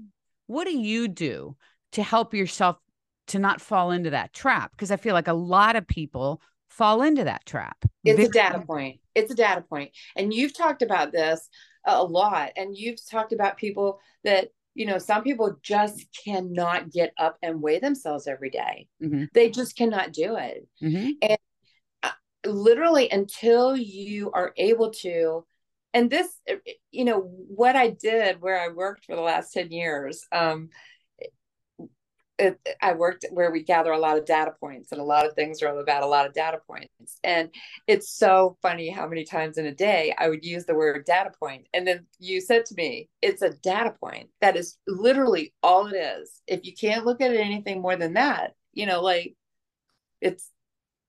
what 0.47 0.65
do 0.65 0.77
you 0.77 1.07
do 1.07 1.55
to 1.93 2.03
help 2.03 2.33
yourself 2.33 2.77
to 3.27 3.39
not 3.39 3.61
fall 3.61 3.91
into 3.91 4.09
that 4.11 4.33
trap 4.33 4.71
because 4.71 4.91
I 4.91 4.97
feel 4.97 5.13
like 5.13 5.27
a 5.27 5.33
lot 5.33 5.75
of 5.75 5.87
people 5.87 6.41
fall 6.69 7.01
into 7.01 7.23
that 7.25 7.45
trap. 7.45 7.77
it's 8.05 8.23
a 8.23 8.29
data 8.29 8.59
point 8.59 8.99
it's 9.13 9.31
a 9.31 9.35
data 9.35 9.61
point 9.61 9.91
and 10.15 10.33
you've 10.33 10.55
talked 10.57 10.81
about 10.81 11.11
this 11.11 11.49
a 11.85 12.03
lot 12.03 12.51
and 12.55 12.75
you've 12.75 12.99
talked 13.09 13.33
about 13.33 13.57
people 13.57 13.99
that 14.23 14.49
you 14.73 14.85
know 14.85 14.97
some 14.97 15.23
people 15.23 15.57
just 15.61 16.05
cannot 16.25 16.91
get 16.91 17.13
up 17.17 17.37
and 17.41 17.61
weigh 17.61 17.79
themselves 17.79 18.27
every 18.27 18.49
day. 18.49 18.87
Mhm, 19.01 19.29
they 19.33 19.49
just 19.49 19.75
cannot 19.75 20.13
do 20.13 20.35
it. 20.37 20.67
Mhm. 20.81 21.37
literally 22.45 23.09
until 23.11 23.77
you 23.77 24.31
are 24.31 24.51
able 24.57 24.89
to 24.89 25.45
and 25.93 26.09
this 26.09 26.27
you 26.91 27.05
know 27.05 27.19
what 27.19 27.75
i 27.75 27.89
did 27.89 28.41
where 28.41 28.59
i 28.59 28.67
worked 28.69 29.05
for 29.05 29.15
the 29.15 29.21
last 29.21 29.53
10 29.53 29.71
years 29.71 30.25
um 30.31 30.69
it, 32.41 32.77
I 32.81 32.93
worked 32.93 33.25
where 33.31 33.51
we 33.51 33.63
gather 33.63 33.91
a 33.91 33.99
lot 33.99 34.17
of 34.17 34.25
data 34.25 34.53
points, 34.59 34.91
and 34.91 34.99
a 34.99 35.03
lot 35.03 35.27
of 35.27 35.33
things 35.33 35.61
are 35.61 35.79
about 35.79 36.03
a 36.03 36.07
lot 36.07 36.25
of 36.25 36.33
data 36.33 36.59
points. 36.67 37.19
And 37.23 37.49
it's 37.87 38.09
so 38.09 38.57
funny 38.61 38.89
how 38.89 39.07
many 39.07 39.23
times 39.23 39.57
in 39.57 39.67
a 39.67 39.73
day 39.73 40.13
I 40.17 40.27
would 40.27 40.43
use 40.43 40.65
the 40.65 40.73
word 40.75 41.05
data 41.05 41.31
point. 41.39 41.67
And 41.73 41.87
then 41.87 42.07
you 42.19 42.41
said 42.41 42.65
to 42.65 42.75
me, 42.75 43.09
it's 43.21 43.43
a 43.43 43.51
data 43.51 43.93
point. 43.99 44.29
That 44.41 44.57
is 44.57 44.77
literally 44.87 45.53
all 45.61 45.85
it 45.85 45.95
is. 45.95 46.41
If 46.47 46.65
you 46.65 46.73
can't 46.73 47.05
look 47.05 47.21
at 47.21 47.31
it 47.31 47.39
anything 47.39 47.79
more 47.79 47.95
than 47.95 48.13
that, 48.13 48.55
you 48.73 48.87
know, 48.87 49.01
like 49.01 49.35
it's 50.19 50.49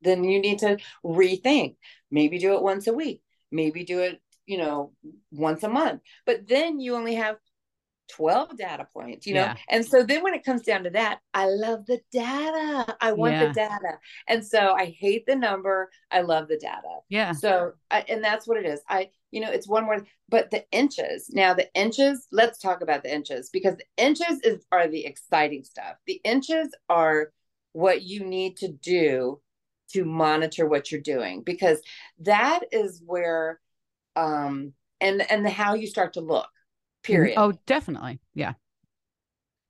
then 0.03 0.25
you 0.25 0.41
need 0.41 0.59
to 0.59 0.79
rethink. 1.05 1.77
Maybe 2.11 2.39
do 2.39 2.55
it 2.55 2.63
once 2.63 2.87
a 2.87 2.93
week. 2.93 3.23
Maybe 3.51 3.85
do 3.85 4.01
it, 4.01 4.21
you 4.45 4.59
know, 4.59 4.93
once 5.31 5.63
a 5.63 5.69
month. 5.69 6.03
But 6.27 6.47
then 6.49 6.81
you 6.81 6.97
only 6.97 7.15
have 7.15 7.37
12 8.11 8.57
data 8.57 8.87
points, 8.93 9.27
you 9.27 9.35
know? 9.35 9.43
Yeah. 9.43 9.57
And 9.69 9.85
so 9.85 10.03
then 10.03 10.23
when 10.23 10.35
it 10.35 10.45
comes 10.45 10.63
down 10.63 10.85
to 10.85 10.91
that, 10.91 11.21
I 11.33 11.47
love 11.47 11.87
the 11.87 12.01
data. 12.13 12.97
I 13.01 13.13
want 13.13 13.35
yeah. 13.35 13.49
the 13.49 13.53
data. 13.55 13.99
And 14.29 14.45
so 14.45 14.73
I 14.73 14.87
hate 14.87 15.27
the 15.27 15.37
number. 15.37 15.91
I 16.11 16.21
love 16.21 16.49
the 16.49 16.59
data. 16.59 16.99
Yeah. 17.09 17.33
So, 17.33 17.73
I, 17.91 18.05
and 18.09 18.23
that's 18.23 18.47
what 18.47 18.59
it 18.59 18.67
is. 18.67 18.81
I, 18.89 19.11
you 19.31 19.41
know, 19.41 19.51
it's 19.51 19.69
one 19.69 19.85
more, 19.85 20.05
but 20.29 20.51
the 20.51 20.65
inches. 20.73 21.31
Now, 21.31 21.55
the 21.55 21.73
inches, 21.75 22.27
let's 22.33 22.59
talk 22.59 22.83
about 22.83 23.03
the 23.03 23.15
inches 23.15 23.51
because 23.51 23.77
the 23.77 24.03
inches 24.03 24.41
is 24.43 24.65
are 24.71 24.89
the 24.89 25.07
exciting 25.07 25.65
stuff. 25.65 25.97
The 26.07 26.21
inches 26.25 26.69
are 26.89 27.33
what 27.73 28.03
you 28.03 28.25
need 28.25 28.59
to 28.59 28.69
do 28.69 29.41
to 29.93 30.05
monitor 30.05 30.67
what 30.67 30.91
you're 30.91 31.01
doing 31.01 31.43
because 31.43 31.81
that 32.21 32.61
is 32.73 33.03
where 33.05 33.61
um 34.17 34.73
and 35.01 35.23
and 35.31 35.45
the 35.45 35.51
how 35.51 35.75
you 35.75 35.87
start 35.87 36.15
to 36.15 36.21
look 36.21 36.49
period 37.03 37.35
oh 37.37 37.53
definitely. 37.67 38.21
Yeah. 38.35 38.55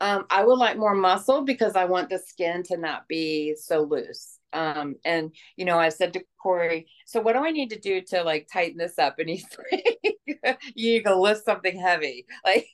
Um 0.01 0.27
i 0.31 0.45
would 0.45 0.59
like 0.59 0.77
more 0.77 0.95
muscle 0.95 1.43
because 1.43 1.77
i 1.77 1.85
want 1.85 2.11
the 2.11 2.19
skin 2.19 2.63
to 2.65 2.77
not 2.77 3.09
be 3.09 3.55
so 3.57 3.83
loose. 3.83 4.39
Um 4.53 4.97
and 5.05 5.33
you 5.57 5.65
know 5.65 5.79
i 5.79 5.89
said 5.89 6.13
to 6.13 6.23
corey 6.43 6.87
so 7.07 7.21
what 7.21 7.35
do 7.35 7.45
i 7.45 7.51
need 7.51 7.71
to 7.71 7.79
do 7.79 8.01
to 8.09 8.23
like 8.23 8.49
tighten 8.53 8.79
this 8.79 8.99
up? 8.99 9.19
And 9.19 9.29
he's 9.29 9.47
like 9.73 9.99
you 10.75 10.93
need 10.93 11.05
to 11.05 11.17
lift 11.17 11.45
something 11.45 11.79
heavy. 11.79 12.27
Like 12.45 12.67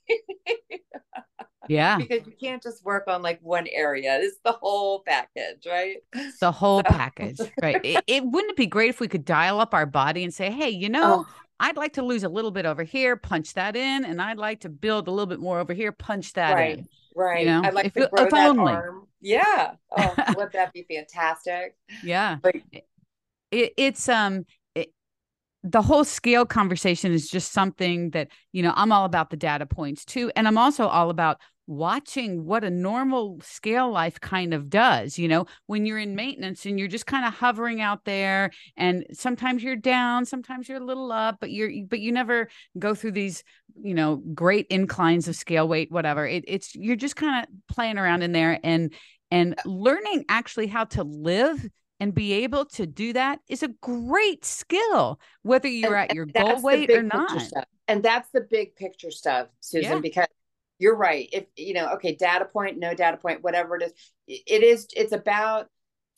yeah. 1.69 1.99
because 1.99 2.27
you 2.27 2.33
can't 2.41 2.63
just 2.63 2.85
work 2.85 3.05
on 3.09 3.21
like 3.21 3.39
one 3.43 3.67
area. 3.71 4.19
It's 4.21 4.39
the 4.45 4.53
whole 4.53 5.03
package 5.07 5.67
right? 5.67 5.97
The 6.41 6.51
whole 6.51 6.79
so. 6.79 6.91
package 6.91 7.41
right. 7.63 7.81
It, 7.85 8.03
it, 8.07 8.25
wouldn't 8.25 8.53
it 8.53 8.57
be 8.57 8.67
great 8.67 8.91
if 8.91 9.01
we 9.01 9.09
could 9.09 9.25
dial 9.25 9.61
up 9.61 9.75
our 9.75 9.87
body 9.87 10.25
and 10.25 10.33
say 10.33 10.51
hey 10.51 10.71
you 10.71 10.89
know 10.99 11.27
oh. 11.29 11.35
I'd 11.61 11.77
like 11.77 11.95
to 11.95 12.03
lose 12.03 12.25
a 12.25 12.29
little 12.29 12.51
bit 12.51 12.67
over 12.67 12.83
here, 12.83 13.17
punch 13.17 13.55
that 13.55 13.77
in, 13.77 14.05
and 14.05 14.23
I'd 14.23 14.39
like 14.39 14.61
to 14.61 14.69
build 14.69 15.09
a 15.09 15.11
little 15.11 15.27
bit 15.27 15.41
more 15.41 15.59
over 15.59 15.75
here, 15.75 15.93
punch 15.93 16.33
that 16.35 16.55
right. 16.55 16.79
in. 16.79 16.89
Right. 17.17 17.41
You 17.41 17.47
know, 17.47 17.63
I'd 17.65 17.75
like 17.75 17.87
if, 17.87 17.95
to 17.95 18.09
grow 18.13 18.29
that 18.31 18.51
only. 18.51 18.73
arm. 18.73 19.07
Yeah. 19.21 19.73
Oh, 19.97 20.15
would 20.37 20.53
that 20.53 20.73
be 20.73 20.87
fantastic? 20.89 21.77
Yeah. 22.05 22.37
But 22.41 22.57
it, 23.51 23.73
it's 23.77 24.09
um 24.09 24.47
it, 24.75 24.93
the 25.65 25.83
whole 25.83 26.05
scale 26.05 26.47
conversation 26.47 27.13
is 27.13 27.29
just 27.29 27.53
something 27.53 28.11
that 28.11 28.29
you 28.53 28.63
know 28.63 28.73
I'm 28.77 28.93
all 28.93 29.05
about 29.05 29.31
the 29.31 29.37
data 29.37 29.67
points 29.67 30.05
too, 30.05 30.31
and 30.37 30.47
I'm 30.47 30.59
also 30.59 30.87
all 30.87 31.11
about 31.11 31.39
watching 31.69 32.47
what 32.47 32.65
a 32.65 32.71
normal 32.71 33.39
scale 33.43 33.91
life 33.93 34.19
kind 34.21 34.55
of 34.55 34.69
does 34.71 35.19
you 35.19 35.29
know? 35.29 35.47
When 35.67 35.85
you're 35.87 35.99
in 35.99 36.15
maintenance 36.15 36.65
and 36.67 36.79
you're 36.79 36.89
just 36.89 37.07
kind 37.07 37.27
of 37.27 37.35
hovering 37.35 37.81
out 37.81 38.05
there 38.05 38.51
and 38.77 39.05
sometimes 39.13 39.63
you're 39.63 39.77
down 39.77 40.25
sometimes 40.25 40.69
you're 40.69 40.81
a 40.81 40.85
little 40.85 41.13
up 41.13 41.37
but 41.41 41.51
you're 41.51 41.71
but 41.89 42.01
you 42.01 42.11
never 42.11 42.49
go 42.79 42.95
through 42.95 43.13
these 43.13 43.45
you 43.81 43.95
know 43.95 44.17
great 44.35 44.67
inclines 44.71 45.29
of 45.29 45.37
scale 45.37 45.69
weight 45.69 45.93
whatever. 45.93 46.27
It, 46.27 46.45
it's 46.49 46.75
you're 46.75 46.97
just 46.97 47.17
kind 47.17 47.45
of 47.45 47.75
playing 47.75 47.99
around 47.99 48.23
in 48.23 48.33
there 48.33 48.59
and 48.65 48.93
and 49.31 49.55
learning 49.65 50.25
actually 50.29 50.69
how 50.69 50.85
to 50.85 51.05
live 51.05 51.69
and 52.01 52.15
be 52.15 52.33
able 52.33 52.65
to 52.65 52.87
do 52.87 53.13
that 53.13 53.41
is 53.49 53.63
a 53.63 53.69
great 53.81 54.45
skill 54.45 55.21
whether 55.43 55.69
you're 55.69 55.97
and, 55.97 56.11
at 56.11 56.15
your 56.15 56.27
goal 56.27 56.63
weight 56.63 56.91
or 56.91 57.03
not. 57.03 57.43
and 57.89 58.03
that's 58.03 58.31
the 58.31 58.41
big 58.41 58.75
picture 58.77 59.11
stuff 59.11 59.49
susan 59.61 59.93
yeah. 59.93 60.01
because 60.01 60.27
you're 60.79 60.97
right. 60.97 61.29
If 61.33 61.47
you 61.57 61.75
know, 61.75 61.95
okay, 61.95 62.15
data 62.15 62.45
point, 62.45 62.79
no 62.79 62.95
data 62.95 63.17
point, 63.17 63.43
whatever 63.43 63.77
it 63.77 63.83
is, 63.83 63.93
it 64.27 64.63
is. 64.63 64.87
It's 64.95 65.13
about 65.13 65.67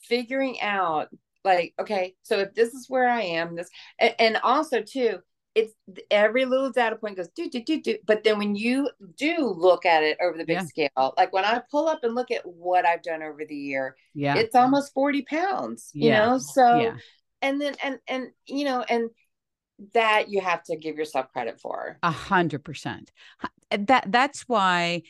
figuring 0.02 0.60
out, 0.60 1.08
like, 1.44 1.74
okay, 1.78 2.14
so 2.22 2.38
if 2.38 2.54
this 2.54 2.74
is 2.74 2.88
where 2.88 3.08
I 3.08 3.22
am, 3.22 3.56
this, 3.56 3.70
and, 3.98 4.14
and 4.18 4.36
also 4.38 4.82
too, 4.82 5.18
it's 5.54 5.72
every 6.10 6.44
little 6.44 6.70
data 6.70 6.96
point 6.96 7.16
goes 7.16 7.28
do 7.34 7.50
do 7.50 7.62
do 7.62 7.80
do. 7.82 7.96
But 8.06 8.22
then 8.22 8.38
when 8.38 8.54
you 8.54 8.88
do 9.16 9.48
look 9.48 9.84
at 9.84 10.04
it 10.04 10.16
over 10.22 10.38
the 10.38 10.44
big 10.44 10.58
yeah. 10.58 10.64
scale, 10.64 11.14
like 11.16 11.32
when 11.32 11.44
I 11.44 11.60
pull 11.70 11.88
up 11.88 12.00
and 12.02 12.14
look 12.14 12.30
at 12.30 12.46
what 12.46 12.86
I've 12.86 13.02
done 13.02 13.22
over 13.22 13.44
the 13.48 13.56
year, 13.56 13.96
yeah, 14.14 14.36
it's 14.36 14.54
almost 14.54 14.94
forty 14.94 15.22
pounds. 15.22 15.90
You 15.92 16.10
know, 16.10 16.38
so. 16.38 16.80
Yeah. 16.80 16.96
And 17.42 17.58
then 17.58 17.74
and 17.82 17.98
and 18.06 18.26
you 18.44 18.66
know 18.66 18.84
and 18.86 19.08
that 19.94 20.28
you 20.28 20.40
have 20.40 20.62
to 20.64 20.76
give 20.76 20.96
yourself 20.96 21.32
credit 21.32 21.60
for. 21.60 21.98
A 22.02 22.10
hundred 22.10 22.64
percent. 22.64 23.10
That 23.70 24.04
that's 24.10 24.42
why 24.42 25.02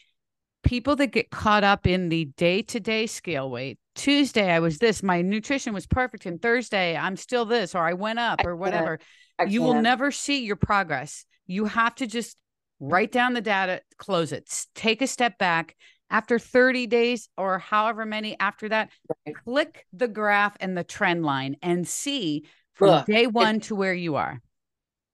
people 0.62 0.96
that 0.96 1.08
get 1.08 1.30
caught 1.30 1.64
up 1.64 1.86
in 1.86 2.10
the 2.10 2.26
day-to-day 2.36 3.06
scale 3.06 3.50
weight. 3.50 3.78
Tuesday 3.94 4.50
I 4.50 4.60
was 4.60 4.78
this, 4.78 5.02
my 5.02 5.22
nutrition 5.22 5.72
was 5.72 5.86
perfect, 5.86 6.26
and 6.26 6.40
Thursday 6.40 6.96
I'm 6.96 7.16
still 7.16 7.44
this, 7.44 7.74
or 7.74 7.86
I 7.86 7.94
went 7.94 8.18
up, 8.18 8.44
or 8.44 8.54
whatever. 8.56 8.98
You 9.46 9.62
will 9.62 9.80
never 9.80 10.10
see 10.10 10.44
your 10.44 10.56
progress. 10.56 11.24
You 11.46 11.64
have 11.64 11.94
to 11.96 12.06
just 12.06 12.36
write 12.78 13.10
down 13.10 13.32
the 13.34 13.40
data, 13.40 13.80
close 13.96 14.32
it, 14.32 14.66
take 14.74 15.02
a 15.02 15.06
step 15.06 15.38
back. 15.38 15.76
After 16.12 16.40
30 16.40 16.88
days 16.88 17.28
or 17.36 17.60
however 17.60 18.04
many 18.04 18.36
after 18.40 18.68
that, 18.68 18.90
right. 19.24 19.36
click 19.44 19.86
the 19.92 20.08
graph 20.08 20.56
and 20.58 20.76
the 20.76 20.82
trend 20.82 21.24
line 21.24 21.54
and 21.62 21.86
see 21.86 22.46
from 22.74 22.88
Look, 22.88 23.06
day 23.06 23.28
one 23.28 23.60
to 23.60 23.76
where 23.76 23.94
you 23.94 24.16
are. 24.16 24.42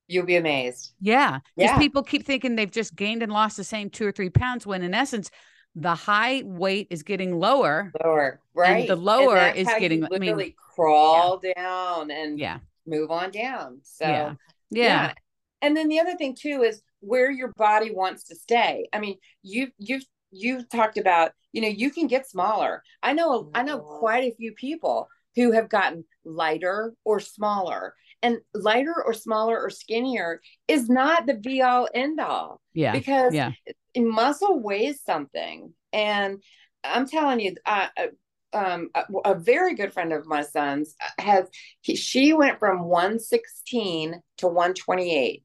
You'll 0.09 0.26
be 0.26 0.36
amazed. 0.36 0.92
Yeah. 1.00 1.40
Because 1.57 1.70
yeah. 1.72 1.78
people 1.78 2.02
keep 2.02 2.24
thinking 2.24 2.54
they've 2.54 2.70
just 2.70 2.94
gained 2.94 3.22
and 3.22 3.32
lost 3.32 3.57
the 3.57 3.64
same 3.64 3.90
two 3.90 4.07
or 4.07 4.12
three 4.12 4.30
pounds 4.30 4.66
when 4.66 4.82
in 4.82 4.94
essence, 4.94 5.30
the 5.74 5.94
high 5.94 6.42
weight 6.44 6.86
is 6.90 7.02
getting 7.02 7.38
lower. 7.38 7.92
Lower, 8.02 8.40
right? 8.54 8.88
the 8.88 8.96
lower 8.96 9.48
is 9.48 9.68
getting 9.78 10.00
literally 10.00 10.32
I 10.32 10.34
mean, 10.36 10.54
crawl 10.74 11.40
yeah. 11.42 11.52
down 11.54 12.11
and 12.11 12.38
yeah, 12.38 12.59
move 12.86 13.11
on 13.11 13.30
down. 13.30 13.80
So 13.82 14.07
yeah. 14.07 14.34
yeah. 14.70 14.82
yeah. 14.82 15.12
And 15.61 15.76
then 15.76 15.88
the 15.88 16.00
other 16.00 16.16
thing 16.16 16.34
too 16.34 16.62
is 16.62 16.82
where 17.00 17.30
your 17.30 17.52
body 17.59 17.92
wants 17.92 18.24
to 18.24 18.36
stay. 18.36 18.88
I 18.92 19.00
mean, 19.00 19.18
you 19.42 19.68
you've 19.78 20.04
you've 20.30 20.68
talked 20.70 20.96
about, 20.96 21.32
you 21.52 21.61
know, 21.61 21.68
you 21.68 21.90
can 21.90 22.07
get 22.07 22.26
smaller. 22.26 22.82
I 23.02 23.12
know 23.12 23.50
I 23.54 23.62
know 23.62 23.78
mm-hmm. 23.78 23.98
quite 23.98 24.24
a 24.24 24.34
few 24.36 24.52
people 24.52 25.09
who 25.34 25.52
have 25.52 25.68
gotten 25.68 26.04
lighter 26.24 26.94
or 27.04 27.20
smaller 27.20 27.94
and 28.23 28.39
lighter 28.55 28.95
or 29.05 29.12
smaller 29.12 29.61
or 29.61 29.71
skinnier 29.71 30.41
is 30.69 30.89
not 30.89 31.27
the 31.27 31.35
be 31.35 31.62
all 31.62 31.89
end 31.95 32.21
all. 32.21 32.61
Yeah. 32.75 32.93
Because 32.93 33.35
yeah. 33.35 33.53
muscle 33.97 34.61
weighs 34.61 35.03
something. 35.05 35.73
And 35.93 36.43
I'm 36.85 37.07
telling 37.09 37.41
you, 37.41 37.57
uh, 37.64 37.89
um, 38.53 38.91
a, 38.95 39.05
a, 39.25 39.35
very 39.35 39.75
good 39.75 39.93
friend 39.93 40.12
of 40.12 40.27
my 40.27 40.43
son's 40.43 40.95
has, 41.19 41.47
he, 41.83 41.97
she 41.97 42.33
went 42.33 42.59
from 42.59 42.85
116 42.85 44.21
to 44.39 44.47
128. 44.47 45.43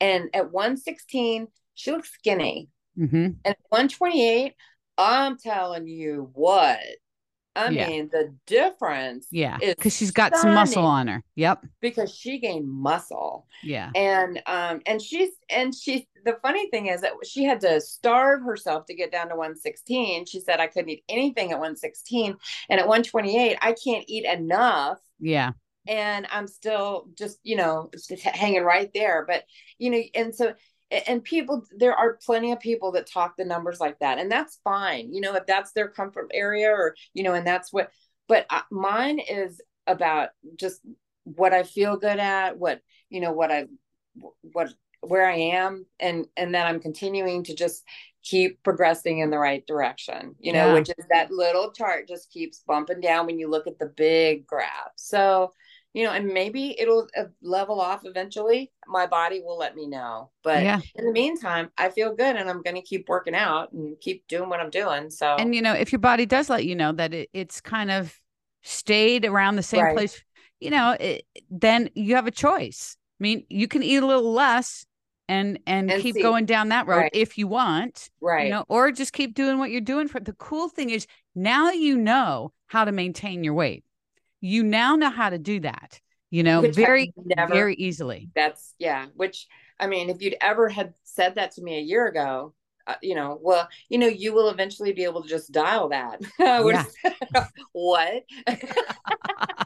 And 0.00 0.30
at 0.34 0.52
116, 0.52 1.46
she 1.74 1.90
looks 1.92 2.12
skinny. 2.12 2.68
Mm-hmm. 2.98 3.16
And 3.44 3.56
128, 3.68 4.54
I'm 4.98 5.38
telling 5.38 5.86
you 5.86 6.30
what, 6.34 6.78
I 7.54 7.68
yeah. 7.68 7.88
mean, 7.88 8.08
the 8.10 8.34
difference. 8.46 9.26
Yeah. 9.30 9.58
Because 9.60 9.94
she's 9.94 10.10
got 10.10 10.36
some 10.36 10.54
muscle 10.54 10.84
on 10.84 11.08
her. 11.08 11.22
Yep. 11.36 11.66
Because 11.80 12.14
she 12.14 12.38
gained 12.38 12.68
muscle. 12.68 13.46
Yeah. 13.62 13.90
And 13.94 14.42
um 14.46 14.80
and 14.86 15.00
she's 15.00 15.30
and 15.50 15.74
she's 15.74 16.02
the 16.24 16.38
funny 16.42 16.70
thing 16.70 16.86
is 16.86 17.02
that 17.02 17.12
she 17.24 17.44
had 17.44 17.60
to 17.60 17.80
starve 17.80 18.42
herself 18.42 18.86
to 18.86 18.94
get 18.94 19.12
down 19.12 19.28
to 19.28 19.34
116. 19.36 20.26
She 20.26 20.40
said 20.40 20.60
I 20.60 20.66
couldn't 20.66 20.90
eat 20.90 21.04
anything 21.08 21.50
at 21.50 21.58
116. 21.58 22.36
And 22.70 22.80
at 22.80 22.88
128, 22.88 23.58
I 23.60 23.74
can't 23.84 24.04
eat 24.08 24.24
enough. 24.24 24.98
Yeah. 25.18 25.52
And 25.88 26.28
I'm 26.30 26.46
still 26.46 27.08
just, 27.18 27.38
you 27.42 27.56
know, 27.56 27.90
just 27.92 28.22
hanging 28.22 28.62
right 28.62 28.90
there. 28.94 29.24
But 29.26 29.44
you 29.78 29.90
know, 29.90 30.00
and 30.14 30.34
so 30.34 30.54
and 31.06 31.24
people 31.24 31.64
there 31.76 31.94
are 31.94 32.18
plenty 32.24 32.52
of 32.52 32.60
people 32.60 32.92
that 32.92 33.06
talk 33.06 33.36
the 33.36 33.44
numbers 33.44 33.80
like 33.80 33.98
that 34.00 34.18
and 34.18 34.30
that's 34.30 34.60
fine 34.62 35.12
you 35.12 35.20
know 35.20 35.34
if 35.34 35.46
that's 35.46 35.72
their 35.72 35.88
comfort 35.88 36.30
area 36.34 36.70
or 36.70 36.94
you 37.14 37.22
know 37.22 37.34
and 37.34 37.46
that's 37.46 37.72
what 37.72 37.90
but 38.28 38.46
I, 38.50 38.62
mine 38.70 39.18
is 39.18 39.60
about 39.86 40.30
just 40.56 40.80
what 41.24 41.52
i 41.52 41.62
feel 41.62 41.96
good 41.96 42.18
at 42.18 42.58
what 42.58 42.80
you 43.08 43.20
know 43.20 43.32
what 43.32 43.50
i 43.50 43.66
what 44.42 44.72
where 45.00 45.28
i 45.28 45.36
am 45.36 45.86
and 45.98 46.26
and 46.36 46.54
then 46.54 46.66
i'm 46.66 46.80
continuing 46.80 47.44
to 47.44 47.54
just 47.54 47.84
keep 48.22 48.62
progressing 48.62 49.18
in 49.18 49.30
the 49.30 49.38
right 49.38 49.66
direction 49.66 50.34
you 50.38 50.52
know 50.52 50.68
yeah. 50.68 50.74
which 50.74 50.90
is 50.90 51.06
that 51.10 51.32
little 51.32 51.72
chart 51.72 52.06
just 52.06 52.30
keeps 52.30 52.62
bumping 52.66 53.00
down 53.00 53.26
when 53.26 53.38
you 53.38 53.48
look 53.48 53.66
at 53.66 53.78
the 53.78 53.92
big 53.96 54.46
graph 54.46 54.92
so 54.96 55.52
you 55.94 56.04
know, 56.04 56.12
and 56.12 56.26
maybe 56.26 56.74
it'll 56.80 57.06
uh, 57.16 57.24
level 57.42 57.80
off 57.80 58.02
eventually. 58.04 58.72
My 58.86 59.06
body 59.06 59.42
will 59.44 59.58
let 59.58 59.76
me 59.76 59.86
know. 59.86 60.30
But 60.42 60.62
yeah. 60.62 60.80
in 60.94 61.04
the 61.04 61.12
meantime, 61.12 61.70
I 61.76 61.90
feel 61.90 62.14
good 62.14 62.36
and 62.36 62.48
I'm 62.48 62.62
going 62.62 62.76
to 62.76 62.82
keep 62.82 63.08
working 63.08 63.34
out 63.34 63.72
and 63.72 63.98
keep 64.00 64.26
doing 64.26 64.48
what 64.48 64.60
I'm 64.60 64.70
doing. 64.70 65.10
So, 65.10 65.36
and 65.38 65.54
you 65.54 65.60
know, 65.60 65.74
if 65.74 65.92
your 65.92 65.98
body 65.98 66.24
does 66.24 66.48
let 66.48 66.64
you 66.64 66.74
know 66.74 66.92
that 66.92 67.12
it, 67.12 67.28
it's 67.32 67.60
kind 67.60 67.90
of 67.90 68.18
stayed 68.62 69.26
around 69.26 69.56
the 69.56 69.62
same 69.62 69.82
right. 69.82 69.94
place, 69.94 70.22
you 70.60 70.70
know, 70.70 70.96
it, 70.98 71.26
then 71.50 71.90
you 71.94 72.14
have 72.14 72.26
a 72.26 72.32
choice. 72.32 72.96
I 73.20 73.22
mean, 73.22 73.44
you 73.50 73.68
can 73.68 73.82
eat 73.82 74.02
a 74.02 74.06
little 74.06 74.32
less 74.32 74.86
and 75.28 75.58
and, 75.66 75.90
and 75.90 76.02
keep 76.02 76.14
see. 76.14 76.22
going 76.22 76.46
down 76.46 76.70
that 76.70 76.86
road 76.86 76.96
right. 76.96 77.10
if 77.14 77.38
you 77.38 77.46
want 77.46 78.10
right 78.20 78.46
you 78.46 78.50
know 78.50 78.64
or 78.68 78.90
just 78.90 79.12
keep 79.12 79.34
doing 79.34 79.58
what 79.58 79.70
you're 79.70 79.80
doing 79.80 80.08
for 80.08 80.18
the 80.18 80.32
cool 80.32 80.68
thing 80.68 80.90
is 80.90 81.06
now 81.34 81.70
you 81.70 81.96
know 81.96 82.52
how 82.66 82.84
to 82.84 82.90
maintain 82.90 83.44
your 83.44 83.54
weight 83.54 83.84
you 84.42 84.62
now 84.62 84.96
know 84.96 85.08
how 85.08 85.30
to 85.30 85.38
do 85.38 85.60
that 85.60 85.98
you 86.30 86.42
know 86.42 86.60
which 86.62 86.74
very 86.74 87.12
never, 87.16 87.52
very 87.52 87.74
easily. 87.74 88.28
That's 88.34 88.74
yeah 88.78 89.06
which 89.14 89.46
i 89.78 89.86
mean 89.86 90.10
if 90.10 90.20
you'd 90.20 90.36
ever 90.40 90.68
had 90.68 90.94
said 91.04 91.36
that 91.36 91.52
to 91.52 91.62
me 91.62 91.78
a 91.78 91.80
year 91.80 92.06
ago 92.06 92.54
uh, 92.86 92.94
you 93.02 93.14
know 93.14 93.38
well 93.40 93.68
you 93.88 93.98
know 93.98 94.08
you 94.08 94.32
will 94.34 94.48
eventually 94.48 94.92
be 94.92 95.04
able 95.04 95.22
to 95.22 95.28
just 95.28 95.52
dial 95.52 95.88
that. 95.90 96.20
What 97.72 98.24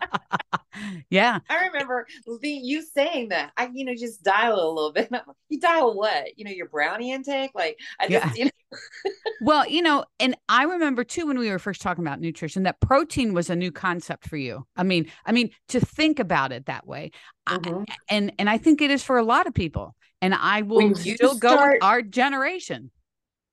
yeah. 1.11 1.39
I 1.49 1.67
remember 1.67 2.07
the, 2.41 2.49
you 2.49 2.83
saying 2.83 3.29
that 3.31 3.53
i 3.57 3.69
you 3.73 3.85
know 3.85 3.95
just 3.95 4.23
dial 4.23 4.55
a 4.55 4.73
little 4.73 4.93
bit 4.93 5.11
you 5.49 5.61
dial 5.61 5.95
what? 5.95 6.39
You 6.39 6.45
know 6.45 6.51
your 6.51 6.69
brownie 6.69 7.13
intake? 7.13 7.53
Like 7.55 7.79
i 8.01 8.09
just 8.09 8.27
yeah. 8.27 8.33
you 8.35 8.45
know 8.45 8.79
well 9.41 9.67
you 9.69 9.81
know 9.81 10.05
and 10.19 10.37
i 10.49 10.65
remember 10.65 11.05
too 11.05 11.27
when 11.27 11.39
we 11.39 11.51
were 11.51 11.59
first 11.59 11.81
talking 11.81 12.05
about 12.05 12.21
nutrition 12.21 12.65
that 12.65 12.81
protein 12.81 13.33
was 13.33 13.49
a 13.49 13.57
new 13.57 13.71
concept 13.71 14.29
for 14.29 14.37
you. 14.37 14.67
I 14.77 14.83
mean 14.83 15.11
i 15.25 15.33
mean 15.33 15.51
to 15.69 15.81
think 15.81 16.19
about 16.19 16.53
it 16.53 16.67
that 16.67 16.87
way. 16.87 17.13
Mm-hmm. 17.49 17.83
I, 17.89 17.95
and 18.09 18.33
and 18.39 18.51
i 18.51 18.59
think 18.59 18.83
it 18.83 18.91
is 18.91 19.03
for 19.03 19.19
a 19.19 19.25
lot 19.25 19.47
of 19.47 19.55
people 19.55 19.95
and 20.21 20.35
i 20.35 20.63
will 20.63 20.95
still 20.95 21.37
start, 21.37 21.41
go 21.41 21.67
with 21.73 21.83
our 21.83 22.03
generation 22.03 22.91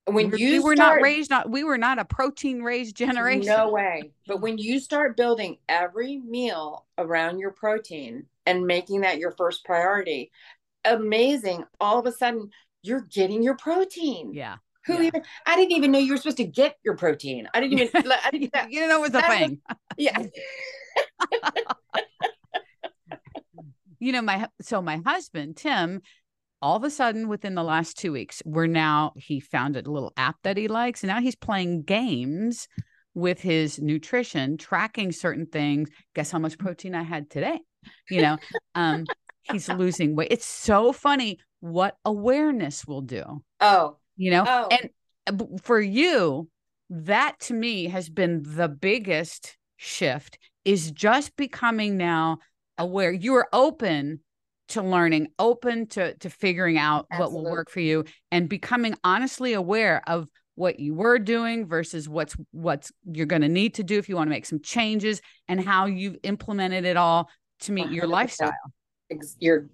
when 0.06 0.30
you 0.36 0.52
we 0.52 0.58
were 0.60 0.76
start, 0.76 0.96
not 0.96 1.02
raised 1.02 1.30
not 1.30 1.50
we 1.50 1.64
were 1.64 1.78
not 1.78 1.98
a 1.98 2.04
protein 2.04 2.62
raised 2.62 2.96
generation. 2.96 3.46
No 3.46 3.70
way. 3.70 4.12
But 4.26 4.40
when 4.40 4.58
you 4.58 4.78
start 4.78 5.16
building 5.16 5.58
every 5.68 6.18
meal 6.18 6.86
around 6.98 7.38
your 7.38 7.52
protein 7.52 8.26
and 8.46 8.66
making 8.66 9.00
that 9.00 9.18
your 9.18 9.32
first 9.32 9.64
priority 9.64 10.30
amazing 10.84 11.64
all 11.80 11.98
of 11.98 12.06
a 12.06 12.12
sudden 12.12 12.50
you're 12.82 13.00
getting 13.02 13.42
your 13.42 13.56
protein. 13.56 14.34
Yeah. 14.34 14.56
Who 14.86 14.94
yeah. 14.94 15.04
even 15.04 15.22
i 15.46 15.56
didn't 15.56 15.72
even 15.72 15.92
know 15.92 15.98
you 15.98 16.12
were 16.12 16.18
supposed 16.18 16.36
to 16.36 16.44
get 16.44 16.76
your 16.84 16.96
protein. 16.96 17.48
I 17.54 17.60
didn't 17.60 17.78
even 17.78 18.12
I 18.12 18.30
didn't, 18.30 18.42
you 18.70 18.80
didn't 18.80 18.88
know 18.90 18.98
it 18.98 19.12
was 19.12 19.14
a 19.14 19.22
thing 19.22 19.60
was, 19.68 19.76
yeah. 19.96 20.22
You 23.98 24.12
know 24.12 24.20
my 24.20 24.48
so 24.60 24.82
my 24.82 24.98
husband 24.98 25.56
tim 25.56 26.02
all 26.62 26.76
of 26.76 26.84
a 26.84 26.90
sudden 26.90 27.28
within 27.28 27.54
the 27.54 27.62
last 27.62 27.98
two 27.98 28.12
weeks 28.12 28.42
we're 28.44 28.66
now 28.66 29.12
he 29.16 29.40
found 29.40 29.76
a 29.76 29.82
little 29.82 30.12
app 30.16 30.36
that 30.42 30.56
he 30.56 30.68
likes 30.68 31.02
and 31.02 31.08
now 31.08 31.20
he's 31.20 31.36
playing 31.36 31.82
games 31.82 32.68
with 33.14 33.40
his 33.40 33.80
nutrition 33.80 34.56
tracking 34.56 35.12
certain 35.12 35.46
things. 35.46 35.88
Guess 36.14 36.32
how 36.32 36.38
much 36.38 36.58
protein 36.58 36.94
i 36.94 37.02
had 37.02 37.30
today 37.30 37.60
you 38.10 38.22
know? 38.22 38.38
Um 38.74 39.04
he's 39.42 39.68
losing 39.68 40.16
weight. 40.16 40.28
It's 40.30 40.46
so 40.46 40.92
funny 40.92 41.38
what 41.60 41.96
awareness 42.04 42.86
will 42.86 43.02
do 43.02 43.42
oh. 43.60 43.96
you 44.16 44.30
know? 44.30 44.44
Oh. 44.46 44.68
and 44.70 44.90
uh, 45.26 45.44
for 45.62 45.80
you 45.80 46.48
that 46.90 47.38
to 47.40 47.54
me 47.54 47.86
has 47.86 48.08
been 48.08 48.42
the 48.44 48.68
biggest 48.68 49.56
shift 49.76 50.38
is 50.64 50.90
just 50.90 51.36
becoming 51.36 51.96
now 51.96 52.38
aware. 52.78 53.12
You're 53.12 53.48
open 53.52 54.20
to 54.68 54.82
learning, 54.82 55.28
open 55.38 55.86
to 55.88 56.14
to 56.14 56.30
figuring 56.30 56.78
out 56.78 57.06
Absolutely. 57.10 57.34
what 57.34 57.44
will 57.44 57.50
work 57.50 57.70
for 57.70 57.80
you 57.80 58.04
and 58.30 58.48
becoming 58.48 58.94
honestly 59.04 59.52
aware 59.52 60.02
of 60.06 60.28
what 60.56 60.78
you 60.78 60.94
were 60.94 61.18
doing 61.18 61.66
versus 61.66 62.08
what's 62.08 62.36
what's 62.52 62.92
you're 63.04 63.26
going 63.26 63.42
to 63.42 63.48
need 63.48 63.74
to 63.74 63.82
do 63.82 63.98
if 63.98 64.08
you 64.08 64.16
want 64.16 64.28
to 64.28 64.30
make 64.30 64.46
some 64.46 64.60
changes 64.60 65.20
and 65.48 65.62
how 65.64 65.86
you've 65.86 66.16
implemented 66.22 66.84
it 66.84 66.96
all 66.96 67.28
to 67.60 67.72
meet 67.72 67.88
100%. 67.88 67.94
your 67.94 68.06
lifestyle. 68.06 68.52
You're 69.38 69.68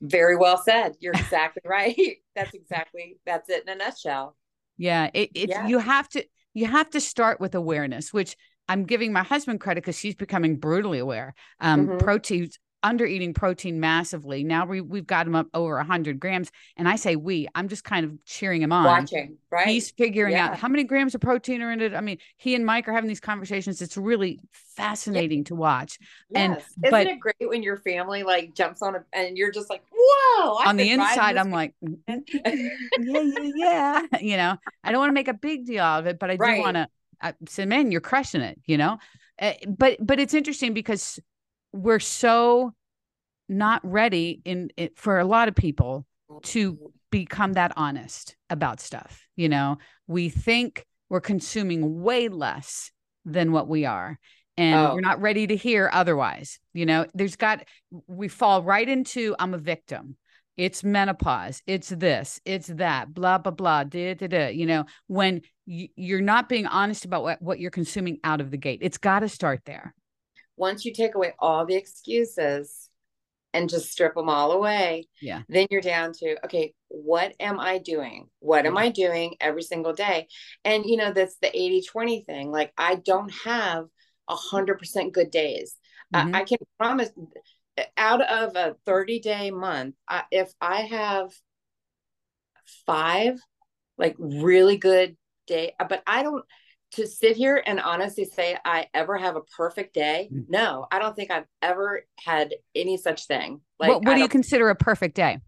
very 0.00 0.36
well 0.36 0.56
said. 0.58 0.94
You're 1.00 1.14
exactly 1.14 1.62
right. 1.66 2.16
That's 2.34 2.54
exactly 2.54 3.18
that's 3.26 3.48
it 3.50 3.64
in 3.66 3.68
a 3.68 3.76
nutshell. 3.76 4.36
Yeah, 4.78 5.10
it, 5.12 5.30
it's 5.34 5.50
yeah. 5.50 5.66
you 5.66 5.78
have 5.78 6.08
to 6.10 6.24
you 6.54 6.66
have 6.66 6.90
to 6.90 7.00
start 7.00 7.40
with 7.40 7.54
awareness, 7.54 8.12
which 8.12 8.36
I'm 8.68 8.84
giving 8.84 9.12
my 9.12 9.22
husband 9.22 9.60
credit 9.60 9.82
because 9.82 9.98
she's 9.98 10.14
becoming 10.14 10.56
brutally 10.56 10.98
aware. 10.98 11.34
Um, 11.60 11.86
mm-hmm. 11.86 11.98
Proteins 11.98 12.58
under 12.86 13.04
eating 13.04 13.34
protein 13.34 13.80
massively. 13.80 14.44
Now 14.44 14.64
we, 14.64 14.80
we've 14.80 15.06
got 15.06 15.26
him 15.26 15.34
up 15.34 15.48
over 15.52 15.76
100 15.76 16.20
grams. 16.20 16.50
And 16.76 16.88
I 16.88 16.96
say 16.96 17.16
we, 17.16 17.48
I'm 17.54 17.68
just 17.68 17.82
kind 17.82 18.06
of 18.06 18.24
cheering 18.24 18.62
him 18.62 18.72
on. 18.72 18.84
Watching, 18.84 19.38
right? 19.50 19.66
He's 19.66 19.90
figuring 19.90 20.32
yeah. 20.32 20.46
out 20.46 20.58
how 20.58 20.68
many 20.68 20.84
grams 20.84 21.14
of 21.14 21.20
protein 21.20 21.60
are 21.62 21.72
in 21.72 21.80
it. 21.80 21.94
I 21.94 22.00
mean, 22.00 22.18
he 22.36 22.54
and 22.54 22.64
Mike 22.64 22.86
are 22.86 22.92
having 22.92 23.08
these 23.08 23.20
conversations. 23.20 23.82
It's 23.82 23.96
really 23.96 24.38
fascinating 24.52 25.38
yeah. 25.38 25.44
to 25.44 25.54
watch. 25.56 25.98
Yes. 26.30 26.40
And 26.40 26.56
isn't 26.56 26.90
but, 26.90 27.06
it 27.08 27.18
great 27.18 27.34
when 27.40 27.62
your 27.62 27.76
family 27.78 28.22
like 28.22 28.54
jumps 28.54 28.82
on 28.82 28.94
it 28.94 29.02
and 29.12 29.36
you're 29.36 29.52
just 29.52 29.68
like, 29.68 29.82
whoa. 29.92 30.54
I've 30.54 30.68
on 30.68 30.76
the 30.76 30.90
inside, 30.90 31.36
I'm 31.36 31.50
like, 31.50 31.74
mm, 31.84 31.98
mm, 32.08 32.22
mm, 32.30 33.50
yeah, 33.56 34.00
yeah, 34.00 34.02
yeah. 34.12 34.18
You 34.20 34.36
know, 34.36 34.56
I 34.84 34.92
don't 34.92 35.00
want 35.00 35.10
to 35.10 35.14
make 35.14 35.28
a 35.28 35.34
big 35.34 35.66
deal 35.66 35.82
of 35.82 36.06
it, 36.06 36.18
but 36.18 36.30
I 36.30 36.36
right. 36.36 36.56
do 36.56 36.62
want 36.62 36.76
to 36.76 36.88
I 37.20 37.34
say, 37.48 37.64
man, 37.64 37.90
you're 37.90 38.00
crushing 38.00 38.42
it, 38.42 38.60
you 38.66 38.76
know? 38.76 38.98
Uh, 39.40 39.52
but, 39.66 39.98
but 40.00 40.20
it's 40.20 40.34
interesting 40.34 40.74
because 40.74 41.18
we're 41.76 42.00
so 42.00 42.72
not 43.48 43.80
ready 43.84 44.40
in, 44.44 44.70
in 44.76 44.90
for 44.96 45.18
a 45.18 45.24
lot 45.24 45.48
of 45.48 45.54
people 45.54 46.04
to 46.42 46.78
become 47.10 47.52
that 47.52 47.72
honest 47.76 48.36
about 48.50 48.80
stuff 48.80 49.22
you 49.36 49.48
know? 49.48 49.78
We 50.06 50.28
think 50.30 50.86
we're 51.10 51.20
consuming 51.20 52.02
way 52.02 52.28
less 52.28 52.90
than 53.24 53.52
what 53.52 53.68
we 53.68 53.84
are 53.84 54.18
and 54.56 54.86
oh. 54.86 54.94
we're 54.94 55.00
not 55.00 55.20
ready 55.20 55.46
to 55.46 55.56
hear 55.56 55.90
otherwise 55.92 56.58
you 56.72 56.86
know? 56.86 57.06
There's 57.14 57.36
got 57.36 57.64
we 58.06 58.28
fall 58.28 58.62
right 58.62 58.88
into 58.88 59.36
i'm 59.38 59.54
a 59.54 59.58
victim. 59.58 60.16
It's 60.56 60.82
menopause. 60.82 61.60
It's 61.66 61.90
this. 61.90 62.40
It's 62.46 62.68
that. 62.68 63.12
Blah 63.12 63.38
blah 63.38 63.52
blah. 63.52 63.84
Da, 63.84 64.14
da, 64.14 64.26
da. 64.26 64.48
you 64.48 64.64
know 64.64 64.86
when 65.06 65.42
you're 65.66 66.20
not 66.22 66.48
being 66.48 66.66
honest 66.66 67.04
about 67.04 67.22
what, 67.22 67.42
what 67.42 67.60
you're 67.60 67.70
consuming 67.70 68.18
out 68.24 68.40
of 68.40 68.50
the 68.50 68.56
gate. 68.56 68.78
It's 68.82 68.98
got 68.98 69.20
to 69.20 69.28
start 69.28 69.60
there 69.66 69.94
once 70.56 70.84
you 70.84 70.92
take 70.92 71.14
away 71.14 71.32
all 71.38 71.66
the 71.66 71.76
excuses 71.76 72.88
and 73.52 73.70
just 73.70 73.90
strip 73.90 74.14
them 74.14 74.28
all 74.28 74.52
away, 74.52 75.08
yeah, 75.20 75.42
then 75.48 75.66
you're 75.70 75.80
down 75.80 76.12
to 76.12 76.36
okay, 76.44 76.74
what 76.88 77.34
am 77.40 77.58
I 77.60 77.78
doing? 77.78 78.28
What 78.40 78.66
am 78.66 78.76
I 78.76 78.90
doing 78.90 79.36
every 79.40 79.62
single 79.62 79.92
day? 79.92 80.28
And 80.64 80.84
you 80.84 80.96
know, 80.96 81.12
that's 81.12 81.36
the 81.40 81.48
80-20 81.48 82.26
thing. 82.26 82.50
Like 82.50 82.72
I 82.76 82.96
don't 82.96 83.32
have 83.44 83.86
a 84.28 84.36
hundred 84.36 84.78
percent 84.78 85.12
good 85.12 85.30
days. 85.30 85.76
Mm-hmm. 86.14 86.34
I 86.34 86.44
can 86.44 86.58
promise 86.78 87.10
out 87.96 88.22
of 88.22 88.56
a 88.56 88.76
30 88.86 89.20
day 89.20 89.50
month, 89.50 89.94
I, 90.08 90.22
if 90.30 90.52
I 90.60 90.82
have 90.82 91.30
five 92.86 93.38
like 93.98 94.16
really 94.18 94.76
good 94.76 95.16
day, 95.46 95.72
but 95.88 96.02
I 96.06 96.22
don't 96.22 96.44
to 96.92 97.06
sit 97.06 97.36
here 97.36 97.62
and 97.66 97.80
honestly 97.80 98.24
say 98.24 98.56
I 98.64 98.86
ever 98.94 99.16
have 99.16 99.36
a 99.36 99.42
perfect 99.42 99.94
day. 99.94 100.28
Mm. 100.32 100.46
No, 100.48 100.86
I 100.90 100.98
don't 100.98 101.14
think 101.16 101.30
I've 101.30 101.46
ever 101.62 102.04
had 102.18 102.54
any 102.74 102.96
such 102.96 103.26
thing. 103.26 103.60
Like, 103.78 103.90
what, 103.90 104.04
what 104.04 104.14
do 104.14 104.20
you 104.20 104.28
consider 104.28 104.70
a 104.70 104.76
perfect 104.76 105.14
day? 105.14 105.38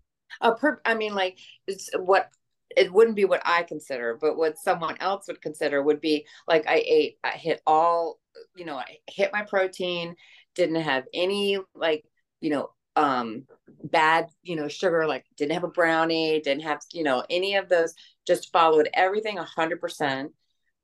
A 0.41 0.55
per, 0.55 0.81
I 0.85 0.95
mean, 0.95 1.15
like 1.15 1.39
it's 1.67 1.91
what 1.97 2.29
it 2.77 2.93
wouldn't 2.93 3.17
be 3.17 3.25
what 3.25 3.43
I 3.45 3.63
consider, 3.63 4.19
but 4.21 4.37
what 4.37 4.59
someone 4.59 4.97
else 5.01 5.27
would 5.29 5.41
consider 5.41 5.83
would 5.83 6.01
be 6.01 6.27
like 6.47 6.67
I 6.69 6.83
ate, 6.87 7.19
I 7.25 7.31
hit 7.31 7.63
all, 7.67 8.21
you 8.57 8.65
know, 8.65 8.77
I 8.77 8.99
hit 9.09 9.33
my 9.33 9.43
protein, 9.43 10.17
didn't 10.55 10.83
have 10.83 11.05
any 11.15 11.59
like, 11.75 12.05
you 12.41 12.51
know, 12.51 12.71
um 12.95 13.45
bad, 13.85 14.29
you 14.43 14.57
know, 14.57 14.69
sugar, 14.69 15.07
like 15.07 15.25
didn't 15.37 15.53
have 15.53 15.65
a 15.65 15.69
brownie, 15.69 16.41
didn't 16.41 16.63
have, 16.63 16.81
you 16.93 17.05
know, 17.05 17.25
any 17.31 17.55
of 17.55 17.69
those, 17.69 17.95
just 18.27 18.53
followed 18.53 18.89
everything 18.93 19.39
a 19.39 19.45
hundred 19.45 19.81
percent 19.81 20.33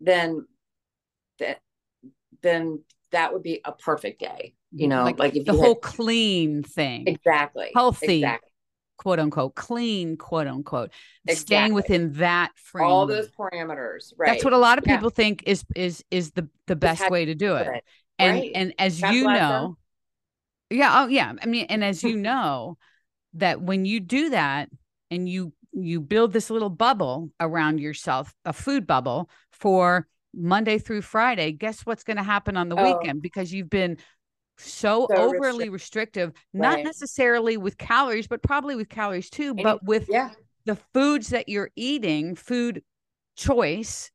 then 0.04 0.46
that 1.38 1.60
then 2.42 2.82
that 3.12 3.32
would 3.32 3.42
be 3.42 3.60
a 3.64 3.72
perfect 3.72 4.20
day 4.20 4.54
you 4.72 4.88
know 4.88 5.04
like, 5.04 5.18
like 5.18 5.32
the 5.32 5.52
whole 5.52 5.74
had, 5.74 5.82
clean 5.82 6.62
thing 6.62 7.06
exactly 7.06 7.70
healthy 7.74 8.16
exactly. 8.16 8.50
quote 8.96 9.18
unquote 9.18 9.54
clean 9.54 10.16
quote 10.16 10.46
unquote 10.46 10.90
exactly. 11.26 11.34
staying 11.34 11.74
within 11.74 12.12
that 12.14 12.50
frame 12.56 12.86
all 12.86 13.06
those 13.06 13.28
parameters 13.30 14.12
right 14.16 14.32
that's 14.32 14.44
what 14.44 14.52
a 14.52 14.58
lot 14.58 14.78
of 14.78 14.84
people 14.84 15.10
yeah. 15.10 15.16
think 15.16 15.42
is 15.46 15.64
is 15.76 16.04
is 16.10 16.32
the 16.32 16.48
the 16.66 16.76
best 16.76 17.08
way 17.10 17.24
to 17.24 17.34
do 17.34 17.56
it, 17.56 17.66
it. 17.66 17.84
and 18.18 18.40
right. 18.40 18.52
and 18.54 18.74
as 18.78 19.00
that's 19.00 19.14
you 19.14 19.24
know 19.24 19.76
yeah 20.70 21.02
oh 21.02 21.06
yeah 21.06 21.32
i 21.40 21.46
mean 21.46 21.66
and 21.68 21.84
as 21.84 22.02
you 22.02 22.16
know 22.16 22.76
that 23.34 23.60
when 23.60 23.84
you 23.84 24.00
do 24.00 24.30
that 24.30 24.68
and 25.10 25.28
you 25.28 25.52
you 25.74 26.00
build 26.00 26.32
this 26.32 26.50
little 26.50 26.70
bubble 26.70 27.30
around 27.40 27.80
yourself 27.80 28.32
a 28.44 28.52
food 28.52 28.86
bubble 28.86 29.28
for 29.52 30.06
Monday 30.32 30.78
through 30.78 31.02
Friday, 31.02 31.52
guess 31.52 31.84
what's 31.86 32.04
going 32.04 32.16
to 32.16 32.22
happen 32.22 32.56
on 32.56 32.68
the 32.68 32.76
oh. 32.76 32.82
weekend 32.82 33.22
because 33.22 33.52
you've 33.52 33.70
been 33.70 33.98
So 34.56 35.06
so, 35.10 35.16
overly 35.16 35.68
restrictive, 35.68 36.32
not 36.52 36.74
Right. 36.76 36.84
necessarily 36.84 37.56
with 37.56 37.76
calories, 37.76 38.26
but 38.28 38.42
probably 38.42 38.76
with 38.76 38.88
calories 38.88 39.30
too, 39.30 39.50
Any- 39.50 39.62
but 39.64 39.82
with 39.84 40.08
Yeah. 40.08 40.30
the 40.64 40.76
foods 40.94 41.28
that 41.28 41.48
you're 41.48 41.70
eating, 41.76 42.36
food 42.36 42.82
choice 43.36 44.10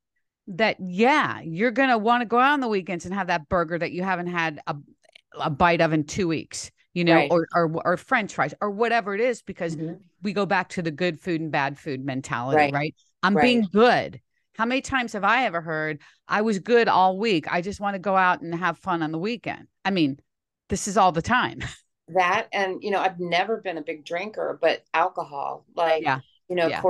that 0.48 0.78
yeah, 0.80 1.42
you're 1.42 1.72
going 1.72 1.90
to 1.90 1.98
want 1.98 2.22
to 2.22 2.26
go 2.26 2.40
out 2.40 2.54
on 2.54 2.60
the 2.62 2.68
weekends 2.68 3.06
and 3.06 3.14
have 3.14 3.28
that 3.28 3.50
burger 3.50 3.78
that 3.78 3.92
you 3.92 4.02
haven't 4.04 4.28
had 4.28 4.62
a, 4.66 4.76
a 5.40 5.50
bite 5.50 5.82
of 5.82 5.94
in 5.94 6.06
2 6.06 6.28
weeks, 6.28 6.72
you 6.94 7.04
know, 7.04 7.16
Right. 7.16 7.32
or, 7.32 7.48
or 7.54 7.72
or 7.86 7.98
french 7.98 8.34
fries 8.34 8.54
or 8.62 8.72
whatever 8.72 9.14
it 9.14 9.22
is 9.22 9.42
because 9.42 9.76
Mhm. 9.76 10.00
We 10.22 10.34
go 10.34 10.46
back 10.46 10.70
to 10.70 10.82
the 10.82 10.92
good 10.92 11.20
food 11.20 11.42
and 11.42 11.52
bad 11.52 11.78
food 11.78 12.04
mentality, 12.04 12.58
right? 12.58 12.74
Right. 12.74 12.96
I'm 13.24 13.36
Right. 13.36 13.44
being 13.44 13.68
good. 13.72 14.20
How 14.56 14.66
many 14.66 14.82
times 14.82 15.14
have 15.14 15.24
I 15.24 15.46
ever 15.46 15.62
heard 15.62 16.00
I 16.28 16.42
was 16.42 16.60
good 16.60 16.88
all 16.90 17.18
week? 17.18 17.52
I 17.52 17.62
just 17.62 17.80
want 17.80 17.96
to 17.96 18.00
go 18.00 18.16
out 18.18 18.42
and 18.42 18.54
have 18.54 18.78
fun 18.78 19.02
on 19.04 19.12
the 19.12 19.18
weekend. 19.20 19.68
I 19.86 19.92
mean, 19.92 20.20
this 20.68 20.88
is 20.88 20.98
all 20.98 21.12
the 21.12 21.22
time. 21.22 21.60
that 22.16 22.48
and 22.52 22.82
you 22.82 22.90
know 22.90 23.00
i've 23.00 23.20
never 23.20 23.58
been 23.58 23.78
a 23.78 23.84
big 23.84 24.04
drinker 24.04 24.58
but 24.60 24.84
alcohol 24.96 25.64
like 25.76 26.02
Yeah. 26.02 26.22
you 26.50 26.56
know 26.56 26.66
Yeah. 26.66 26.82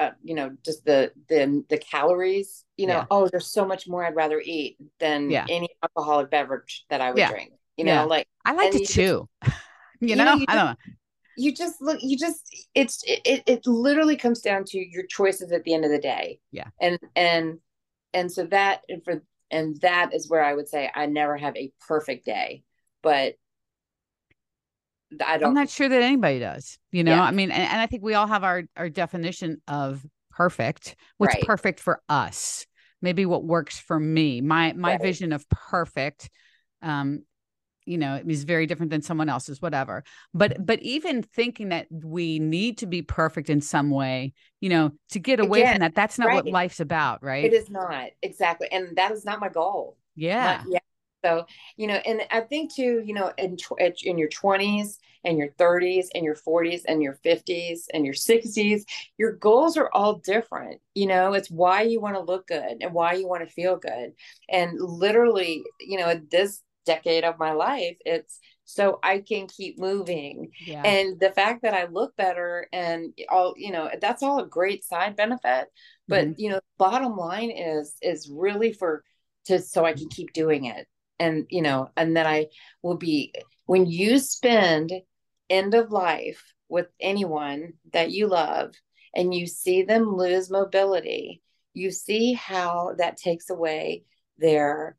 uh, 0.00 0.10
you 0.24 0.34
know 0.34 0.56
just 0.64 0.84
the 0.84 1.12
the 1.28 1.64
the 1.68 1.78
calories 1.78 2.64
you 2.76 2.88
know 2.88 2.94
Yeah. 2.94 3.04
oh 3.12 3.28
there's 3.28 3.46
so 3.46 3.64
much 3.64 3.86
more 3.86 4.04
i'd 4.04 4.16
rather 4.16 4.42
eat 4.44 4.76
than 4.98 5.30
Yeah. 5.30 5.46
any 5.48 5.68
alcoholic 5.84 6.32
beverage 6.32 6.84
that 6.90 7.00
i 7.00 7.12
would 7.12 7.28
drink 7.28 7.52
you 7.76 7.84
know 7.84 8.08
like 8.08 8.26
I 8.44 8.54
like 8.54 8.72
to 8.72 8.78
you 8.78 8.84
just- 8.86 8.94
chew. 8.94 9.28
you, 10.00 10.08
you 10.08 10.16
know, 10.16 10.24
know, 10.24 10.34
you 10.34 10.46
I 10.48 10.54
don't 10.56 10.64
know. 10.66 10.74
You 11.36 11.52
just 11.54 11.80
look 11.80 11.98
you 12.02 12.16
just 12.16 12.42
it's 12.74 13.02
it, 13.06 13.42
it 13.46 13.66
literally 13.66 14.16
comes 14.16 14.40
down 14.40 14.64
to 14.64 14.78
your 14.78 15.04
choices 15.06 15.52
at 15.52 15.64
the 15.64 15.74
end 15.74 15.84
of 15.84 15.90
the 15.90 15.98
day 15.98 16.38
Yeah. 16.52 16.68
and 16.80 16.98
and 17.14 17.58
and 18.14 18.32
so 18.32 18.44
that 18.46 18.82
and 18.88 19.04
for 19.04 19.22
and 19.50 19.80
that 19.82 20.12
is 20.14 20.28
where 20.28 20.42
i 20.44 20.54
would 20.54 20.68
say 20.68 20.90
i 20.94 21.06
never 21.06 21.36
have 21.36 21.56
a 21.56 21.72
perfect 21.86 22.24
day 22.24 22.62
but 23.02 23.34
i 25.24 25.38
don't 25.38 25.48
I'm 25.48 25.54
not 25.54 25.68
sure 25.68 25.88
that 25.88 26.02
anybody 26.02 26.38
does. 26.38 26.78
You 26.90 27.04
know, 27.04 27.12
Yeah. 27.12 27.22
I 27.22 27.30
mean, 27.30 27.50
and, 27.50 27.62
and 27.62 27.80
I 27.80 27.86
think 27.86 28.02
we 28.02 28.14
all 28.14 28.26
have 28.26 28.44
our 28.44 28.64
our 28.76 28.88
definition 28.88 29.60
of 29.68 30.04
perfect. 30.30 30.96
What's 31.18 31.34
Right. 31.34 31.46
perfect 31.46 31.80
for 31.80 32.00
us? 32.08 32.66
Maybe 33.02 33.26
what 33.26 33.44
works 33.44 33.78
for 33.78 33.98
me. 34.00 34.40
My 34.40 34.72
my 34.72 34.92
Right. 34.92 35.02
vision 35.02 35.32
of 35.32 35.48
perfect, 35.48 36.30
um, 36.82 37.24
you 37.86 37.98
know, 37.98 38.20
is 38.26 38.44
very 38.44 38.66
different 38.66 38.90
than 38.90 39.02
someone 39.02 39.28
else's. 39.28 39.62
Whatever. 39.62 40.04
But 40.34 40.64
but 40.64 40.82
even 40.82 41.22
thinking 41.22 41.70
that 41.70 41.86
we 41.90 42.38
need 42.38 42.78
to 42.78 42.86
be 42.86 43.02
perfect 43.02 43.48
in 43.48 43.60
some 43.60 43.90
way, 43.90 44.34
you 44.60 44.68
know, 44.68 44.92
to 45.10 45.18
get 45.18 45.40
away 45.40 45.60
Again, 45.60 45.74
from 45.74 45.80
that, 45.80 45.94
that's 45.94 46.18
not 46.18 46.32
what 46.32 46.46
life's 46.46 46.80
about, 46.80 47.22
right? 47.22 47.44
It 47.44 47.54
is 47.54 47.70
not 47.70 48.10
exactly, 48.22 48.68
and 48.70 48.96
that 48.96 49.12
is 49.12 49.24
not 49.24 49.40
my 49.40 49.48
goal. 49.48 49.96
Yeah. 50.14 50.62
Yeah. 50.68 50.80
So 51.24 51.46
you 51.76 51.86
know, 51.86 51.94
and 51.94 52.22
I 52.30 52.40
think 52.40 52.74
too, 52.74 53.02
you 53.04 53.14
know, 53.14 53.32
in 53.36 53.56
tw- 53.56 53.80
in 54.04 54.18
your 54.18 54.28
twenties 54.28 54.98
and 55.24 55.38
your 55.38 55.48
thirties 55.58 56.08
and 56.14 56.24
your 56.24 56.36
forties 56.36 56.84
and 56.84 57.02
your 57.02 57.14
fifties 57.14 57.88
and 57.92 58.04
your 58.04 58.14
sixties, 58.14 58.84
your 59.18 59.32
goals 59.32 59.76
are 59.76 59.90
all 59.92 60.16
different. 60.18 60.80
You 60.94 61.06
know, 61.06 61.32
it's 61.32 61.50
why 61.50 61.82
you 61.82 62.00
want 62.00 62.14
to 62.14 62.22
look 62.22 62.46
good 62.46 62.78
and 62.80 62.92
why 62.92 63.14
you 63.14 63.26
want 63.26 63.44
to 63.44 63.52
feel 63.52 63.76
good. 63.76 64.12
And 64.48 64.80
literally, 64.80 65.64
you 65.80 65.98
know, 65.98 66.20
this 66.30 66.62
decade 66.86 67.24
of 67.24 67.38
my 67.38 67.52
life, 67.52 67.96
it's 68.06 68.38
so 68.64 68.98
I 69.02 69.18
can 69.20 69.46
keep 69.46 69.78
moving 69.78 70.50
Yeah. 70.66 70.82
and 70.84 71.20
the 71.20 71.30
fact 71.30 71.62
that 71.62 71.74
I 71.74 71.86
look 71.86 72.16
better 72.16 72.66
and 72.72 73.12
all 73.28 73.54
you 73.56 73.70
know 73.70 73.90
that's 74.00 74.22
all 74.22 74.40
a 74.40 74.46
great 74.46 74.84
side 74.84 75.14
benefit 75.16 75.68
but 76.08 76.28
Mhm. 76.28 76.34
you 76.36 76.50
know 76.50 76.60
bottom 76.78 77.16
line 77.16 77.50
is 77.52 77.94
is 78.02 78.28
really 78.28 78.72
for 78.72 79.04
to 79.46 79.60
so 79.60 79.84
I 79.84 79.92
can 79.92 80.08
keep 80.08 80.32
doing 80.32 80.64
it 80.64 80.88
and 81.20 81.46
you 81.48 81.62
know 81.62 81.90
and 81.96 82.16
then 82.16 82.26
I 82.26 82.46
will 82.82 82.96
be 82.96 83.32
when 83.66 83.86
you 83.86 84.18
spend 84.18 84.92
end 85.48 85.74
of 85.74 85.92
life 85.92 86.42
with 86.68 86.88
anyone 87.00 87.74
that 87.92 88.10
you 88.10 88.26
love 88.26 88.74
and 89.14 89.32
you 89.32 89.46
see 89.46 89.82
them 89.84 90.16
lose 90.16 90.50
mobility 90.50 91.40
you 91.72 91.90
see 91.92 92.32
how 92.32 92.94
that 92.98 93.16
takes 93.16 93.48
away 93.50 94.02
their 94.38 94.96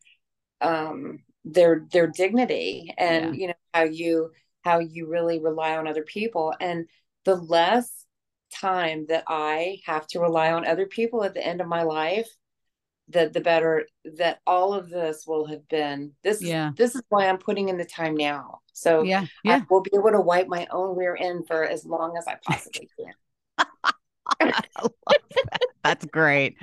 um 0.62 1.20
their 1.54 1.86
their 1.92 2.08
dignity 2.08 2.94
and 2.98 3.36
you 3.36 3.48
know 3.48 3.54
how 3.74 3.84
you 3.84 4.32
how 4.64 4.80
you 4.80 5.08
really 5.08 5.40
rely 5.40 5.78
on 5.78 5.88
other 5.88 6.04
people 6.04 6.54
and 6.60 6.86
the 7.26 7.36
less 7.36 8.06
time 8.54 9.06
that 9.08 9.24
i 9.28 9.78
have 9.86 10.08
to 10.08 10.20
rely 10.20 10.52
on 10.52 10.66
other 10.66 10.86
people 10.86 11.24
at 11.24 11.34
the 11.34 11.46
end 11.46 11.62
of 11.62 11.68
my 11.68 11.84
life 11.84 12.28
the 13.10 13.30
the 13.30 13.42
better 13.42 13.86
that 14.18 14.40
all 14.46 14.74
of 14.74 14.90
this 14.90 15.26
will 15.28 15.46
have 15.48 15.68
been 15.68 16.12
this 16.24 16.42
Yeah. 16.42 16.72
this 16.76 16.96
is 16.96 17.04
why 17.10 17.28
i'm 17.28 17.38
putting 17.38 17.70
in 17.70 17.78
the 17.78 17.86
time 17.86 18.16
now 18.16 18.60
so 18.74 19.04
yeah. 19.04 19.22
i 19.22 19.28
Yeah. 19.44 19.62
will 19.70 19.82
be 19.82 19.92
able 19.94 20.12
to 20.12 20.22
wipe 20.22 20.48
my 20.48 20.68
own 20.72 20.98
rear 20.98 21.18
end 21.20 21.48
for 21.48 21.64
as 21.64 21.86
long 21.86 22.18
as 22.18 22.28
i 22.28 22.36
possibly 22.44 22.90
can 23.00 23.14
That's 25.84 26.06
great. 26.06 26.58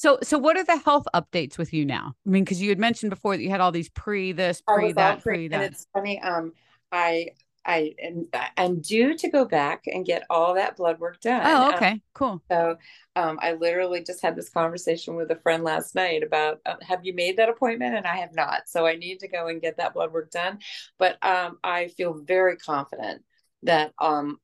So, 0.00 0.18
so 0.22 0.38
what 0.38 0.56
are 0.56 0.64
the 0.64 0.78
health 0.78 1.06
updates 1.14 1.58
with 1.58 1.74
you 1.74 1.84
now? 1.84 2.14
I 2.26 2.30
mean, 2.30 2.42
because 2.42 2.62
you 2.62 2.70
had 2.70 2.78
mentioned 2.78 3.10
before 3.10 3.36
that 3.36 3.42
you 3.42 3.50
had 3.50 3.60
all 3.60 3.70
these 3.70 3.90
pre 3.90 4.32
this, 4.32 4.62
pre 4.62 4.92
that, 4.94 5.22
pre- 5.22 5.34
pre 5.34 5.48
and 5.52 5.60
that. 5.60 5.72
it's 5.72 5.86
funny. 5.92 6.18
Um, 6.22 6.54
I 6.90 7.32
I 7.66 7.92
am 8.02 8.26
I'm 8.56 8.80
due 8.80 9.14
to 9.18 9.28
go 9.28 9.44
back 9.44 9.82
and 9.86 10.06
get 10.06 10.24
all 10.30 10.54
that 10.54 10.78
blood 10.78 11.00
work 11.00 11.20
done. 11.20 11.42
Oh, 11.44 11.64
Um, 11.64 11.74
okay, 11.74 12.00
cool. 12.14 12.40
so 12.50 12.78
um, 13.14 13.38
I 13.42 13.52
literally 13.52 14.02
just 14.02 14.22
had 14.22 14.36
this 14.36 14.48
conversation 14.48 15.16
with 15.16 15.30
a 15.32 15.36
friend 15.36 15.64
last 15.64 15.94
night 15.94 16.22
about 16.22 16.60
uh, 16.64 16.76
have 16.80 17.04
you 17.04 17.12
made 17.12 17.36
that 17.36 17.50
appointment? 17.50 17.94
And 17.94 18.06
I 18.06 18.16
have 18.16 18.34
not. 18.34 18.62
So 18.68 18.86
I 18.86 18.96
need 18.96 19.20
to 19.20 19.28
go 19.28 19.48
and 19.48 19.60
get 19.60 19.76
that 19.76 19.92
blood 19.92 20.14
work 20.14 20.30
done. 20.30 20.60
But 20.98 21.22
um, 21.22 21.58
I 21.62 21.88
feel 21.88 22.14
very 22.14 22.56
confident 22.56 23.22
that 23.64 23.92
um, 24.00 24.38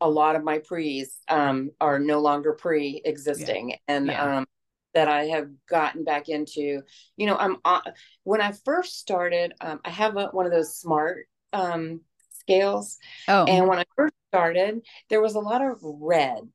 a 0.00 0.08
lot 0.08 0.36
of 0.36 0.44
my 0.44 0.58
pre's 0.58 1.18
um, 1.28 1.72
are 1.80 1.98
no 1.98 2.20
longer 2.20 2.52
pre 2.52 3.02
existing. 3.04 3.74
And 3.88 4.08
Yeah. 4.08 4.38
um, 4.38 4.46
that 4.94 5.08
I 5.08 5.26
have 5.26 5.48
gotten 5.68 6.04
back 6.04 6.28
into, 6.28 6.82
you 7.16 7.26
know, 7.26 7.36
I'm 7.36 7.56
on, 7.64 7.82
when 8.24 8.40
I 8.40 8.52
first 8.52 8.98
started, 8.98 9.52
um, 9.60 9.80
I 9.84 9.90
have 9.90 10.16
a, 10.16 10.26
one 10.26 10.46
of 10.46 10.52
those 10.52 10.76
smart 10.76 11.26
um, 11.52 12.00
scales. 12.30 12.98
Oh, 13.28 13.44
And 13.44 13.68
when 13.68 13.78
I 13.78 13.84
first 13.96 14.14
started, 14.28 14.80
there 15.08 15.20
was 15.20 15.34
a 15.34 15.40
lot 15.40 15.62
of 15.62 15.78
red 15.82 16.48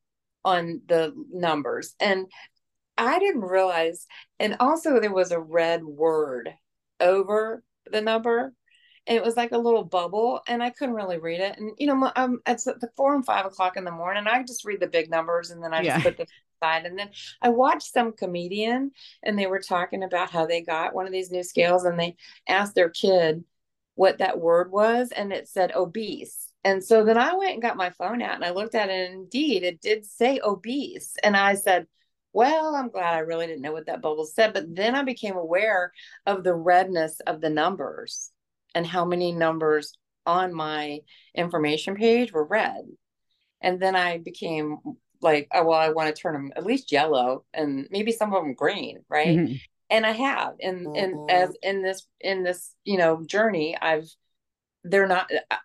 on 0.43 0.81
the 0.88 1.13
numbers. 1.31 1.95
And 1.99 2.27
I 2.97 3.19
didn't 3.19 3.41
realize, 3.41 4.05
and 4.39 4.57
also 4.59 4.99
there 4.99 5.13
was 5.13 5.31
a 5.31 5.39
red 5.39 5.83
word 5.83 6.49
over 6.99 7.63
the 7.91 8.01
number. 8.01 8.53
It 9.08 9.24
was 9.24 9.38
like 9.38 9.51
a 9.51 9.58
little 9.58 9.84
bubble, 9.84 10.41
and 10.47 10.64
I 10.64 10.72
couldn't 10.72 10.95
really 10.95 11.18
read 11.20 11.39
it. 11.39 11.58
And 11.58 11.72
you 11.78 11.88
know, 11.88 12.12
um, 12.16 12.41
it's 12.47 12.64
the 12.66 12.89
four 12.95 13.14
and 13.16 13.26
five 13.26 13.45
o'clock 13.45 13.78
in 13.78 13.84
the 13.84 13.91
morning. 13.91 14.26
I 14.28 14.43
just 14.43 14.66
read 14.66 14.80
the 14.80 14.88
big 14.88 15.10
numbers, 15.10 15.51
and 15.51 15.64
then 15.64 15.74
I 15.74 15.84
Yeah. 15.84 15.93
just 15.93 16.03
put 16.03 16.18
the 16.18 16.28
side 16.64 16.86
And 16.86 16.97
then 16.97 17.10
I 17.41 17.49
watched 17.49 17.93
some 17.93 18.14
comedian, 18.14 18.91
and 19.24 19.38
they 19.38 19.47
were 19.47 19.60
talking 19.60 20.03
about 20.03 20.32
how 20.32 20.45
they 20.45 20.62
got 20.62 20.95
one 20.95 21.06
of 21.06 21.12
these 21.12 21.32
new 21.32 21.43
scales, 21.43 21.86
and 21.86 21.99
they 21.99 22.16
asked 22.47 22.76
their 22.76 22.89
kid 22.89 23.43
what 23.95 24.18
that 24.20 24.39
word 24.39 24.72
was, 24.72 25.12
and 25.12 25.32
it 25.32 25.47
said 25.47 25.72
obese. 25.76 26.51
And 26.64 26.84
so 26.84 27.03
then 27.06 27.18
I 27.18 27.36
went 27.36 27.53
and 27.53 27.62
got 27.62 27.78
my 27.78 27.91
phone 27.91 28.22
out, 28.22 28.36
and 28.36 28.43
I 28.43 28.49
looked 28.51 28.76
at 28.76 28.89
it, 28.89 29.12
and 29.12 29.22
indeed, 29.24 29.64
it 29.64 29.82
did 29.82 30.06
say 30.06 30.39
obese. 30.43 31.16
And 31.24 31.38
I 31.38 31.53
said, 31.56 31.88
well, 32.34 32.76
I'm 32.76 32.89
glad 32.89 33.14
I 33.14 33.20
really 33.20 33.47
didn't 33.47 33.62
know 33.62 33.72
what 33.72 33.86
that 33.86 34.01
bubble 34.01 34.26
said. 34.26 34.53
But 34.53 34.76
then 34.76 34.95
I 34.95 35.03
became 35.03 35.38
aware 35.38 35.93
of 36.26 36.43
the 36.43 36.53
redness 36.56 37.20
of 37.22 37.39
the 37.39 37.49
numbers 37.49 38.32
and 38.76 38.86
how 38.86 39.05
many 39.05 39.32
numbers 39.32 39.97
on 40.28 40.53
my 40.53 40.99
information 41.36 41.95
page 41.95 42.34
were 42.34 42.45
red. 42.45 42.86
And 43.61 43.82
then 43.82 43.95
I 43.95 44.19
became 44.19 44.78
like, 45.21 45.47
oh, 45.53 45.65
well, 45.65 45.80
I 45.80 45.89
want 45.89 46.15
to 46.15 46.21
turn 46.21 46.34
them 46.34 46.53
at 46.55 46.65
least 46.65 46.91
yellow 46.91 47.45
and 47.53 47.88
maybe 47.89 48.11
some 48.11 48.34
of 48.34 48.43
them 48.43 48.53
green, 48.53 48.99
right? 49.09 49.39
mhm. 49.39 49.61
And 49.89 50.05
I 50.05 50.11
have. 50.11 50.55
And 50.61 50.95
and 50.95 51.30
as 51.30 51.55
in 51.63 51.82
this 51.84 52.07
in 52.19 52.43
this, 52.43 52.76
you 52.84 52.97
know, 52.97 53.23
journey, 53.26 53.78
I've 53.82 54.09
they're 54.84 55.07
not 55.07 55.30
uh, 55.51 55.57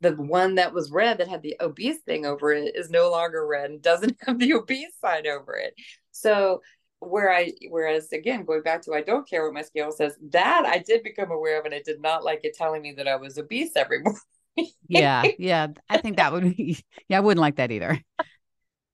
the 0.00 0.12
one 0.12 0.56
that 0.56 0.72
was 0.72 0.90
red 0.90 1.18
that 1.18 1.28
had 1.28 1.42
the 1.42 1.56
obese 1.60 2.00
thing 2.00 2.26
over 2.26 2.52
it 2.52 2.74
is 2.74 2.90
no 2.90 3.10
longer 3.10 3.46
red 3.46 3.70
and 3.70 3.82
doesn't 3.82 4.16
have 4.26 4.38
the 4.38 4.54
obese 4.54 4.92
sign 5.00 5.26
over 5.26 5.54
it. 5.54 5.74
So 6.12 6.62
where 7.00 7.32
I 7.32 7.52
whereas 7.68 8.12
again 8.12 8.44
going 8.44 8.62
back 8.62 8.82
to 8.82 8.94
I 8.94 9.02
don't 9.02 9.28
care 9.28 9.44
what 9.44 9.54
my 9.54 9.62
scale 9.62 9.92
says, 9.92 10.16
that 10.30 10.64
I 10.66 10.78
did 10.78 11.02
become 11.02 11.30
aware 11.30 11.58
of 11.58 11.64
and 11.64 11.74
I 11.74 11.82
did 11.84 12.00
not 12.00 12.24
like 12.24 12.40
it 12.44 12.54
telling 12.54 12.82
me 12.82 12.92
that 12.92 13.08
I 13.08 13.16
was 13.16 13.38
obese 13.38 13.72
every 13.76 14.00
morning. 14.02 14.72
yeah, 14.88 15.24
yeah. 15.38 15.68
I 15.88 15.98
think 15.98 16.16
that 16.16 16.32
would 16.32 16.56
be. 16.56 16.78
Yeah, 17.08 17.18
I 17.18 17.20
wouldn't 17.20 17.40
like 17.40 17.56
that 17.56 17.70
either. 17.70 17.98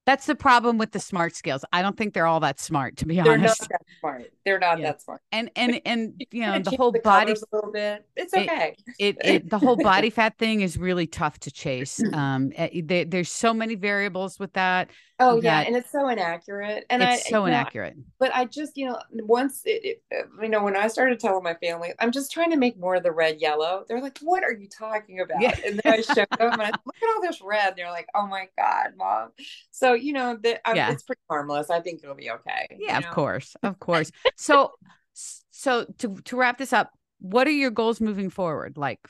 That's 0.07 0.27
the 0.27 0.37
problem 0.37 0.79
with 0.79 0.93
the 0.93 1.01
smart 1.01 1.35
scales. 1.35 1.65
I 1.73 1.83
don't 1.83 1.97
think 1.97 2.15
they're 2.15 2.27
all 2.27 2.41
that 2.41 2.61
smart, 2.61 2.97
to 2.99 3.07
be 3.07 3.19
honest. 3.21 3.59
They're 3.59 3.69
not 3.69 3.69
that 3.71 3.83
smart. 4.01 4.33
They're 4.45 4.59
not 4.61 4.79
Yeah. 4.79 4.93
that 4.93 5.03
smart. 5.03 5.21
And 5.33 5.51
and 5.57 5.81
and 5.85 6.25
you 6.31 6.43
know 6.43 6.59
the 6.61 6.71
whole 6.71 6.93
body 6.93 7.33
a 7.33 7.37
little 7.53 7.73
bit. 7.73 8.07
It's 8.15 8.33
okay. 8.33 8.77
it, 8.99 9.17
it 9.25 9.51
the 9.51 9.59
whole 9.59 9.77
body 9.77 10.11
fat 10.11 10.39
thing 10.39 10.61
is 10.61 10.79
really 10.79 11.09
tough 11.09 11.41
to 11.41 11.51
chase 11.51 12.03
um 12.13 12.53
eh, 12.55 12.83
there, 12.85 13.05
there's 13.05 13.31
so 13.33 13.53
many 13.53 13.75
variables 13.75 14.39
with 14.39 14.53
that 14.53 14.91
Oh 15.19 15.41
yeah, 15.41 15.61
and 15.61 15.75
it's 15.75 15.91
so 15.91 16.09
inaccurate, 16.09 16.85
and 16.91 17.03
it's 17.03 17.27
I, 17.27 17.31
so 17.31 17.47
inaccurate. 17.47 17.97
Know, 17.97 18.03
but 18.19 18.35
I 18.35 18.45
just, 18.45 18.77
you 18.77 18.85
know, 18.85 19.01
once 19.13 19.63
it, 19.65 20.03
it, 20.11 20.29
you 20.43 20.49
know, 20.51 20.63
when 20.63 20.77
I 20.77 20.89
started 20.89 21.19
telling 21.19 21.43
my 21.43 21.55
family, 21.55 21.95
I'm 21.99 22.13
just 22.13 22.33
trying 22.33 22.51
to 22.51 22.59
make 22.59 22.79
more 22.79 22.97
of 22.97 23.03
the 23.03 23.13
red 23.13 23.41
yellow. 23.41 23.87
They're 23.89 24.03
like, 24.03 24.19
"What 24.19 24.45
are 24.45 24.53
you 24.53 24.69
talking 24.69 25.21
about?" 25.21 25.41
Yeah. 25.41 25.57
And 25.65 25.81
then 25.83 25.93
I 25.95 26.03
show 26.03 26.27
them, 26.39 26.53
and 26.61 26.63
I 26.63 26.67
look 26.85 26.97
at 27.03 27.09
all 27.15 27.23
this 27.23 27.41
red. 27.41 27.69
And 27.69 27.79
they're 27.79 27.91
like, 27.91 28.09
"Oh 28.15 28.27
my 28.27 28.49
god, 28.59 28.93
mom!" 28.99 29.31
So 29.77 29.93
you 29.93 30.15
know, 30.15 30.39
that 30.43 30.63
yeah. 30.75 30.91
it's 30.91 31.03
pretty 31.03 31.21
harmless. 31.29 31.69
I 31.69 31.81
think 31.81 32.01
it'll 32.03 32.15
be 32.15 32.31
okay. 32.31 32.67
Yeah, 32.79 32.97
you 32.97 33.01
know? 33.03 33.09
of 33.09 33.15
course, 33.15 33.57
of 33.63 33.79
course. 33.79 34.11
so, 34.35 34.73
so 35.13 35.85
to 35.99 36.17
to 36.25 36.37
wrap 36.37 36.57
this 36.57 36.73
up, 36.73 36.93
what 37.21 37.47
are 37.47 37.53
your 37.53 37.71
goals 37.71 38.01
moving 38.01 38.31
forward? 38.31 38.79
Like, 38.79 39.01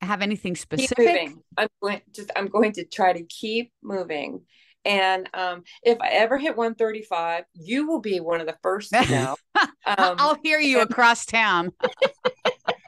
have 0.00 0.22
anything 0.22 0.54
specific? 0.54 1.32
I'm 1.58 1.68
going 1.82 2.02
just 2.12 2.30
I'm 2.36 2.46
going 2.46 2.72
to 2.74 2.84
try 2.84 3.14
to 3.14 3.24
keep 3.24 3.72
moving 3.82 4.42
and 4.86 5.28
um, 5.34 5.64
if 5.82 6.00
I 6.00 6.10
ever 6.10 6.38
hit 6.38 6.56
135, 6.56 7.42
you 7.54 7.88
will 7.88 8.00
be 8.00 8.20
one 8.20 8.40
of 8.40 8.46
the 8.46 8.56
first 8.62 8.92
to 8.92 9.04
know. 9.10 9.36
Um, 9.88 10.16
I'll 10.18 10.38
hear 10.42 10.58
you 10.58 10.80
and- 10.80 10.90
across 10.90 11.24
town. 11.24 11.72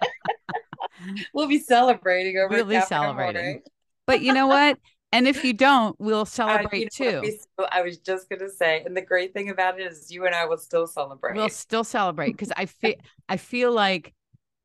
we'll 1.32 1.46
be 1.46 1.60
celebrating 1.60 2.36
over. 2.36 2.48
We'll 2.48 2.64
be 2.64 2.80
celebrating. 2.80 3.62
But 4.04 4.20
you 4.20 4.32
know 4.32 4.48
what? 4.48 4.78
And 5.10 5.26
if 5.26 5.42
you 5.42 5.54
don't, 5.54 5.98
we'll 5.98 6.26
celebrate 6.26 6.86
uh, 7.00 7.04
you 7.04 7.12
know, 7.12 7.22
too. 7.22 7.38
I 7.70 7.82
was 7.82 7.98
just 7.98 8.28
gonna 8.28 8.50
say, 8.50 8.82
and 8.84 8.96
the 8.96 9.02
great 9.02 9.32
thing 9.32 9.48
about 9.48 9.80
it 9.80 9.90
is, 9.90 10.10
you 10.10 10.26
and 10.26 10.34
I 10.34 10.44
will 10.44 10.58
still 10.58 10.86
celebrate. 10.86 11.34
We'll 11.34 11.48
still 11.48 11.84
celebrate 11.84 12.32
because 12.32 12.52
I 12.56 12.66
feel 12.66 12.94
I 13.28 13.38
feel 13.38 13.72
like 13.72 14.12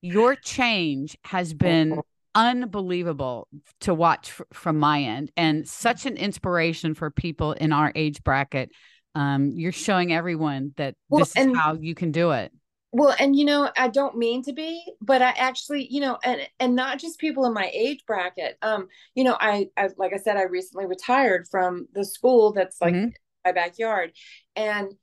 your 0.01 0.35
change 0.35 1.17
has 1.23 1.53
been 1.53 2.01
unbelievable 2.35 3.47
to 3.81 3.93
watch 3.93 4.31
f- 4.31 4.45
from 4.51 4.79
my 4.79 5.01
end 5.01 5.31
and 5.37 5.67
such 5.67 6.05
an 6.05 6.17
inspiration 6.17 6.93
for 6.93 7.09
people 7.09 7.53
in 7.53 7.71
our 7.71 7.91
age 7.95 8.23
bracket. 8.23 8.71
Um, 9.15 9.51
you're 9.55 9.71
showing 9.71 10.11
everyone 10.11 10.73
that 10.77 10.95
well, 11.09 11.19
this 11.19 11.35
is 11.37 11.55
how 11.55 11.77
you 11.79 11.95
can 11.95 12.11
do 12.11 12.31
it. 12.31 12.51
Well, 12.95 13.15
and 13.19 13.35
you 13.35 13.43
know, 13.43 13.71
I 13.75 13.87
don't 13.87 14.17
mean 14.17 14.43
to 14.43 14.53
be, 14.53 14.85
but 15.01 15.23
I 15.23 15.31
actually, 15.31 15.87
you 15.89 15.99
know, 15.99 16.19
and 16.23 16.47
and 16.59 16.75
not 16.75 16.99
just 16.99 17.19
people 17.19 17.45
in 17.45 17.53
my 17.53 17.71
age 17.73 18.03
bracket. 18.05 18.55
Um, 18.61 18.87
you 19.15 19.23
know, 19.23 19.35
I, 19.39 19.69
I 19.75 19.89
like 19.97 20.13
I 20.13 20.17
said, 20.17 20.37
I 20.37 20.43
recently 20.43 20.85
retired 20.85 21.47
from 21.49 21.87
the 21.93 22.05
school 22.05 22.53
that's 22.53 22.79
like 22.79 22.93
mm-hmm. 22.93 23.09
my 23.43 23.51
backyard, 23.51 24.11
and 24.55 24.93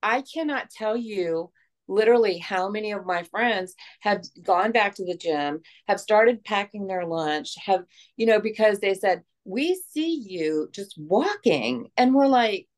I 0.00 0.22
cannot 0.32 0.70
tell 0.70 0.96
you 0.96 1.50
literally 1.88 2.38
how 2.38 2.70
many 2.70 2.92
of 2.92 3.04
my 3.04 3.24
friends 3.24 3.74
have 4.00 4.22
gone 4.44 4.70
back 4.70 4.94
to 4.94 5.04
the 5.04 5.16
gym 5.16 5.60
have 5.88 5.98
started 5.98 6.44
packing 6.44 6.86
their 6.86 7.04
lunch 7.04 7.56
have 7.66 7.82
you 8.16 8.26
know 8.26 8.40
because 8.40 8.78
they 8.78 8.94
said 8.94 9.24
we 9.44 9.74
see 9.90 10.24
you 10.24 10.68
just 10.70 10.94
walking 10.96 11.88
and 11.96 12.14
we're 12.14 12.28
like 12.28 12.68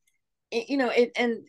you 0.51 0.79
know 0.79 0.89
it 0.89 1.13
and 1.15 1.47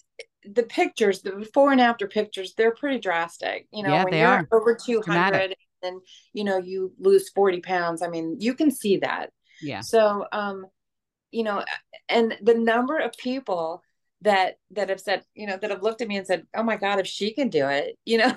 the 0.52 0.64
pictures 0.64 1.22
the 1.22 1.32
before 1.32 1.72
and 1.72 1.82
after 1.82 2.08
pictures 2.08 2.54
they're 2.56 2.74
pretty 2.74 3.00
drastic. 3.00 3.68
You 3.72 3.84
know 3.84 3.90
yeah, 3.90 4.04
when 4.04 4.12
they 4.12 4.20
you're 4.20 4.30
are. 4.30 4.48
over 4.52 4.76
200 4.76 5.56
and 5.84 6.02
you 6.34 6.44
know 6.44 6.58
you 6.58 6.94
lose 6.98 7.30
40 7.30 7.60
pounds 7.60 8.02
i 8.02 8.08
mean 8.08 8.38
you 8.40 8.54
can 8.54 8.72
see 8.72 8.98
that. 8.98 9.32
Yeah. 9.62 9.82
So 9.82 10.26
um 10.32 10.66
you 11.32 11.44
know 11.44 11.64
and 12.10 12.38
the 12.42 12.54
number 12.54 12.98
of 12.98 13.12
people 13.18 13.82
that 14.22 14.56
that 14.72 14.90
have 14.90 15.00
said 15.02 15.24
you 15.36 15.46
know 15.48 15.58
that 15.58 15.70
have 15.70 15.84
looked 15.84 16.02
at 16.02 16.08
me 16.08 16.18
and 16.18 16.26
said 16.26 16.48
oh 16.56 16.64
my 16.64 16.78
god 16.78 17.00
if 17.00 17.08
she 17.08 17.34
can 17.34 17.50
do 17.50 17.68
it 17.68 17.98
you 18.06 18.18
know 18.18 18.34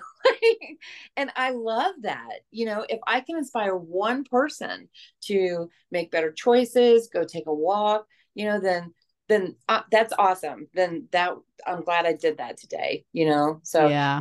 and 1.17 1.31
i 1.37 1.51
love 1.51 1.95
that. 2.03 2.41
You 2.51 2.67
know 2.67 2.85
if 2.89 2.99
i 3.07 3.21
can 3.21 3.37
inspire 3.37 3.77
one 3.77 4.25
person 4.25 4.89
to 5.23 5.71
make 5.91 6.11
better 6.11 6.33
choices 6.33 7.09
go 7.13 7.25
take 7.25 7.47
a 7.47 7.55
walk 7.55 8.07
you 8.35 8.47
know 8.47 8.61
then 8.61 8.93
then 9.29 9.55
uh, 9.69 9.83
that's 9.91 10.13
awesome 10.19 10.69
then 10.75 11.09
that 11.13 11.33
i'm 11.67 11.83
glad 11.83 12.07
i 12.07 12.13
did 12.13 12.39
that 12.39 12.57
today 12.57 13.05
you 13.13 13.27
know 13.27 13.61
so 13.63 13.89
yeah 13.89 14.21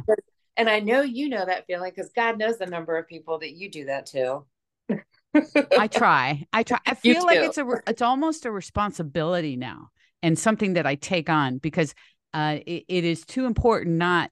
and 0.58 0.70
i 0.70 0.80
know 0.80 1.02
you 1.02 1.30
know 1.30 1.46
that 1.46 1.66
feeling 1.68 1.92
because 1.94 2.12
god 2.16 2.38
knows 2.38 2.58
the 2.58 2.66
number 2.66 2.98
of 2.98 3.08
people 3.08 3.40
that 3.40 3.54
you 3.54 3.70
do 3.70 3.86
that 3.86 4.06
to 4.06 4.44
i 5.78 5.88
try 5.88 6.46
i 6.54 6.64
try 6.64 6.80
i 6.86 6.96
feel 6.96 7.24
like 7.26 7.40
it's 7.40 7.58
a 7.58 7.68
it's 7.88 8.02
almost 8.02 8.46
a 8.46 8.52
responsibility 8.52 9.56
now 9.56 9.90
and 10.26 10.40
something 10.40 10.74
that 10.74 10.88
I 10.88 10.96
take 10.96 11.30
on 11.30 11.60
because 11.60 11.94
uh, 12.34 12.58
it, 12.66 12.86
it 12.88 13.04
is 13.04 13.26
too 13.26 13.46
important 13.46 13.98
not 13.98 14.32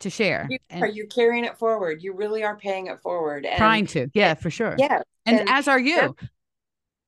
to 0.00 0.10
share. 0.10 0.46
You, 0.50 0.58
and, 0.68 0.82
are 0.82 0.88
you 0.88 1.06
carrying 1.06 1.46
it 1.46 1.56
forward? 1.56 2.02
You 2.02 2.12
really 2.12 2.44
are 2.44 2.56
paying 2.58 2.88
it 2.88 3.00
forward. 3.00 3.46
And, 3.46 3.56
trying 3.56 3.86
to, 3.86 4.08
yeah, 4.12 4.34
for 4.34 4.50
sure. 4.50 4.76
Yeah, 4.78 5.00
and, 5.24 5.40
and 5.40 5.48
as 5.48 5.68
are 5.68 5.80
you. 5.80 6.14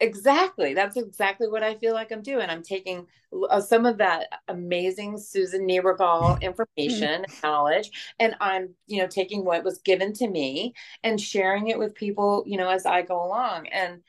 Exactly. 0.00 0.74
That's 0.74 0.96
exactly 0.96 1.48
what 1.48 1.62
I 1.62 1.74
feel 1.74 1.92
like 1.92 2.12
I'm 2.12 2.22
doing. 2.22 2.48
I'm 2.48 2.62
taking 2.62 3.06
uh, 3.50 3.60
some 3.60 3.84
of 3.84 3.98
that 3.98 4.26
amazing 4.46 5.18
Susan 5.18 5.66
Niebergall 5.66 6.40
information, 6.42 7.24
knowledge, 7.42 7.90
and 8.20 8.36
I'm, 8.40 8.74
you 8.86 9.00
know, 9.02 9.08
taking 9.08 9.44
what 9.44 9.64
was 9.64 9.78
given 9.78 10.12
to 10.14 10.28
me 10.28 10.74
and 11.02 11.20
sharing 11.20 11.68
it 11.68 11.78
with 11.78 11.94
people, 11.94 12.44
you 12.46 12.56
know, 12.56 12.68
as 12.68 12.86
I 12.86 13.02
go 13.02 13.22
along. 13.24 13.66
And 13.68 14.00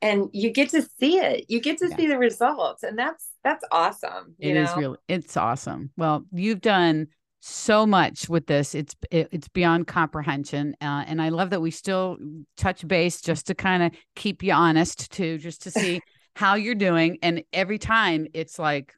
and 0.00 0.28
you 0.32 0.50
get 0.50 0.70
to 0.70 0.82
see 0.82 1.18
it 1.18 1.44
you 1.48 1.60
get 1.60 1.78
to 1.78 1.88
yeah. 1.88 1.96
see 1.96 2.06
the 2.08 2.18
results 2.18 2.82
and 2.82 2.98
that's 2.98 3.28
that's 3.44 3.64
awesome 3.70 4.34
It 4.40 4.54
know? 4.54 4.62
is 4.62 4.76
really 4.76 4.98
it's 5.08 5.36
awesome 5.36 5.90
well 5.96 6.24
you've 6.32 6.60
done 6.60 7.06
so 7.44 7.84
much 7.84 8.28
with 8.28 8.46
this. 8.46 8.74
It's 8.74 8.94
it, 9.10 9.28
it's 9.32 9.48
beyond 9.48 9.86
comprehension 9.86 10.76
uh, 10.80 11.04
and 11.06 11.20
i 11.20 11.28
love 11.28 11.50
that 11.50 11.60
we 11.60 11.70
still 11.70 12.16
touch 12.56 12.86
base 12.86 13.20
just 13.20 13.46
to 13.46 13.54
kind 13.54 13.82
of 13.82 13.92
keep 14.14 14.42
you 14.42 14.52
honest 14.52 15.10
too 15.10 15.38
just 15.38 15.62
to 15.62 15.70
see 15.70 16.00
how 16.36 16.54
you're 16.54 16.74
doing 16.74 17.18
and 17.22 17.42
every 17.52 17.78
time 17.78 18.26
it's 18.32 18.58
like 18.58 18.94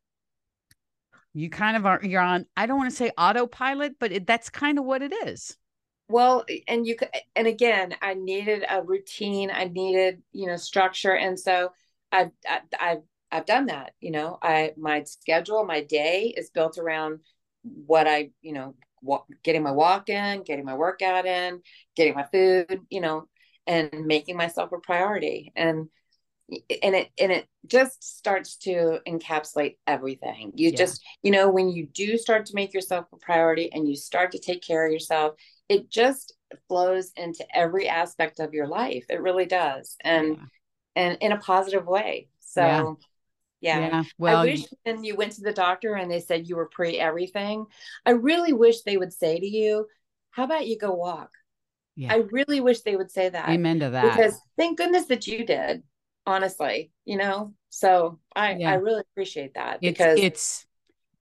you 1.32 1.51
kind 1.51 1.76
of 1.76 1.86
are 1.86 2.01
you're 2.03 2.20
on 2.20 2.47
i 2.57 2.66
don't 2.66 2.78
want 2.78 2.90
to 2.90 2.97
say 2.97 3.11
autopilot 3.18 3.99
but 3.99 4.12
it, 4.12 4.26
that's 4.26 4.51
kind 4.51 4.78
of 4.78 4.84
what 4.84 5.03
it 5.03 5.12
is. 5.26 5.57
Well 6.09 6.45
and 6.68 6.86
you 6.86 6.97
and 7.34 7.47
again 7.47 7.95
i 8.03 8.14
needed 8.14 8.64
a 8.68 8.82
routine 8.82 9.51
i 9.51 9.64
needed 9.64 10.22
you 10.32 10.47
know 10.47 10.57
structure 10.57 11.16
and 11.16 11.40
so 11.40 11.72
i've 12.12 12.30
i've 12.78 13.03
i've 13.32 13.47
done 13.47 13.66
that 13.66 13.95
you 14.01 14.11
know? 14.11 14.38
I 14.42 14.72
my 14.76 15.05
schedule 15.05 15.64
my 15.64 15.80
day 15.80 16.34
is 16.36 16.51
built 16.51 16.76
around 16.76 17.20
what 17.64 18.06
i 18.06 18.30
you 18.42 18.52
know 18.52 18.74
getting 19.42 19.62
my 19.62 19.70
walk 19.70 20.08
in 20.08 20.42
getting 20.44 20.64
my 20.64 20.74
workout 20.74 21.26
in 21.26 21.60
getting 21.94 22.14
my 22.14 22.24
food 22.32 22.80
you 22.88 23.00
know 23.00 23.26
and 23.66 24.06
making 24.06 24.36
myself 24.36 24.72
a 24.72 24.78
priority. 24.78 25.52
And 25.56 25.88
and 26.82 26.94
it 26.94 27.08
and 27.18 27.32
it 27.32 27.48
just 27.66 28.04
starts 28.18 28.56
to 28.56 28.98
encapsulate 29.08 29.76
everything. 29.86 30.52
You 30.54 30.70
yeah. 30.70 30.76
just 30.76 31.02
you 31.22 31.30
know 31.30 31.50
when 31.50 31.70
you 31.70 31.86
do 31.86 32.18
start 32.18 32.46
to 32.46 32.54
make 32.54 32.74
yourself 32.74 33.06
a 33.12 33.16
priority 33.16 33.72
and 33.72 33.88
you 33.88 33.96
start 33.96 34.32
to 34.32 34.38
take 34.38 34.62
care 34.62 34.86
of 34.86 34.92
yourself 34.92 35.34
it 35.70 35.90
just 35.90 36.34
flows 36.68 37.10
into 37.16 37.44
every 37.54 37.88
aspect 37.88 38.38
of 38.38 38.52
your 38.52 38.66
life. 38.66 39.06
It 39.08 39.22
really 39.22 39.46
does. 39.46 39.96
And 40.02 40.36
yeah. 40.36 40.42
and 40.96 41.18
in 41.22 41.32
a 41.32 41.38
positive 41.38 41.86
way. 41.86 42.28
So 42.40 42.60
yeah, 42.60 42.92
yeah. 43.64 44.02
well 44.18 44.38
i 44.38 44.44
wish 44.44 44.64
when 44.84 45.02
you 45.04 45.16
went 45.16 45.32
to 45.32 45.42
the 45.42 45.52
doctor 45.52 45.94
and 45.94 46.10
they 46.10 46.20
said 46.20 46.48
you 46.48 46.56
were 46.56 46.68
pre 46.68 46.98
everything 46.98 47.64
i 48.06 48.10
really 48.10 48.52
wish 48.52 48.82
they 48.82 48.96
would 48.96 49.12
say 49.12 49.38
to 49.38 49.46
you 49.46 49.86
how 50.30 50.44
about 50.44 50.66
you 50.66 50.78
go 50.78 50.92
walk 50.92 51.30
yeah. 51.96 52.12
i 52.12 52.16
really 52.30 52.60
wish 52.60 52.80
they 52.80 52.96
would 52.96 53.10
say 53.10 53.28
that 53.28 53.48
amen 53.48 53.80
to 53.80 53.90
that 53.90 54.16
because 54.16 54.38
thank 54.56 54.78
goodness 54.78 55.06
that 55.06 55.26
you 55.26 55.44
did 55.44 55.82
honestly 56.26 56.90
you 57.04 57.16
know 57.16 57.54
so 57.70 58.18
i 58.34 58.54
yeah. 58.54 58.70
i 58.70 58.74
really 58.74 59.02
appreciate 59.12 59.54
that 59.54 59.78
it's, 59.82 59.98
because 59.98 60.18
it's 60.18 60.66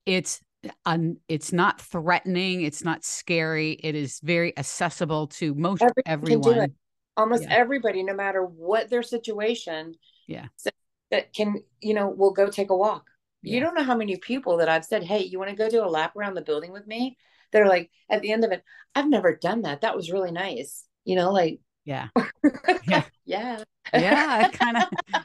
it's 0.05 0.41
um, 0.85 1.17
it's 1.27 1.51
not 1.51 1.81
threatening 1.81 2.61
it's 2.61 2.83
not 2.83 3.03
scary 3.03 3.71
it 3.83 3.95
is 3.95 4.19
very 4.23 4.57
accessible 4.57 5.27
to 5.27 5.53
most 5.55 5.83
everyone 6.05 6.73
almost 7.17 7.43
yeah. 7.43 7.53
everybody 7.53 8.03
no 8.03 8.13
matter 8.13 8.43
what 8.43 8.89
their 8.89 9.03
situation 9.03 9.93
yeah 10.27 10.47
so 10.55 10.69
that 11.13 11.31
can 11.31 11.61
you 11.79 11.93
know 11.93 12.09
We'll 12.09 12.31
go 12.31 12.49
take 12.49 12.71
a 12.71 12.75
walk. 12.75 13.05
Yeah. 13.43 13.55
you 13.55 13.59
don't 13.61 13.75
know 13.75 13.83
how 13.83 13.95
many 13.95 14.17
people 14.17 14.57
that 14.57 14.69
i've 14.69 14.85
said 14.85 15.03
hey 15.03 15.23
you 15.23 15.37
want 15.37 15.51
to 15.51 15.55
go 15.55 15.69
do 15.69 15.83
a 15.83 15.87
lap 15.87 16.15
around 16.15 16.33
the 16.33 16.41
building 16.41 16.73
with 16.73 16.87
me? 16.87 17.17
They're 17.51 17.67
like 17.67 17.91
at 18.09 18.21
the 18.21 18.31
end 18.31 18.43
of 18.43 18.51
it 18.51 18.63
i've 18.95 19.07
never 19.07 19.35
done 19.35 19.61
that. 19.61 19.81
That 19.81 19.95
was 19.95 20.11
really 20.11 20.31
nice. 20.31 20.85
You 21.05 21.15
know 21.15 21.31
like 21.31 21.59
yeah. 21.85 22.07
Yeah. 22.87 23.03
Yeah. 23.25 23.63
Yeah 23.93 24.47
kind 24.49 24.77
of 24.77 24.83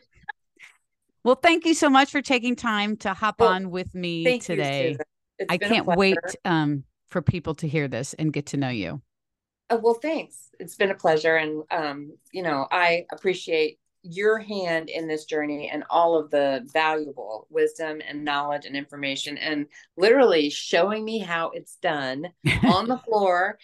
well 1.24 1.36
thank 1.42 1.64
you 1.64 1.74
so 1.74 1.88
much 1.88 2.10
for 2.10 2.22
taking 2.22 2.54
time 2.54 2.96
to 2.98 3.14
hop 3.14 3.40
well, 3.40 3.50
on 3.50 3.70
with 3.70 3.94
me 3.94 4.38
today. 4.38 4.98
I 5.48 5.56
can't 5.56 5.86
wait 5.86 6.18
um, 6.44 6.84
for 7.08 7.22
people 7.22 7.54
to 7.56 7.68
hear 7.68 7.88
this 7.88 8.12
and 8.14 8.32
get 8.32 8.46
to 8.46 8.56
know 8.56 8.70
you. 8.70 9.00
Oh, 9.70 9.76
well 9.76 9.94
thanks. 9.94 10.50
It's 10.58 10.74
been 10.74 10.90
a 10.90 10.96
pleasure 10.96 11.36
and 11.36 11.62
um, 11.70 12.18
you 12.32 12.42
know 12.42 12.66
i 12.70 13.06
appreciate 13.12 13.78
your 14.08 14.38
hand 14.38 14.88
in 14.88 15.06
this 15.06 15.24
journey 15.24 15.68
and 15.70 15.84
all 15.90 16.18
of 16.18 16.30
the 16.30 16.66
valuable 16.72 17.46
wisdom 17.50 18.00
and 18.06 18.24
knowledge 18.24 18.64
and 18.64 18.76
information 18.76 19.38
and 19.38 19.66
literally 19.96 20.50
showing 20.50 21.04
me 21.04 21.18
how 21.18 21.50
it's 21.50 21.76
done 21.76 22.26
on 22.64 22.88
the 22.88 22.98
floor 22.98 23.58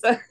so. 0.00 0.16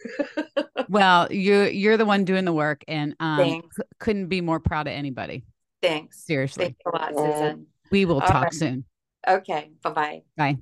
well, 0.90 1.32
you 1.32 1.64
you're 1.64 1.98
the 1.98 2.06
one 2.06 2.26
doing 2.26 2.46
the 2.46 2.54
work, 2.54 2.84
and 2.88 3.16
um, 3.20 3.62
c- 3.76 3.84
couldn't 4.00 4.28
be 4.28 4.42
more 4.42 4.60
proud 4.60 4.88
of 4.88 4.94
anybody. 4.94 5.44
Thanks. 5.82 6.26
Seriously. 6.26 6.66
Thanks 6.66 6.80
a 6.86 6.90
lot, 6.90 7.16
Susan. 7.16 7.68
We 7.92 8.06
will 8.06 8.22
All 8.22 8.28
talk 8.28 8.44
right. 8.46 8.54
soon. 8.54 8.86
Okay. 9.28 9.72
Bye 9.84 9.90
bye. 9.90 10.22
Bye. 10.36 10.58